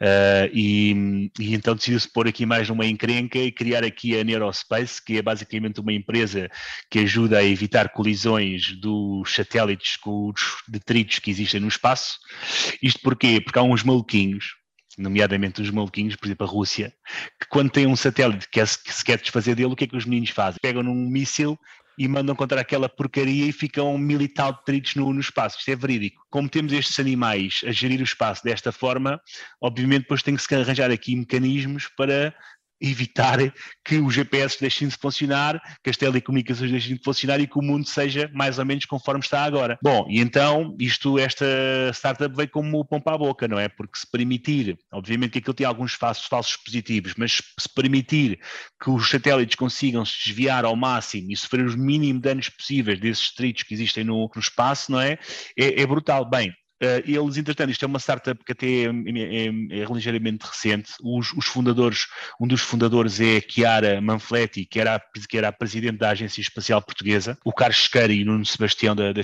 Uh, 0.00 0.50
e, 0.52 1.30
e, 1.38 1.54
então 1.54 1.74
decidiu-se 1.74 2.12
pôr 2.12 2.26
aqui 2.26 2.44
mais 2.44 2.68
uma 2.68 2.84
encrenca 2.84 3.38
e 3.38 3.52
criar 3.52 3.84
aqui 3.84 4.18
a 4.18 4.24
Neurospace, 4.24 5.02
que 5.02 5.16
é 5.16 5.22
basicamente 5.22 5.80
uma 5.80 5.92
empresa 5.92 6.50
que 6.90 6.98
ajuda 6.98 7.38
a 7.38 7.44
evitar 7.44 7.88
colisões 7.90 8.72
dos 8.80 9.32
satélites 9.32 9.96
com 9.96 10.30
os 10.30 10.62
detritos 10.68 11.20
que 11.20 11.30
existem 11.30 11.60
no 11.60 11.68
espaço. 11.68 12.18
Isto 12.82 13.00
porquê? 13.00 13.40
Porque 13.40 13.58
há 13.58 13.62
uns 13.62 13.82
maluquinhos 13.82 14.56
nomeadamente 14.98 15.60
os 15.60 15.70
maluquinhos, 15.70 16.16
por 16.16 16.26
exemplo 16.26 16.46
a 16.46 16.50
Rússia, 16.50 16.92
que 17.40 17.48
quando 17.48 17.70
tem 17.70 17.86
um 17.86 17.96
satélite 17.96 18.48
que, 18.48 18.60
é, 18.60 18.64
que 18.64 18.92
se 18.92 19.04
quer 19.04 19.18
desfazer 19.18 19.54
dele, 19.54 19.72
o 19.72 19.76
que 19.76 19.84
é 19.84 19.86
que 19.86 19.96
os 19.96 20.04
meninos 20.04 20.30
fazem? 20.30 20.58
Pegam 20.62 20.82
num 20.82 20.94
míssil 20.94 21.58
e 21.96 22.08
mandam 22.08 22.34
contra 22.34 22.60
aquela 22.60 22.88
porcaria 22.88 23.46
e 23.46 23.52
ficam 23.52 23.96
mil 23.96 24.20
e 24.20 24.28
tal 24.28 24.60
no, 24.96 25.12
no 25.12 25.20
espaço. 25.20 25.58
Isto 25.58 25.70
é 25.70 25.76
verídico. 25.76 26.24
Como 26.28 26.48
temos 26.48 26.72
estes 26.72 26.98
animais 26.98 27.60
a 27.64 27.70
gerir 27.70 28.00
o 28.00 28.04
espaço 28.04 28.42
desta 28.42 28.72
forma, 28.72 29.20
obviamente 29.60 30.02
depois 30.02 30.22
tem 30.22 30.34
que 30.34 30.42
se 30.42 30.54
arranjar 30.54 30.90
aqui 30.90 31.14
mecanismos 31.14 31.88
para 31.96 32.34
evitar 32.90 33.38
que 33.84 33.96
os 33.96 34.14
GPS 34.14 34.58
deixem 34.60 34.88
de 34.88 34.96
funcionar, 34.96 35.60
que 35.82 35.90
as 35.90 35.96
telecomunicações 35.96 36.70
deixem 36.70 36.96
de 36.96 37.02
funcionar 37.02 37.40
e 37.40 37.46
que 37.46 37.58
o 37.58 37.62
mundo 37.62 37.86
seja 37.86 38.30
mais 38.32 38.58
ou 38.58 38.64
menos 38.64 38.84
conforme 38.84 39.20
está 39.20 39.44
agora. 39.44 39.78
Bom, 39.82 40.06
e 40.08 40.20
então 40.20 40.74
isto, 40.78 41.18
esta 41.18 41.44
startup 41.92 42.34
veio 42.34 42.48
como 42.48 42.78
o 42.78 42.84
pão 42.84 43.00
para 43.00 43.14
a 43.14 43.18
boca, 43.18 43.48
não 43.48 43.58
é? 43.58 43.68
Porque 43.68 43.98
se 43.98 44.10
permitir, 44.10 44.78
obviamente 44.92 45.32
que 45.32 45.38
aquilo 45.38 45.54
tem 45.54 45.66
alguns 45.66 45.94
falsos, 45.94 46.26
falsos 46.26 46.56
positivos, 46.56 47.14
mas 47.16 47.42
se 47.58 47.68
permitir 47.74 48.38
que 48.82 48.90
os 48.90 49.08
satélites 49.08 49.56
consigam 49.56 50.04
se 50.04 50.24
desviar 50.24 50.64
ao 50.64 50.76
máximo 50.76 51.30
e 51.30 51.36
sofrer 51.36 51.64
os 51.64 51.76
mínimos 51.76 52.22
danos 52.22 52.48
possíveis 52.48 53.00
desses 53.00 53.24
distritos 53.24 53.62
que 53.62 53.74
existem 53.74 54.04
no, 54.04 54.30
no 54.34 54.40
espaço, 54.40 54.92
não 54.92 55.00
é? 55.00 55.18
é? 55.58 55.82
É 55.82 55.86
brutal. 55.86 56.28
Bem, 56.28 56.52
eles, 57.06 57.36
entretanto, 57.36 57.70
isto 57.70 57.84
é 57.84 57.88
uma 57.88 57.98
startup 57.98 58.42
que 58.44 58.52
até 58.52 58.66
é, 58.66 58.86
é, 58.86 59.80
é 59.82 59.84
ligeiramente 59.92 60.46
recente. 60.46 60.92
Os, 61.02 61.32
os, 61.32 61.46
fundadores, 61.46 62.06
um 62.40 62.46
dos 62.46 62.60
fundadores 62.60 63.20
é 63.20 63.40
Chiara 63.40 64.00
Manfletti, 64.00 64.64
que 64.64 64.80
era, 64.80 65.00
que 65.28 65.36
era 65.36 65.48
a 65.48 65.52
presidente 65.52 65.98
da 65.98 66.10
Agência 66.10 66.40
Espacial 66.40 66.80
Portuguesa, 66.80 67.36
o 67.44 67.52
Carlos 67.52 67.84
Scari 67.84 68.20
e 68.20 68.24
Nuno 68.24 68.46
Sebastião 68.46 68.94
da, 68.94 69.12
da 69.12 69.22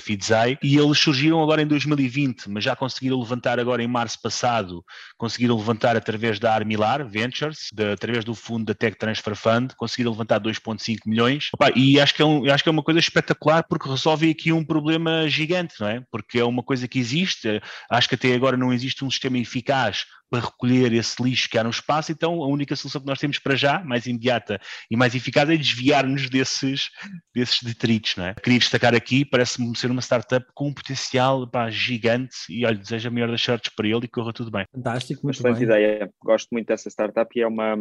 e 0.62 0.76
eles 0.76 0.98
surgiram 0.98 1.42
agora 1.42 1.62
em 1.62 1.66
2020, 1.66 2.50
mas 2.50 2.64
já 2.64 2.74
conseguiram 2.74 3.18
levantar 3.18 3.60
agora 3.60 3.82
em 3.82 3.86
março 3.86 4.20
passado, 4.20 4.84
conseguiram 5.16 5.56
levantar 5.56 5.96
através 5.96 6.38
da 6.38 6.52
Armilar 6.52 7.06
Ventures, 7.06 7.68
de, 7.72 7.92
através 7.92 8.24
do 8.24 8.34
fundo 8.34 8.64
da 8.64 8.74
Tech 8.74 8.96
Transfer 8.98 9.36
Fund, 9.36 9.72
conseguiram 9.76 10.10
levantar 10.10 10.40
2,5 10.40 10.98
milhões. 11.06 11.50
Opa, 11.54 11.70
e 11.76 12.00
acho 12.00 12.14
que, 12.14 12.22
é 12.22 12.24
um, 12.24 12.50
acho 12.50 12.62
que 12.62 12.68
é 12.68 12.72
uma 12.72 12.82
coisa 12.82 12.98
espetacular 12.98 13.64
porque 13.68 13.88
resolve 13.88 14.30
aqui 14.30 14.52
um 14.52 14.64
problema 14.64 15.28
gigante, 15.28 15.74
não 15.78 15.88
é? 15.88 16.02
Porque 16.10 16.38
é 16.38 16.44
uma 16.44 16.62
coisa 16.62 16.88
que 16.88 16.98
existe 16.98 17.48
existe, 17.50 17.70
acho 17.90 18.08
que 18.08 18.14
até 18.14 18.34
agora 18.34 18.56
não 18.56 18.72
existe 18.72 19.04
um 19.04 19.10
sistema 19.10 19.38
eficaz 19.38 20.04
para 20.30 20.44
recolher 20.44 20.92
esse 20.92 21.20
lixo 21.22 21.50
que 21.50 21.58
há 21.58 21.64
no 21.64 21.70
espaço, 21.70 22.12
então 22.12 22.42
a 22.42 22.46
única 22.46 22.76
solução 22.76 23.00
que 23.00 23.06
nós 23.06 23.18
temos 23.18 23.38
para 23.38 23.56
já, 23.56 23.82
mais 23.82 24.06
imediata 24.06 24.60
e 24.88 24.96
mais 24.96 25.14
eficaz, 25.14 25.50
é 25.50 25.56
desviar-nos 25.56 26.30
desses, 26.30 26.88
desses 27.34 27.60
detritos. 27.62 28.14
Não 28.16 28.26
é? 28.26 28.34
Queria 28.34 28.60
destacar 28.60 28.94
aqui, 28.94 29.24
parece-me 29.24 29.76
ser 29.76 29.90
uma 29.90 30.00
startup 30.00 30.46
com 30.54 30.68
um 30.68 30.74
potencial 30.74 31.50
pá, 31.50 31.68
gigante 31.68 32.36
e 32.48 32.64
olha, 32.64 32.78
desejo 32.78 33.08
a 33.08 33.10
melhor 33.10 33.30
das 33.30 33.42
sortes 33.42 33.72
para 33.74 33.88
ele 33.88 34.04
e 34.04 34.08
corra 34.08 34.32
tudo 34.32 34.50
bem. 34.52 34.64
Fantástico, 34.72 35.22
muito 35.24 35.36
Excelente 35.36 35.56
bem. 35.58 35.64
ideia. 35.64 36.10
Gosto 36.22 36.48
muito 36.52 36.68
dessa 36.68 36.88
startup 36.88 37.28
e 37.36 37.42
é 37.42 37.46
uma. 37.46 37.76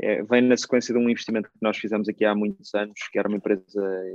É, 0.00 0.22
vem 0.24 0.42
na 0.42 0.56
sequência 0.56 0.92
de 0.92 0.98
um 0.98 1.08
investimento 1.08 1.48
que 1.48 1.58
nós 1.62 1.78
fizemos 1.78 2.08
aqui 2.08 2.24
há 2.24 2.34
muitos 2.34 2.74
anos, 2.74 2.98
que 3.12 3.18
era 3.18 3.28
uma 3.28 3.36
empresa 3.36 3.62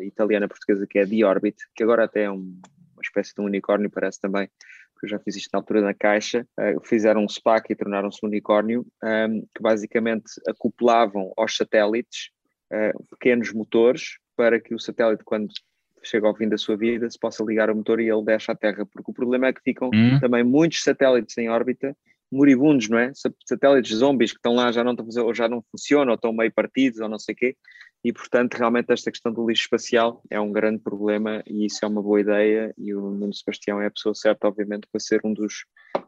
italiana-portuguesa 0.03 0.85
que 0.87 0.99
é 0.99 1.03
a 1.03 1.07
The 1.07 1.25
Orbit, 1.25 1.55
que 1.73 1.83
agora 1.83 2.03
até 2.03 2.23
é 2.23 2.31
um, 2.31 2.59
uma 2.99 3.03
espécie 3.03 3.33
de 3.33 3.41
um 3.41 3.45
unicórnio, 3.45 3.89
parece 3.89 4.19
também, 4.19 4.47
que 4.47 5.05
eu 5.05 5.09
já 5.09 5.19
fiz 5.19 5.35
isto 5.37 5.49
na 5.53 5.59
altura 5.59 5.81
na 5.81 5.93
caixa, 5.93 6.45
uh, 6.59 6.85
fizeram 6.85 7.23
um 7.23 7.29
SPAC 7.29 7.71
e 7.71 7.75
tornaram-se 7.75 8.19
um 8.23 8.27
unicórnio, 8.27 8.85
um, 9.03 9.07
ehm, 9.07 9.41
que 9.55 9.61
basicamente 9.61 10.29
acoplavam 10.47 11.31
aos 11.37 11.55
satélites 11.55 12.29
uh, 12.71 13.05
pequenos 13.11 13.53
motores 13.53 14.17
para 14.35 14.59
que 14.59 14.75
o 14.75 14.79
satélite, 14.79 15.23
quando 15.23 15.49
chega 16.03 16.27
ao 16.27 16.35
fim 16.35 16.47
da 16.47 16.57
sua 16.57 16.77
vida, 16.77 17.09
se 17.09 17.19
possa 17.19 17.43
ligar 17.43 17.69
o 17.69 17.75
motor 17.75 17.99
e 17.99 18.09
ele 18.09 18.23
desce 18.23 18.51
à 18.51 18.55
Terra, 18.55 18.85
porque 18.85 19.11
o 19.11 19.13
problema 19.13 19.47
é 19.47 19.53
que 19.53 19.61
ficam 19.61 19.89
hum. 19.93 20.19
também 20.19 20.43
muitos 20.43 20.83
satélites 20.83 21.37
em 21.37 21.49
órbita 21.49 21.95
moribundos, 22.31 22.87
não 22.87 22.99
é? 22.99 23.11
Satélites 23.45 23.97
zombies 23.97 24.31
que 24.31 24.37
estão 24.37 24.53
lá 24.53 24.71
já 24.71 24.83
não 24.83 24.93
estão 24.93 25.25
ou 25.25 25.33
já 25.33 25.49
não 25.49 25.63
funcionam, 25.71 26.11
ou 26.11 26.15
estão 26.15 26.31
meio 26.31 26.53
partidos, 26.53 26.99
ou 26.99 27.09
não 27.09 27.17
sei 27.17 27.33
o 27.33 27.35
quê, 27.35 27.55
e 28.03 28.13
portanto 28.13 28.55
realmente 28.55 28.91
esta 28.91 29.11
questão 29.11 29.31
do 29.31 29.47
lixo 29.47 29.63
espacial 29.63 30.21
é 30.29 30.39
um 30.39 30.51
grande 30.51 30.79
problema 30.79 31.43
e 31.45 31.65
isso 31.65 31.83
é 31.83 31.87
uma 31.87 32.01
boa 32.01 32.21
ideia 32.21 32.73
e 32.77 32.93
o 32.93 33.01
Nuno 33.11 33.33
Sebastião 33.33 33.81
é 33.81 33.87
a 33.87 33.91
pessoa 33.91 34.15
certa 34.15 34.47
obviamente 34.47 34.87
para 34.91 34.99
ser 34.99 35.21
um 35.23 35.33
dos, 35.33 35.65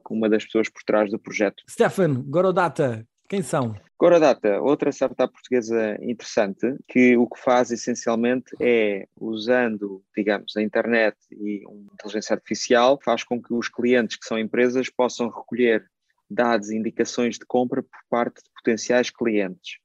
uma 0.10 0.30
das 0.30 0.46
pessoas 0.46 0.70
por 0.70 0.84
trás 0.84 1.12
do 1.12 1.20
projeto. 1.20 1.64
Stefan, 1.70 2.22
Gorodata, 2.24 3.06
quem 3.28 3.42
são? 3.42 3.76
Gorodata, 3.98 4.60
outra 4.62 4.92
startup 4.92 5.32
portuguesa 5.32 5.98
interessante, 6.02 6.76
que 6.88 7.16
o 7.16 7.28
que 7.28 7.40
faz 7.40 7.72
essencialmente 7.72 8.52
é, 8.60 9.08
usando, 9.16 10.04
digamos, 10.14 10.58
a 10.58 10.62
internet 10.62 11.16
e 11.32 11.64
uma 11.66 11.94
inteligência 11.94 12.34
artificial, 12.34 13.00
faz 13.02 13.24
com 13.24 13.42
que 13.42 13.54
os 13.54 13.70
clientes 13.70 14.18
que 14.18 14.26
são 14.26 14.38
empresas 14.38 14.90
possam 14.90 15.30
recolher 15.30 15.86
dados 16.30 16.72
e 16.72 16.76
indicações 16.76 17.38
de 17.38 17.46
compra 17.46 17.84
por 17.84 18.00
parte 18.10 18.44
de 18.44 18.50
potenciais 18.54 19.10
clientes 19.10 19.78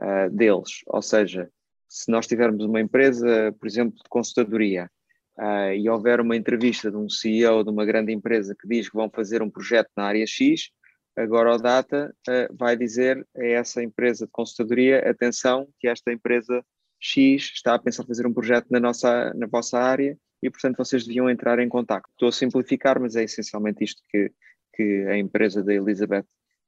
uh, 0.00 0.30
deles. 0.30 0.82
Ou 0.86 1.02
seja, 1.02 1.50
se 1.88 2.10
nós 2.10 2.26
tivermos 2.26 2.64
uma 2.64 2.80
empresa, 2.80 3.54
por 3.58 3.66
exemplo, 3.66 3.96
de 3.96 4.08
consultadoria, 4.08 4.90
uh, 5.38 5.72
e 5.74 5.88
houver 5.88 6.20
uma 6.20 6.36
entrevista 6.36 6.90
de 6.90 6.96
um 6.96 7.08
CEO 7.08 7.64
de 7.64 7.70
uma 7.70 7.84
grande 7.84 8.12
empresa 8.12 8.54
que 8.54 8.66
diz 8.66 8.88
que 8.88 8.96
vão 8.96 9.10
fazer 9.10 9.42
um 9.42 9.50
projeto 9.50 9.90
na 9.96 10.04
área 10.04 10.26
X, 10.26 10.70
agora 11.16 11.54
o 11.54 11.58
Data 11.58 12.14
uh, 12.28 12.56
vai 12.56 12.76
dizer 12.76 13.26
a 13.36 13.44
essa 13.44 13.82
empresa 13.82 14.26
de 14.26 14.32
consultadoria, 14.32 15.08
atenção, 15.08 15.68
que 15.78 15.88
esta 15.88 16.12
empresa 16.12 16.64
X 16.98 17.52
está 17.54 17.74
a 17.74 17.78
pensar 17.78 18.04
fazer 18.04 18.26
um 18.26 18.32
projeto 18.32 18.66
na, 18.70 18.78
nossa, 18.78 19.32
na 19.34 19.46
vossa 19.46 19.78
área 19.78 20.16
e, 20.42 20.50
portanto, 20.50 20.76
vocês 20.76 21.06
deviam 21.06 21.28
entrar 21.28 21.58
em 21.58 21.68
contato. 21.68 22.08
Estou 22.10 22.28
a 22.28 22.32
simplificar, 22.32 23.00
mas 23.00 23.16
é 23.16 23.24
essencialmente 23.24 23.84
isto 23.84 24.02
que, 24.08 24.32
que 24.74 25.06
a 25.08 25.18
empresa 25.18 25.62
da 25.62 25.74
Elizabeth 25.74 26.24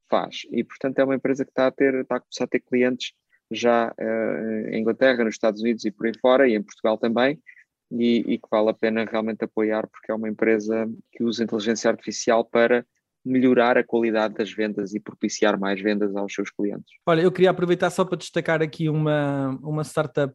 faz. 0.09 0.42
E, 0.51 0.64
portanto, 0.64 0.99
é 0.99 1.05
uma 1.05 1.14
empresa 1.14 1.45
que 1.45 1.51
está 1.51 1.66
a, 1.66 1.71
ter, 1.71 1.95
está 1.95 2.16
a 2.16 2.21
começar 2.21 2.45
a 2.45 2.49
ter 2.49 2.61
clientes 2.61 3.12
já 3.54 3.92
uh, 3.98 4.68
em 4.68 4.80
Inglaterra, 4.80 5.24
nos 5.24 5.34
Estados 5.34 5.60
Unidos 5.60 5.84
e 5.84 5.90
por 5.90 6.06
aí 6.06 6.12
fora, 6.20 6.48
e 6.48 6.54
em 6.54 6.62
Portugal 6.62 6.98
também, 6.98 7.40
e, 7.90 8.24
e, 8.26 8.38
que 8.38 8.48
vale 8.50 8.70
a 8.70 8.74
pena 8.74 9.04
realmente 9.04 9.44
apoiar, 9.44 9.86
porque 9.86 10.10
é 10.10 10.14
uma 10.14 10.28
empresa 10.28 10.88
que 11.12 11.22
usa 11.22 11.44
inteligência 11.44 11.90
artificial 11.90 12.44
para 12.44 12.86
melhorar 13.24 13.78
a 13.78 13.84
qualidade 13.84 14.34
das 14.34 14.50
vendas 14.50 14.94
e 14.94 15.00
propiciar 15.00 15.58
mais 15.58 15.80
vendas 15.80 16.16
aos 16.16 16.32
seus 16.32 16.50
clientes. 16.50 16.92
Olha, 17.06 17.22
eu 17.22 17.30
queria 17.30 17.50
aproveitar 17.50 17.90
só 17.90 18.04
para 18.04 18.18
destacar 18.18 18.62
aqui 18.62 18.88
uma, 18.88 19.58
uma 19.62 19.84
startup, 19.84 20.34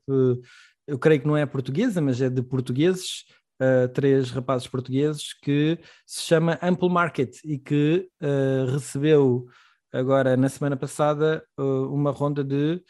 eu 0.87 0.97
creio 0.97 1.19
que 1.19 1.27
não 1.27 1.35
é 1.35 1.45
portuguesa, 1.45 1.99
mas 1.99 2.21
é 2.21 2.29
de 2.29 2.41
portugueses, 2.41 3.25
uh, 3.61 3.87
três 3.89 4.31
rapazes 4.31 4.67
portugueses, 4.67 5.33
que 5.33 5.77
se 6.05 6.21
chama 6.21 6.57
Ample 6.61 6.89
Market 6.89 7.35
e 7.43 7.57
que 7.57 8.07
uh, 8.21 8.71
recebeu 8.71 9.45
agora 9.91 10.37
na 10.37 10.49
semana 10.49 10.77
passada 10.77 11.43
uh, 11.59 11.93
uma 11.93 12.11
ronda 12.11 12.43
de, 12.43 12.81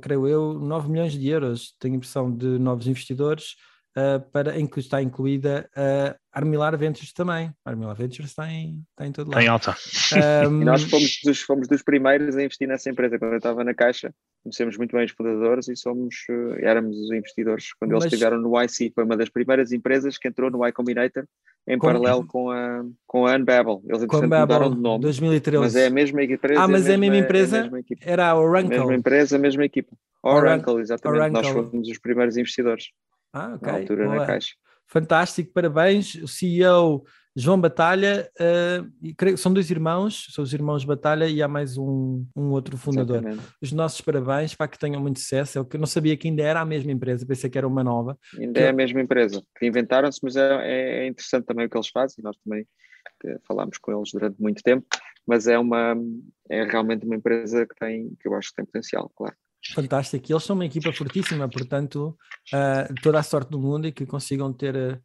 creio 0.00 0.26
eu, 0.26 0.54
9 0.54 0.88
milhões 0.90 1.12
de 1.12 1.28
euros, 1.28 1.74
tenho 1.78 1.96
impressão 1.96 2.34
de 2.34 2.58
novos 2.58 2.86
investidores 2.86 3.56
uh, 3.96 4.20
para, 4.30 4.58
em 4.58 4.66
que 4.66 4.78
está 4.78 5.02
incluída 5.02 5.68
a 5.74 6.12
uh, 6.12 6.18
Armilar 6.32 6.76
Ventures 6.76 7.12
também. 7.12 7.50
Armilar 7.64 7.96
Ventures 7.96 8.30
está 8.30 8.50
em, 8.50 8.82
está 8.90 9.06
em 9.06 9.12
todo 9.12 9.30
lado. 9.30 9.40
Tem 9.40 9.48
alta. 9.48 9.74
Um... 10.46 10.64
nós 10.64 10.82
fomos 10.84 11.20
dos, 11.24 11.40
fomos 11.40 11.68
dos 11.68 11.82
primeiros 11.82 12.36
a 12.36 12.42
investir 12.42 12.68
nessa 12.68 12.90
empresa. 12.90 13.18
Quando 13.18 13.32
eu 13.32 13.38
estava 13.38 13.64
na 13.64 13.74
Caixa, 13.74 14.12
conhecemos 14.42 14.76
muito 14.76 14.94
bem 14.94 15.06
os 15.06 15.12
fundadores 15.12 15.68
e 15.68 15.76
somos, 15.76 16.14
uh, 16.30 16.54
éramos 16.60 16.96
os 16.96 17.10
investidores. 17.10 17.72
Quando 17.74 17.92
Mas... 17.92 18.02
eles 18.02 18.12
estiveram 18.12 18.40
no 18.40 18.60
YC, 18.60 18.92
foi 18.94 19.04
uma 19.04 19.16
das 19.16 19.30
primeiras 19.30 19.72
empresas 19.72 20.18
que 20.18 20.28
entrou 20.28 20.50
no 20.50 20.64
Y 20.66 20.72
Combinator 20.72 21.24
em 21.66 21.78
com... 21.78 21.86
paralelo 21.86 22.24
com 22.26 22.50
a, 22.50 22.84
com 23.06 23.26
a 23.26 23.34
Unbabel. 23.34 23.82
Eles, 23.88 24.02
entretanto, 24.02 24.38
mudaram 24.38 24.70
de 24.70 24.80
nome. 24.80 25.02
2013. 25.02 25.62
Mas 25.64 25.74
é 25.74 25.86
a 25.86 25.90
mesma 25.90 26.22
empresa. 26.22 26.60
Ah, 26.60 26.68
mas 26.68 26.86
é 26.86 26.94
a 26.94 26.98
mesma, 26.98 27.16
empresa? 27.16 27.56
É 27.56 27.60
a 27.60 27.62
mesma 27.64 27.84
Era 28.02 28.28
a 28.28 28.38
Oracle. 28.38 28.74
A 28.74 28.78
mesma 28.78 28.94
empresa, 28.94 29.36
a 29.36 29.38
mesma 29.38 29.64
equipa. 29.64 29.96
Oracle, 30.22 30.80
exatamente. 30.80 31.18
Oracle. 31.18 31.42
Nós 31.42 31.70
fomos 31.70 31.88
os 31.88 31.98
primeiros 31.98 32.36
investidores. 32.36 32.90
Ah, 33.36 33.54
ok. 33.54 33.72
Na 33.72 33.78
altura 33.78 34.04
Boa. 34.04 34.16
na 34.16 34.26
Caixa. 34.26 34.54
Fantástico, 34.86 35.52
parabéns. 35.52 36.14
O 36.14 36.28
CEO 36.28 37.04
João 37.38 37.60
Batalha, 37.60 38.30
uh, 38.40 39.36
são 39.36 39.52
dois 39.52 39.70
irmãos, 39.70 40.28
são 40.30 40.42
os 40.42 40.54
irmãos 40.54 40.86
Batalha 40.86 41.26
e 41.26 41.42
há 41.42 41.48
mais 41.48 41.76
um, 41.76 42.24
um 42.34 42.50
outro 42.52 42.78
fundador. 42.78 43.18
Exatamente. 43.18 43.46
Os 43.60 43.72
nossos 43.72 44.00
parabéns 44.00 44.54
para 44.54 44.68
que 44.68 44.78
tenham 44.78 45.02
muito 45.02 45.20
sucesso. 45.20 45.58
Eu 45.58 45.78
não 45.78 45.86
sabia 45.86 46.16
que 46.16 46.28
ainda 46.28 46.42
era 46.42 46.62
a 46.62 46.64
mesma 46.64 46.92
empresa, 46.92 47.26
pensei 47.26 47.50
que 47.50 47.58
era 47.58 47.68
uma 47.68 47.84
nova. 47.84 48.18
Ainda 48.38 48.58
é 48.58 48.68
a 48.70 48.72
mesma 48.72 49.02
empresa, 49.02 49.42
que 49.58 49.66
inventaram-se, 49.66 50.18
mas 50.22 50.34
é, 50.34 51.02
é, 51.02 51.06
interessante 51.06 51.44
também 51.44 51.66
o 51.66 51.68
que 51.68 51.76
eles 51.76 51.88
fazem. 51.88 52.24
Nós 52.24 52.38
também 52.38 52.66
falámos 53.46 53.76
com 53.76 53.92
eles 53.92 54.10
durante 54.12 54.40
muito 54.40 54.62
tempo, 54.62 54.86
mas 55.26 55.46
é 55.46 55.58
uma 55.58 55.94
é 56.48 56.64
realmente 56.64 57.04
uma 57.04 57.16
empresa 57.16 57.66
que 57.66 57.74
tem, 57.74 58.16
que 58.18 58.28
eu 58.28 58.34
acho 58.34 58.48
que 58.48 58.56
tem 58.56 58.64
potencial, 58.64 59.12
claro. 59.14 59.34
Fantástico. 59.74 60.26
E 60.28 60.32
eles 60.32 60.44
são 60.44 60.54
uma 60.54 60.66
equipa 60.66 60.92
fortíssima, 60.92 61.48
portanto, 61.48 62.16
uh, 62.52 62.94
toda 63.02 63.18
a 63.18 63.22
sorte 63.22 63.50
do 63.50 63.58
mundo 63.58 63.86
e 63.86 63.92
que 63.92 64.06
consigam 64.06 64.52
ter, 64.52 64.74
uh, 64.74 65.00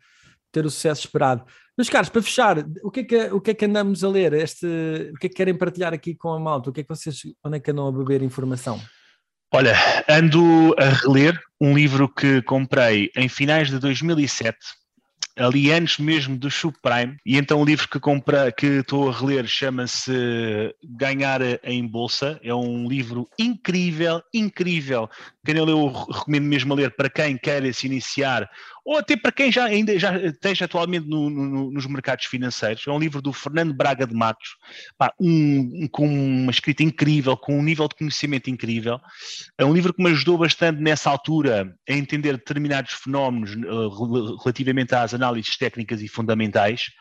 ter 0.52 0.66
o 0.66 0.70
sucesso 0.70 1.06
esperado. 1.06 1.46
Meus 1.78 1.90
caros, 1.90 2.10
para 2.10 2.22
fechar, 2.22 2.58
o 2.84 2.92
que, 2.92 3.00
é 3.02 3.04
que, 3.04 3.18
o 3.32 3.42
que 3.42 3.52
é 3.52 3.54
que 3.54 3.66
andamos 3.66 4.04
a 4.04 4.10
ler? 4.10 4.34
Este, 4.34 4.66
o 5.14 5.18
que 5.20 5.28
é 5.28 5.30
que 5.30 5.36
querem 5.36 5.58
partilhar 5.58 5.94
aqui 5.94 6.16
com 6.16 6.34
a 6.34 6.40
malta? 6.40 6.70
O 6.70 6.74
que 6.74 6.82
é 6.82 6.84
que 6.84 6.90
vocês, 6.90 7.22
onde 7.44 7.58
é 7.58 7.60
que 7.60 7.72
andam 7.72 7.88
a 7.88 7.92
beber 7.92 8.22
informação? 8.22 8.80
Olha, 9.54 9.76
ando 10.10 10.74
a 10.78 10.90
reler 10.90 11.38
um 11.60 11.74
livro 11.74 12.08
que 12.08 12.42
comprei 12.44 13.12
em 13.16 13.28
finais 13.28 13.70
de 13.70 13.80
2007 13.80 14.58
ali 15.38 15.72
antes 15.72 15.98
mesmo 15.98 16.38
do 16.38 16.50
subprime, 16.50 17.18
e 17.26 17.38
então 17.38 17.62
o 17.62 17.66
livro 17.66 17.88
que 17.88 18.00
compra, 18.00 18.52
que 18.52 18.66
estou 18.66 19.10
a 19.10 19.14
reler 19.14 19.48
chama-se 19.48 20.12
Ganhar 20.84 21.42
em 21.64 21.86
Bolsa, 21.88 22.40
é 22.44 22.54
um 22.54 22.88
livro 22.88 23.28
incrível, 23.40 24.22
incrível. 24.34 25.10
Quem 25.46 25.56
leu, 25.56 25.88
recomendo 25.88 26.46
mesmo 26.46 26.74
a 26.74 26.76
ler 26.76 26.96
para 26.96 27.10
quem 27.10 27.38
quer 27.38 27.74
se 27.74 27.88
iniciar 27.88 28.50
ou 28.84 28.98
até 28.98 29.16
para 29.16 29.32
quem 29.32 29.52
já 29.52 29.66
ainda 29.66 29.98
já 29.98 30.18
esteja 30.18 30.66
atualmente 30.66 31.08
no, 31.08 31.30
no, 31.30 31.72
nos 31.72 31.86
mercados 31.86 32.26
financeiros. 32.26 32.86
É 32.88 32.92
um 32.92 33.00
livro 33.00 33.22
do 33.22 33.32
Fernando 33.32 33.74
Braga 33.74 34.08
de 34.08 34.14
Matos, 34.14 34.56
pá, 34.98 35.14
um, 35.20 35.84
um, 35.84 35.88
com 35.88 36.08
uma 36.08 36.52
escrita 36.52 36.84
incrível, 36.84 37.38
com 37.38 37.58
um 37.58 37.64
nível 37.64 37.88
de 37.88 37.96
conhecimento 37.96 38.50
incrível. 38.50 39.00
É 39.58 39.66
um 39.66 39.74
livro 39.74 39.94
que 39.94 40.04
me 40.04 40.10
ajudou 40.10 40.38
bastante 40.38 40.82
nessa 40.82 41.10
altura 41.10 41.74
a 41.88 41.94
entender 41.94 42.34
determinados 42.34 42.94
fenómenos 42.94 43.56
uh, 43.56 44.38
relativamente 44.38 44.96
às 44.96 45.14
análises 45.14 45.58
técnicas 45.58 46.02
e 46.02 46.08
fundamentais 46.08 46.92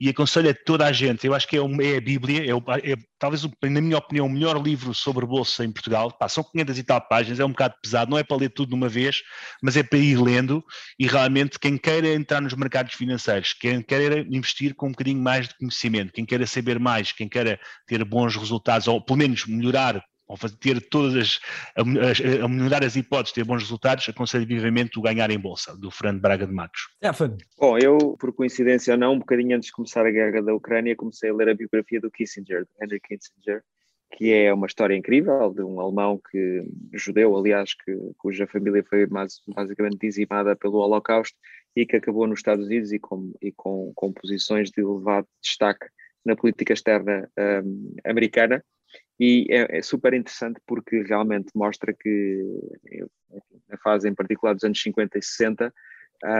e 0.00 0.08
aconselho 0.08 0.50
a 0.50 0.54
toda 0.54 0.84
a 0.86 0.92
gente, 0.92 1.26
eu 1.26 1.34
acho 1.34 1.46
que 1.46 1.56
é, 1.56 1.60
uma, 1.60 1.82
é 1.82 1.96
a 1.96 2.00
Bíblia, 2.00 2.42
é, 2.44 2.92
é, 2.92 2.96
talvez, 3.18 3.42
na 3.44 3.80
minha 3.80 3.96
opinião, 3.96 4.26
o 4.26 4.30
melhor 4.30 4.60
livro 4.60 4.92
sobre 4.92 5.24
bolsa 5.24 5.64
em 5.64 5.72
Portugal. 5.72 6.10
Pá, 6.10 6.28
são 6.28 6.42
500 6.42 6.78
e 6.78 6.82
tal 6.82 7.00
páginas, 7.00 7.40
é 7.40 7.44
um 7.44 7.50
bocado 7.50 7.74
pesado, 7.82 8.10
não 8.10 8.18
é 8.18 8.24
para 8.24 8.36
ler 8.36 8.50
tudo 8.50 8.70
de 8.70 8.74
uma 8.74 8.88
vez, 8.88 9.22
mas 9.62 9.76
é 9.76 9.82
para 9.82 9.98
ir 9.98 10.20
lendo 10.20 10.64
e 10.98 11.06
realmente 11.06 11.58
quem 11.58 11.78
queira 11.78 12.08
entrar 12.08 12.40
nos 12.40 12.54
mercados 12.54 12.94
financeiros, 12.94 13.52
quem 13.52 13.82
queira 13.82 14.20
investir 14.20 14.74
com 14.74 14.88
um 14.88 14.90
bocadinho 14.90 15.22
mais 15.22 15.48
de 15.48 15.56
conhecimento, 15.56 16.12
quem 16.12 16.26
queira 16.26 16.46
saber 16.46 16.78
mais, 16.78 17.12
quem 17.12 17.28
queira 17.28 17.58
ter 17.86 18.04
bons 18.04 18.36
resultados, 18.36 18.88
ou 18.88 19.00
pelo 19.00 19.18
menos 19.18 19.46
melhorar 19.46 20.04
ou 20.34 20.36
fazer, 20.36 20.56
ter 20.56 20.80
todas 20.88 21.14
as, 21.14 21.40
a, 21.76 22.44
a, 22.44 22.48
melhorar 22.48 22.84
as 22.84 22.96
hipóteses, 22.96 23.32
ter 23.32 23.44
bons 23.44 23.62
resultados, 23.62 24.08
aconselho 24.08 24.46
vivamente 24.46 24.98
o 24.98 25.02
ganhar 25.02 25.30
em 25.30 25.38
bolsa, 25.38 25.76
do 25.76 25.90
Fernando 25.90 26.20
Braga 26.20 26.46
de 26.46 26.52
Matos. 26.52 26.88
É, 27.00 27.10
Bom, 27.58 27.78
eu, 27.78 28.16
por 28.18 28.32
coincidência 28.32 28.94
ou 28.94 28.98
não, 28.98 29.14
um 29.14 29.18
bocadinho 29.18 29.56
antes 29.56 29.68
de 29.68 29.72
começar 29.72 30.04
a 30.04 30.10
guerra 30.10 30.42
da 30.42 30.54
Ucrânia, 30.54 30.96
comecei 30.96 31.30
a 31.30 31.34
ler 31.34 31.48
a 31.48 31.54
biografia 31.54 32.00
do 32.00 32.10
Kissinger, 32.10 32.64
do 32.64 32.84
Henry 32.84 33.00
Kissinger, 33.00 33.62
que 34.12 34.32
é 34.32 34.52
uma 34.52 34.66
história 34.66 34.94
incrível 34.94 35.52
de 35.52 35.62
um 35.62 35.80
alemão 35.80 36.20
que, 36.30 36.62
judeu, 36.92 37.36
aliás, 37.36 37.74
que, 37.74 37.96
cuja 38.18 38.46
família 38.46 38.84
foi 38.88 39.06
mais, 39.06 39.40
basicamente 39.48 39.98
dizimada 39.98 40.54
pelo 40.54 40.78
Holocausto 40.78 41.36
e 41.76 41.84
que 41.86 41.96
acabou 41.96 42.26
nos 42.26 42.38
Estados 42.38 42.66
Unidos 42.66 42.92
e 42.92 42.98
com, 42.98 43.32
e 43.40 43.50
com, 43.50 43.92
com 43.94 44.12
posições 44.12 44.70
de 44.70 44.80
elevado 44.80 45.26
destaque 45.42 45.86
na 46.24 46.36
política 46.36 46.72
externa 46.72 47.28
um, 47.64 47.96
americana 48.04 48.64
e 49.18 49.46
é, 49.48 49.78
é, 49.78 49.82
super 49.82 50.12
interessante 50.12 50.60
porque 50.66 51.02
realmente 51.02 51.50
mostra 51.54 51.92
que, 51.92 52.42
na 53.68 53.76
fase 53.78 54.08
em 54.08 54.14
particular 54.14 54.54
dos 54.54 54.64
anos 54.64 54.80
50 54.80 55.18
e 55.18 55.22
60, 55.22 55.72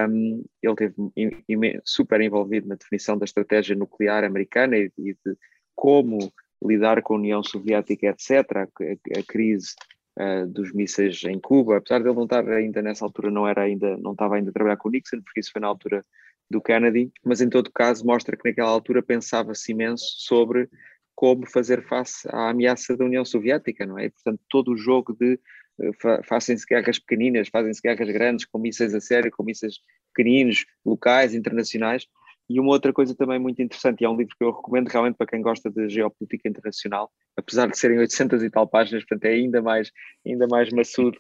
um, 0.09 0.45
ele 0.63 0.75
teve 0.75 1.81
super 1.85 2.21
envolvido 2.21 2.69
na 2.69 2.75
definição 2.75 3.17
da 3.17 3.25
estratégia 3.25 3.77
nuclear 3.77 4.25
americana 4.25 4.77
e, 4.77 4.91
e 4.99 5.13
de 5.13 5.37
como 5.75 6.33
lidar 6.65 7.03
com 7.03 7.15
a 7.15 7.19
União 7.19 7.43
Soviética, 7.43 8.07
etc., 8.09 8.51
a, 8.57 8.63
a 8.63 9.23
crise 9.27 9.75
uh, 10.19 10.47
dos 10.47 10.73
mísseis 10.73 11.23
em 11.25 11.39
Cuba, 11.39 11.77
apesar 11.77 12.01
de 12.01 12.09
ele 12.09 12.17
não 12.17 12.25
estar 12.25 12.49
ainda 12.49 12.81
nessa 12.83 13.05
altura, 13.05 13.31
não 13.31 13.47
era 13.47 13.63
ainda, 13.63 13.97
não 13.99 14.13
estava 14.13 14.37
ainda 14.37 14.51
a 14.51 14.53
trabalhar 14.53 14.77
com 14.77 14.91
Nixon, 14.91 15.21
porque 15.23 15.41
isso 15.41 15.53
foi 15.53 15.61
na 15.61 15.69
altura 15.69 16.05
do 16.51 16.61
Kennedy, 16.61 17.13
mas 17.25 17.41
em 17.41 17.49
todo 17.49 17.71
caso 17.73 18.05
mostra 18.05 18.37
que 18.37 18.49
naquela 18.49 18.71
altura 18.71 19.03
pensava-se 19.03 19.73
imenso 19.73 20.05
sobre 20.19 20.69
como 21.15 21.47
fazer 21.47 21.87
face 21.87 22.29
à 22.31 22.51
ameaça 22.51 22.97
da 22.97 23.05
União 23.05 23.25
Soviética, 23.25 23.87
não 23.87 23.99
é? 23.99 24.11
portanto, 24.11 24.41
todo 24.49 24.73
o 24.73 24.77
jogo 24.77 25.17
de 25.19 25.39
uh, 25.79 26.25
fazem-se 26.25 26.67
guerras 26.67 26.99
pequeninas, 26.99 27.49
fazem-se 27.49 27.81
guerras 27.81 28.09
grandes, 28.09 28.45
com 28.45 28.59
mísseis 28.59 28.95
a 28.95 29.01
sério, 29.01 29.31
com 29.31 29.43
mísseis 29.43 29.79
pequeninos, 30.15 30.65
locais, 30.85 31.35
internacionais. 31.35 32.07
E 32.49 32.61
uma 32.61 32.73
outra 32.73 32.93
coisa 32.93 33.15
também 33.15 33.39
muito 33.39 33.63
interessante, 33.63 34.03
e 34.03 34.05
é 34.05 34.09
um 34.09 34.17
livro 34.17 34.35
que 34.37 34.45
eu 34.45 34.51
recomendo 34.51 34.89
realmente 34.89 35.17
para 35.17 35.27
quem 35.27 35.41
gosta 35.41 35.71
de 35.71 35.89
geopolítica 35.89 36.47
internacional, 36.47 37.11
apesar 37.37 37.69
de 37.69 37.79
serem 37.79 37.99
800 37.99 38.43
e 38.43 38.51
tal 38.51 38.69
páginas, 38.69 39.03
portanto 39.05 39.25
é 39.25 39.35
ainda 39.35 39.63
mais, 39.63 39.91
ainda 40.27 40.47
mais 40.47 40.71
maçudo 40.71 41.17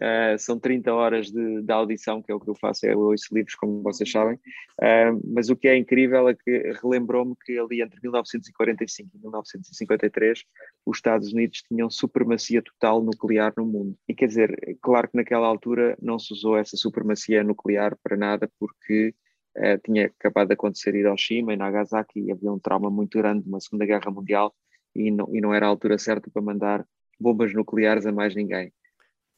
Uh, 0.00 0.36
são 0.38 0.58
30 0.58 0.92
horas 0.92 1.30
de, 1.30 1.62
de, 1.62 1.72
audição, 1.72 2.20
que 2.20 2.32
é 2.32 2.34
o 2.34 2.40
que 2.40 2.50
eu 2.50 2.54
faço, 2.56 2.84
eu 2.84 2.98
ouço 2.98 3.32
livros, 3.32 3.54
como 3.54 3.80
vocês 3.80 4.10
sabem. 4.10 4.34
Uh, 4.34 5.20
mas 5.32 5.50
o 5.50 5.56
que 5.56 5.68
é 5.68 5.76
incrível 5.76 6.28
é 6.28 6.34
que 6.34 6.72
relembrou-me 6.82 7.36
que 7.44 7.56
ali 7.56 7.80
entre 7.80 8.00
1945 8.02 9.10
e 9.14 9.20
1953 9.20 10.44
os 10.84 10.98
Estados 10.98 11.32
Unidos 11.32 11.62
tinham 11.62 11.88
supremacia 11.88 12.60
total 12.60 13.02
nuclear 13.02 13.52
no 13.56 13.64
mundo. 13.64 13.96
E 14.08 14.14
quer 14.14 14.26
dizer, 14.26 14.76
claro 14.82 15.08
que 15.08 15.16
naquela 15.16 15.46
altura 15.46 15.96
não 16.02 16.18
se 16.18 16.32
usou 16.32 16.58
essa 16.58 16.76
supremacia 16.76 17.44
nuclear 17.44 17.96
para 18.02 18.16
nada, 18.16 18.50
porque 18.58 19.14
uh, 19.56 19.78
tinha 19.84 20.06
acabado 20.06 20.48
de 20.48 20.54
acontecer 20.54 20.94
Hiroshima 20.96 21.52
e 21.52 21.56
Nagasaki 21.56 22.18
e 22.20 22.32
havia 22.32 22.52
um 22.52 22.58
trauma 22.58 22.90
muito 22.90 23.16
grande, 23.16 23.48
uma 23.48 23.60
Segunda 23.60 23.86
Guerra 23.86 24.10
Mundial, 24.10 24.52
e 24.92 25.10
não, 25.12 25.28
e 25.32 25.40
não 25.40 25.54
era 25.54 25.66
a 25.66 25.68
altura 25.68 25.98
certa 25.98 26.28
para 26.30 26.42
mandar 26.42 26.84
bombas 27.18 27.54
nucleares 27.54 28.06
a 28.06 28.12
mais 28.12 28.34
ninguém. 28.34 28.72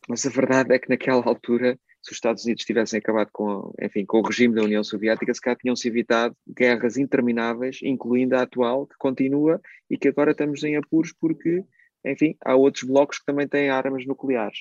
Mas 0.08 0.24
a 0.26 0.30
verdade 0.30 0.74
é 0.74 0.78
que 0.78 0.88
naquela 0.88 1.24
altura 1.24 1.78
se 2.06 2.12
os 2.12 2.16
Estados 2.18 2.44
Unidos 2.44 2.64
tivessem 2.64 2.98
acabado 3.00 3.30
com, 3.32 3.74
enfim, 3.82 4.06
com 4.06 4.20
o 4.20 4.22
regime 4.22 4.54
da 4.54 4.62
União 4.62 4.84
Soviética, 4.84 5.34
se 5.34 5.40
calhar 5.40 5.58
tinham-se 5.58 5.88
evitado 5.88 6.36
guerras 6.56 6.96
intermináveis, 6.96 7.80
incluindo 7.82 8.36
a 8.36 8.42
atual, 8.42 8.86
que 8.86 8.94
continua 8.96 9.60
e 9.90 9.98
que 9.98 10.06
agora 10.06 10.30
estamos 10.30 10.62
em 10.62 10.76
apuros 10.76 11.12
porque, 11.20 11.64
enfim, 12.04 12.36
há 12.44 12.54
outros 12.54 12.84
blocos 12.84 13.18
que 13.18 13.24
também 13.24 13.48
têm 13.48 13.70
armas 13.70 14.06
nucleares. 14.06 14.58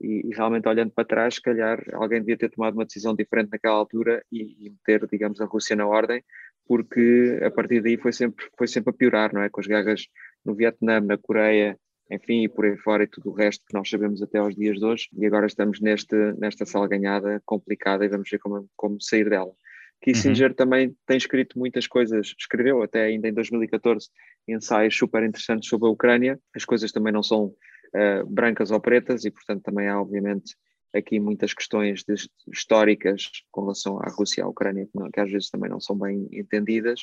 E, 0.00 0.26
e, 0.26 0.34
realmente 0.34 0.68
olhando 0.68 0.90
para 0.90 1.04
trás, 1.04 1.34
se 1.34 1.42
calhar 1.42 1.82
alguém 1.92 2.20
devia 2.20 2.38
ter 2.38 2.50
tomado 2.50 2.74
uma 2.74 2.86
decisão 2.86 3.14
diferente 3.14 3.50
naquela 3.50 3.76
altura 3.76 4.24
e, 4.32 4.66
e, 4.66 4.70
meter, 4.70 5.06
digamos, 5.06 5.38
a 5.42 5.44
Rússia 5.44 5.76
na 5.76 5.86
ordem, 5.86 6.24
porque 6.66 7.40
a 7.44 7.50
partir 7.50 7.82
daí 7.82 7.98
foi 7.98 8.12
sempre, 8.12 8.46
foi 8.56 8.68
sempre 8.68 8.90
a 8.90 8.96
piorar, 8.96 9.34
não 9.34 9.42
é? 9.42 9.50
Com 9.50 9.60
as 9.60 9.66
guerras 9.66 10.06
no 10.42 10.54
Vietnã, 10.54 10.98
na 11.00 11.18
Coreia, 11.18 11.78
enfim, 12.10 12.44
e 12.44 12.48
por 12.48 12.64
aí 12.64 12.76
fora 12.76 13.04
e 13.04 13.06
tudo 13.06 13.30
o 13.30 13.34
resto 13.34 13.64
que 13.66 13.74
nós 13.74 13.88
sabemos 13.88 14.22
até 14.22 14.38
aos 14.38 14.54
dias 14.54 14.78
de 14.78 14.84
hoje, 14.84 15.08
e 15.16 15.26
agora 15.26 15.46
estamos 15.46 15.80
neste, 15.80 16.14
nesta 16.38 16.64
salganhada 16.64 17.42
complicada 17.44 18.04
e 18.04 18.08
vamos 18.08 18.30
ver 18.30 18.38
como, 18.38 18.68
como 18.76 19.00
sair 19.00 19.28
dela. 19.28 19.52
Kissinger 20.00 20.50
uhum. 20.50 20.54
também 20.54 20.96
tem 21.06 21.16
escrito 21.16 21.58
muitas 21.58 21.86
coisas, 21.86 22.34
escreveu 22.38 22.82
até 22.82 23.04
ainda 23.04 23.28
em 23.28 23.32
2014 23.32 24.08
ensaios 24.46 24.96
super 24.96 25.22
interessantes 25.22 25.68
sobre 25.68 25.88
a 25.88 25.90
Ucrânia, 25.90 26.38
as 26.54 26.64
coisas 26.64 26.92
também 26.92 27.12
não 27.12 27.22
são 27.22 27.46
uh, 27.46 28.26
brancas 28.28 28.70
ou 28.70 28.80
pretas 28.80 29.24
e 29.24 29.30
portanto 29.30 29.62
também 29.62 29.88
há 29.88 30.00
obviamente 30.00 30.54
aqui 30.94 31.18
muitas 31.18 31.52
questões 31.52 32.04
de, 32.04 32.14
históricas 32.52 33.30
com 33.50 33.62
relação 33.62 33.98
à 34.00 34.08
Rússia 34.10 34.40
e 34.40 34.44
à 34.44 34.46
Ucrânia 34.46 34.86
que, 34.86 34.98
não, 34.98 35.10
que 35.10 35.20
às 35.20 35.30
vezes 35.30 35.50
também 35.50 35.70
não 35.70 35.80
são 35.80 35.98
bem 35.98 36.28
entendidas. 36.32 37.00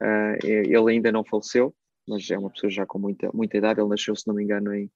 Uh, 0.00 0.36
ele 0.44 0.92
ainda 0.92 1.10
não 1.10 1.24
faleceu, 1.24 1.74
mas 2.06 2.30
é 2.30 2.38
uma 2.38 2.50
pessoa 2.50 2.70
já 2.70 2.86
com 2.86 2.98
muita, 2.98 3.30
muita 3.32 3.56
idade. 3.56 3.80
Ele 3.80 3.88
nasceu, 3.88 4.14
se 4.14 4.26
não 4.26 4.34
me 4.34 4.44
engano, 4.44 4.74
em 4.74 4.90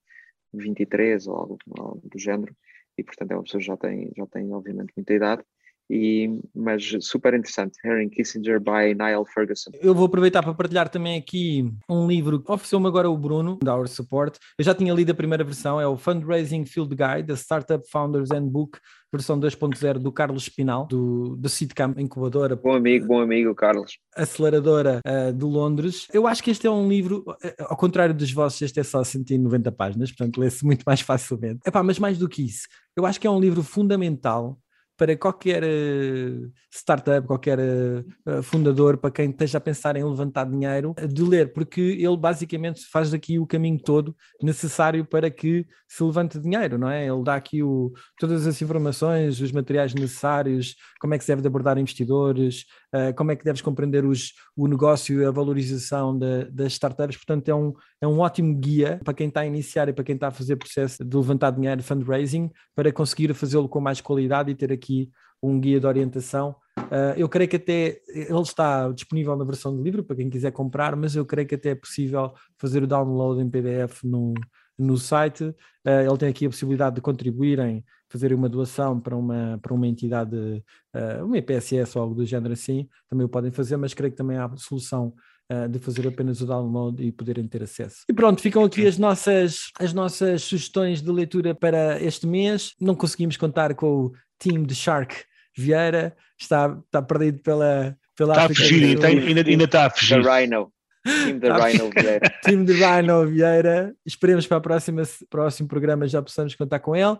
23 0.52 1.26
ou 1.26 1.36
algo, 1.36 1.58
algo 1.78 2.08
do 2.08 2.18
género, 2.18 2.56
e 2.96 3.04
portanto 3.04 3.30
é 3.32 3.34
uma 3.34 3.42
pessoa 3.42 3.60
que 3.60 3.66
já 3.66 3.76
tem, 3.76 4.12
já 4.16 4.26
tem 4.26 4.52
obviamente 4.52 4.92
muita 4.96 5.14
idade. 5.14 5.42
E, 5.90 6.38
mas 6.54 6.88
super 7.00 7.34
interessante, 7.34 7.76
Harry 7.82 8.08
Kissinger 8.08 8.60
by 8.60 8.94
Niall 8.96 9.24
Ferguson. 9.24 9.72
Eu 9.82 9.92
vou 9.92 10.06
aproveitar 10.06 10.40
para 10.40 10.54
partilhar 10.54 10.88
também 10.88 11.18
aqui 11.18 11.68
um 11.88 12.06
livro 12.06 12.40
que 12.40 12.52
ofereceu-me 12.52 12.86
agora 12.86 13.10
o 13.10 13.18
Bruno, 13.18 13.58
da 13.60 13.74
Our 13.74 13.88
Support. 13.88 14.38
Eu 14.56 14.64
já 14.64 14.72
tinha 14.72 14.94
lido 14.94 15.10
a 15.10 15.14
primeira 15.14 15.42
versão, 15.42 15.80
é 15.80 15.86
o 15.88 15.96
Fundraising 15.96 16.64
Field 16.64 16.94
Guide, 16.94 17.32
a 17.32 17.36
Startup 17.36 17.84
Founders 17.90 18.30
Handbook, 18.30 18.78
versão 19.12 19.40
2.0 19.40 19.98
do 19.98 20.12
Carlos 20.12 20.44
Espinal, 20.44 20.86
do, 20.86 21.34
do 21.36 21.48
Sitcam 21.48 21.94
Incubadora. 21.98 22.54
Bom 22.54 22.76
amigo, 22.76 23.08
bom 23.08 23.20
amigo, 23.20 23.52
Carlos. 23.52 23.98
Aceleradora 24.14 25.00
uh, 25.04 25.32
de 25.32 25.44
Londres. 25.44 26.06
Eu 26.12 26.28
acho 26.28 26.40
que 26.40 26.52
este 26.52 26.68
é 26.68 26.70
um 26.70 26.88
livro, 26.88 27.24
uh, 27.26 27.64
ao 27.68 27.76
contrário 27.76 28.14
dos 28.14 28.32
vossos, 28.32 28.62
este 28.62 28.78
é 28.78 28.84
só 28.84 29.02
190 29.02 29.72
páginas, 29.72 30.12
portanto 30.12 30.38
lê-se 30.38 30.64
muito 30.64 30.84
mais 30.86 31.00
facilmente. 31.00 31.60
Epá, 31.66 31.82
mas 31.82 31.98
mais 31.98 32.16
do 32.16 32.28
que 32.28 32.44
isso, 32.44 32.68
eu 32.96 33.04
acho 33.04 33.20
que 33.20 33.26
é 33.26 33.30
um 33.30 33.40
livro 33.40 33.64
fundamental 33.64 34.56
para 35.00 35.16
qualquer 35.16 35.64
uh, 35.64 36.52
startup, 36.70 37.26
qualquer 37.26 37.58
uh, 37.58 38.42
fundador, 38.42 38.98
para 38.98 39.10
quem 39.10 39.30
esteja 39.30 39.56
a 39.56 39.60
pensar 39.60 39.96
em 39.96 40.04
levantar 40.04 40.44
dinheiro, 40.44 40.94
de 41.08 41.22
ler, 41.22 41.54
porque 41.54 41.80
ele 41.80 42.18
basicamente 42.18 42.84
faz 42.84 43.14
aqui 43.14 43.38
o 43.38 43.46
caminho 43.46 43.80
todo 43.80 44.14
necessário 44.42 45.02
para 45.02 45.30
que 45.30 45.66
se 45.88 46.04
levante 46.04 46.38
dinheiro, 46.38 46.76
não 46.76 46.90
é? 46.90 47.06
Ele 47.06 47.24
dá 47.24 47.34
aqui 47.34 47.62
o, 47.62 47.94
todas 48.18 48.46
as 48.46 48.60
informações, 48.60 49.40
os 49.40 49.50
materiais 49.52 49.94
necessários, 49.94 50.76
como 51.00 51.14
é 51.14 51.18
que 51.18 51.24
se 51.24 51.34
deve 51.34 51.48
abordar 51.48 51.78
investidores, 51.78 52.66
uh, 52.94 53.14
como 53.14 53.30
é 53.30 53.36
que 53.36 53.44
deves 53.44 53.60
compreender 53.60 54.04
os, 54.04 54.32
o 54.56 54.66
negócio 54.66 55.20
e 55.20 55.24
a 55.24 55.30
valorização 55.30 56.16
de, 56.18 56.44
das 56.50 56.72
startups. 56.72 57.16
Portanto, 57.16 57.48
é 57.48 57.54
um, 57.54 57.72
é 58.00 58.06
um 58.06 58.20
ótimo 58.20 58.54
guia 58.56 59.00
para 59.04 59.14
quem 59.14 59.28
está 59.28 59.40
a 59.40 59.46
iniciar 59.46 59.88
e 59.88 59.92
para 59.92 60.04
quem 60.04 60.14
está 60.14 60.28
a 60.28 60.32
fazer 60.32 60.56
processo 60.56 61.04
de 61.04 61.16
levantar 61.16 61.50
dinheiro, 61.50 61.82
fundraising, 61.82 62.50
para 62.74 62.92
conseguir 62.92 63.32
fazê-lo 63.34 63.68
com 63.68 63.80
mais 63.80 64.00
qualidade 64.00 64.50
e 64.50 64.54
ter 64.54 64.72
aqui 64.72 65.10
um 65.42 65.58
guia 65.58 65.80
de 65.80 65.86
orientação. 65.86 66.54
Uh, 66.78 67.14
eu 67.16 67.28
creio 67.28 67.48
que 67.48 67.56
até 67.56 68.00
ele 68.08 68.40
está 68.42 68.90
disponível 68.90 69.36
na 69.36 69.44
versão 69.44 69.76
de 69.76 69.82
livro 69.82 70.04
para 70.04 70.16
quem 70.16 70.28
quiser 70.28 70.50
comprar, 70.50 70.96
mas 70.96 71.14
eu 71.14 71.24
creio 71.24 71.46
que 71.46 71.54
até 71.54 71.70
é 71.70 71.74
possível 71.74 72.32
fazer 72.58 72.82
o 72.82 72.86
download 72.86 73.40
em 73.40 73.48
PDF 73.48 74.02
no, 74.04 74.34
no 74.78 74.96
site. 74.96 75.44
Uh, 75.44 76.06
ele 76.06 76.18
tem 76.18 76.28
aqui 76.28 76.46
a 76.46 76.50
possibilidade 76.50 76.96
de 76.96 77.00
contribuírem, 77.00 77.84
fazer 78.10 78.34
uma 78.34 78.48
doação 78.48 79.00
para 79.00 79.16
uma, 79.16 79.58
para 79.62 79.72
uma 79.72 79.86
entidade, 79.86 80.36
uh, 80.36 81.24
uma 81.24 81.38
EPSS 81.38 81.96
ou 81.96 82.02
algo 82.02 82.14
do 82.14 82.26
género 82.26 82.52
assim, 82.52 82.88
também 83.08 83.24
o 83.24 83.28
podem 83.28 83.52
fazer, 83.52 83.76
mas 83.76 83.94
creio 83.94 84.10
que 84.10 84.18
também 84.18 84.36
há 84.36 84.50
solução 84.56 85.14
uh, 85.50 85.68
de 85.68 85.78
fazer 85.78 86.08
apenas 86.08 86.40
o 86.40 86.46
download 86.46 87.02
e 87.02 87.12
poderem 87.12 87.46
ter 87.46 87.62
acesso. 87.62 88.04
E 88.08 88.12
pronto, 88.12 88.42
ficam 88.42 88.64
aqui 88.64 88.86
as 88.86 88.98
nossas, 88.98 89.70
as 89.78 89.92
nossas 89.92 90.42
sugestões 90.42 91.00
de 91.00 91.10
leitura 91.10 91.54
para 91.54 92.02
este 92.02 92.26
mês. 92.26 92.74
Não 92.80 92.96
conseguimos 92.96 93.36
contar 93.36 93.74
com 93.74 94.06
o 94.06 94.12
team 94.38 94.64
de 94.64 94.74
Shark 94.74 95.14
Vieira, 95.56 96.16
está, 96.38 96.76
está 96.84 97.00
perdido 97.00 97.38
pela, 97.40 97.96
pela 98.16 98.32
está 98.32 98.44
África. 98.44 98.62
A 98.62 98.66
fugir, 98.66 99.04
ainda, 99.04 99.40
ainda 99.48 99.64
está 99.64 99.86
a 99.86 99.90
fugir. 99.90 100.22
The 100.22 100.40
Rhino. 100.40 100.72
Team 101.04 101.38
de 101.38 101.48
Rhino 101.48 101.90
Vieira. 101.90 102.30
Team 102.42 102.64
de 102.64 102.72
Rhino 102.72 103.26
Vieira. 103.26 103.94
Esperemos 104.04 104.46
para 104.46 104.58
o 104.58 104.60
próximo, 104.60 105.02
próximo 105.28 105.68
programa 105.68 106.06
já 106.06 106.22
possamos 106.22 106.54
contar 106.54 106.80
com 106.80 106.94
ele. 106.94 107.12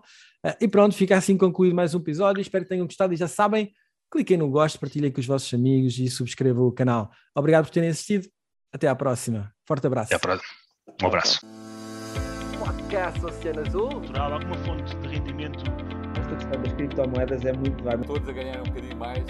Uh, 0.44 0.56
e 0.60 0.68
pronto, 0.68 0.94
fica 0.94 1.16
assim 1.16 1.36
concluído 1.36 1.74
mais 1.74 1.94
um 1.94 1.98
episódio. 1.98 2.40
Espero 2.40 2.64
que 2.64 2.70
tenham 2.70 2.86
gostado 2.86 3.12
e 3.12 3.16
já 3.16 3.28
sabem, 3.28 3.72
cliquem 4.12 4.36
no 4.36 4.50
gosto, 4.50 4.78
partilhem 4.78 5.10
com 5.10 5.20
os 5.20 5.26
vossos 5.26 5.52
amigos 5.54 5.98
e 5.98 6.08
subscrevam 6.08 6.66
o 6.66 6.72
canal. 6.72 7.10
Obrigado 7.34 7.66
por 7.66 7.72
terem 7.72 7.88
assistido. 7.88 8.28
Até 8.72 8.86
à 8.86 8.94
próxima. 8.94 9.52
Forte 9.66 9.86
abraço. 9.86 10.14
Até 10.14 10.16
à 10.16 10.18
próxima. 10.18 10.54
Um 11.02 11.06
abraço. 11.06 11.40
Podcast 12.58 13.24
Oceano 13.24 13.60
Azul. 13.66 14.00
Natural, 14.00 14.32
alguma 14.34 14.56
fonte 14.58 14.96
de 14.96 15.08
rendimento. 15.08 15.64
Esta 16.18 16.36
questão 16.36 16.62
das 16.62 16.72
criptomoedas 16.74 17.44
é 17.44 17.52
muito. 17.52 17.82
Todos 18.06 18.28
a 18.28 18.32
ganhar 18.32 18.60
um 18.60 18.64
bocadinho 18.64 18.96
mais. 18.96 19.24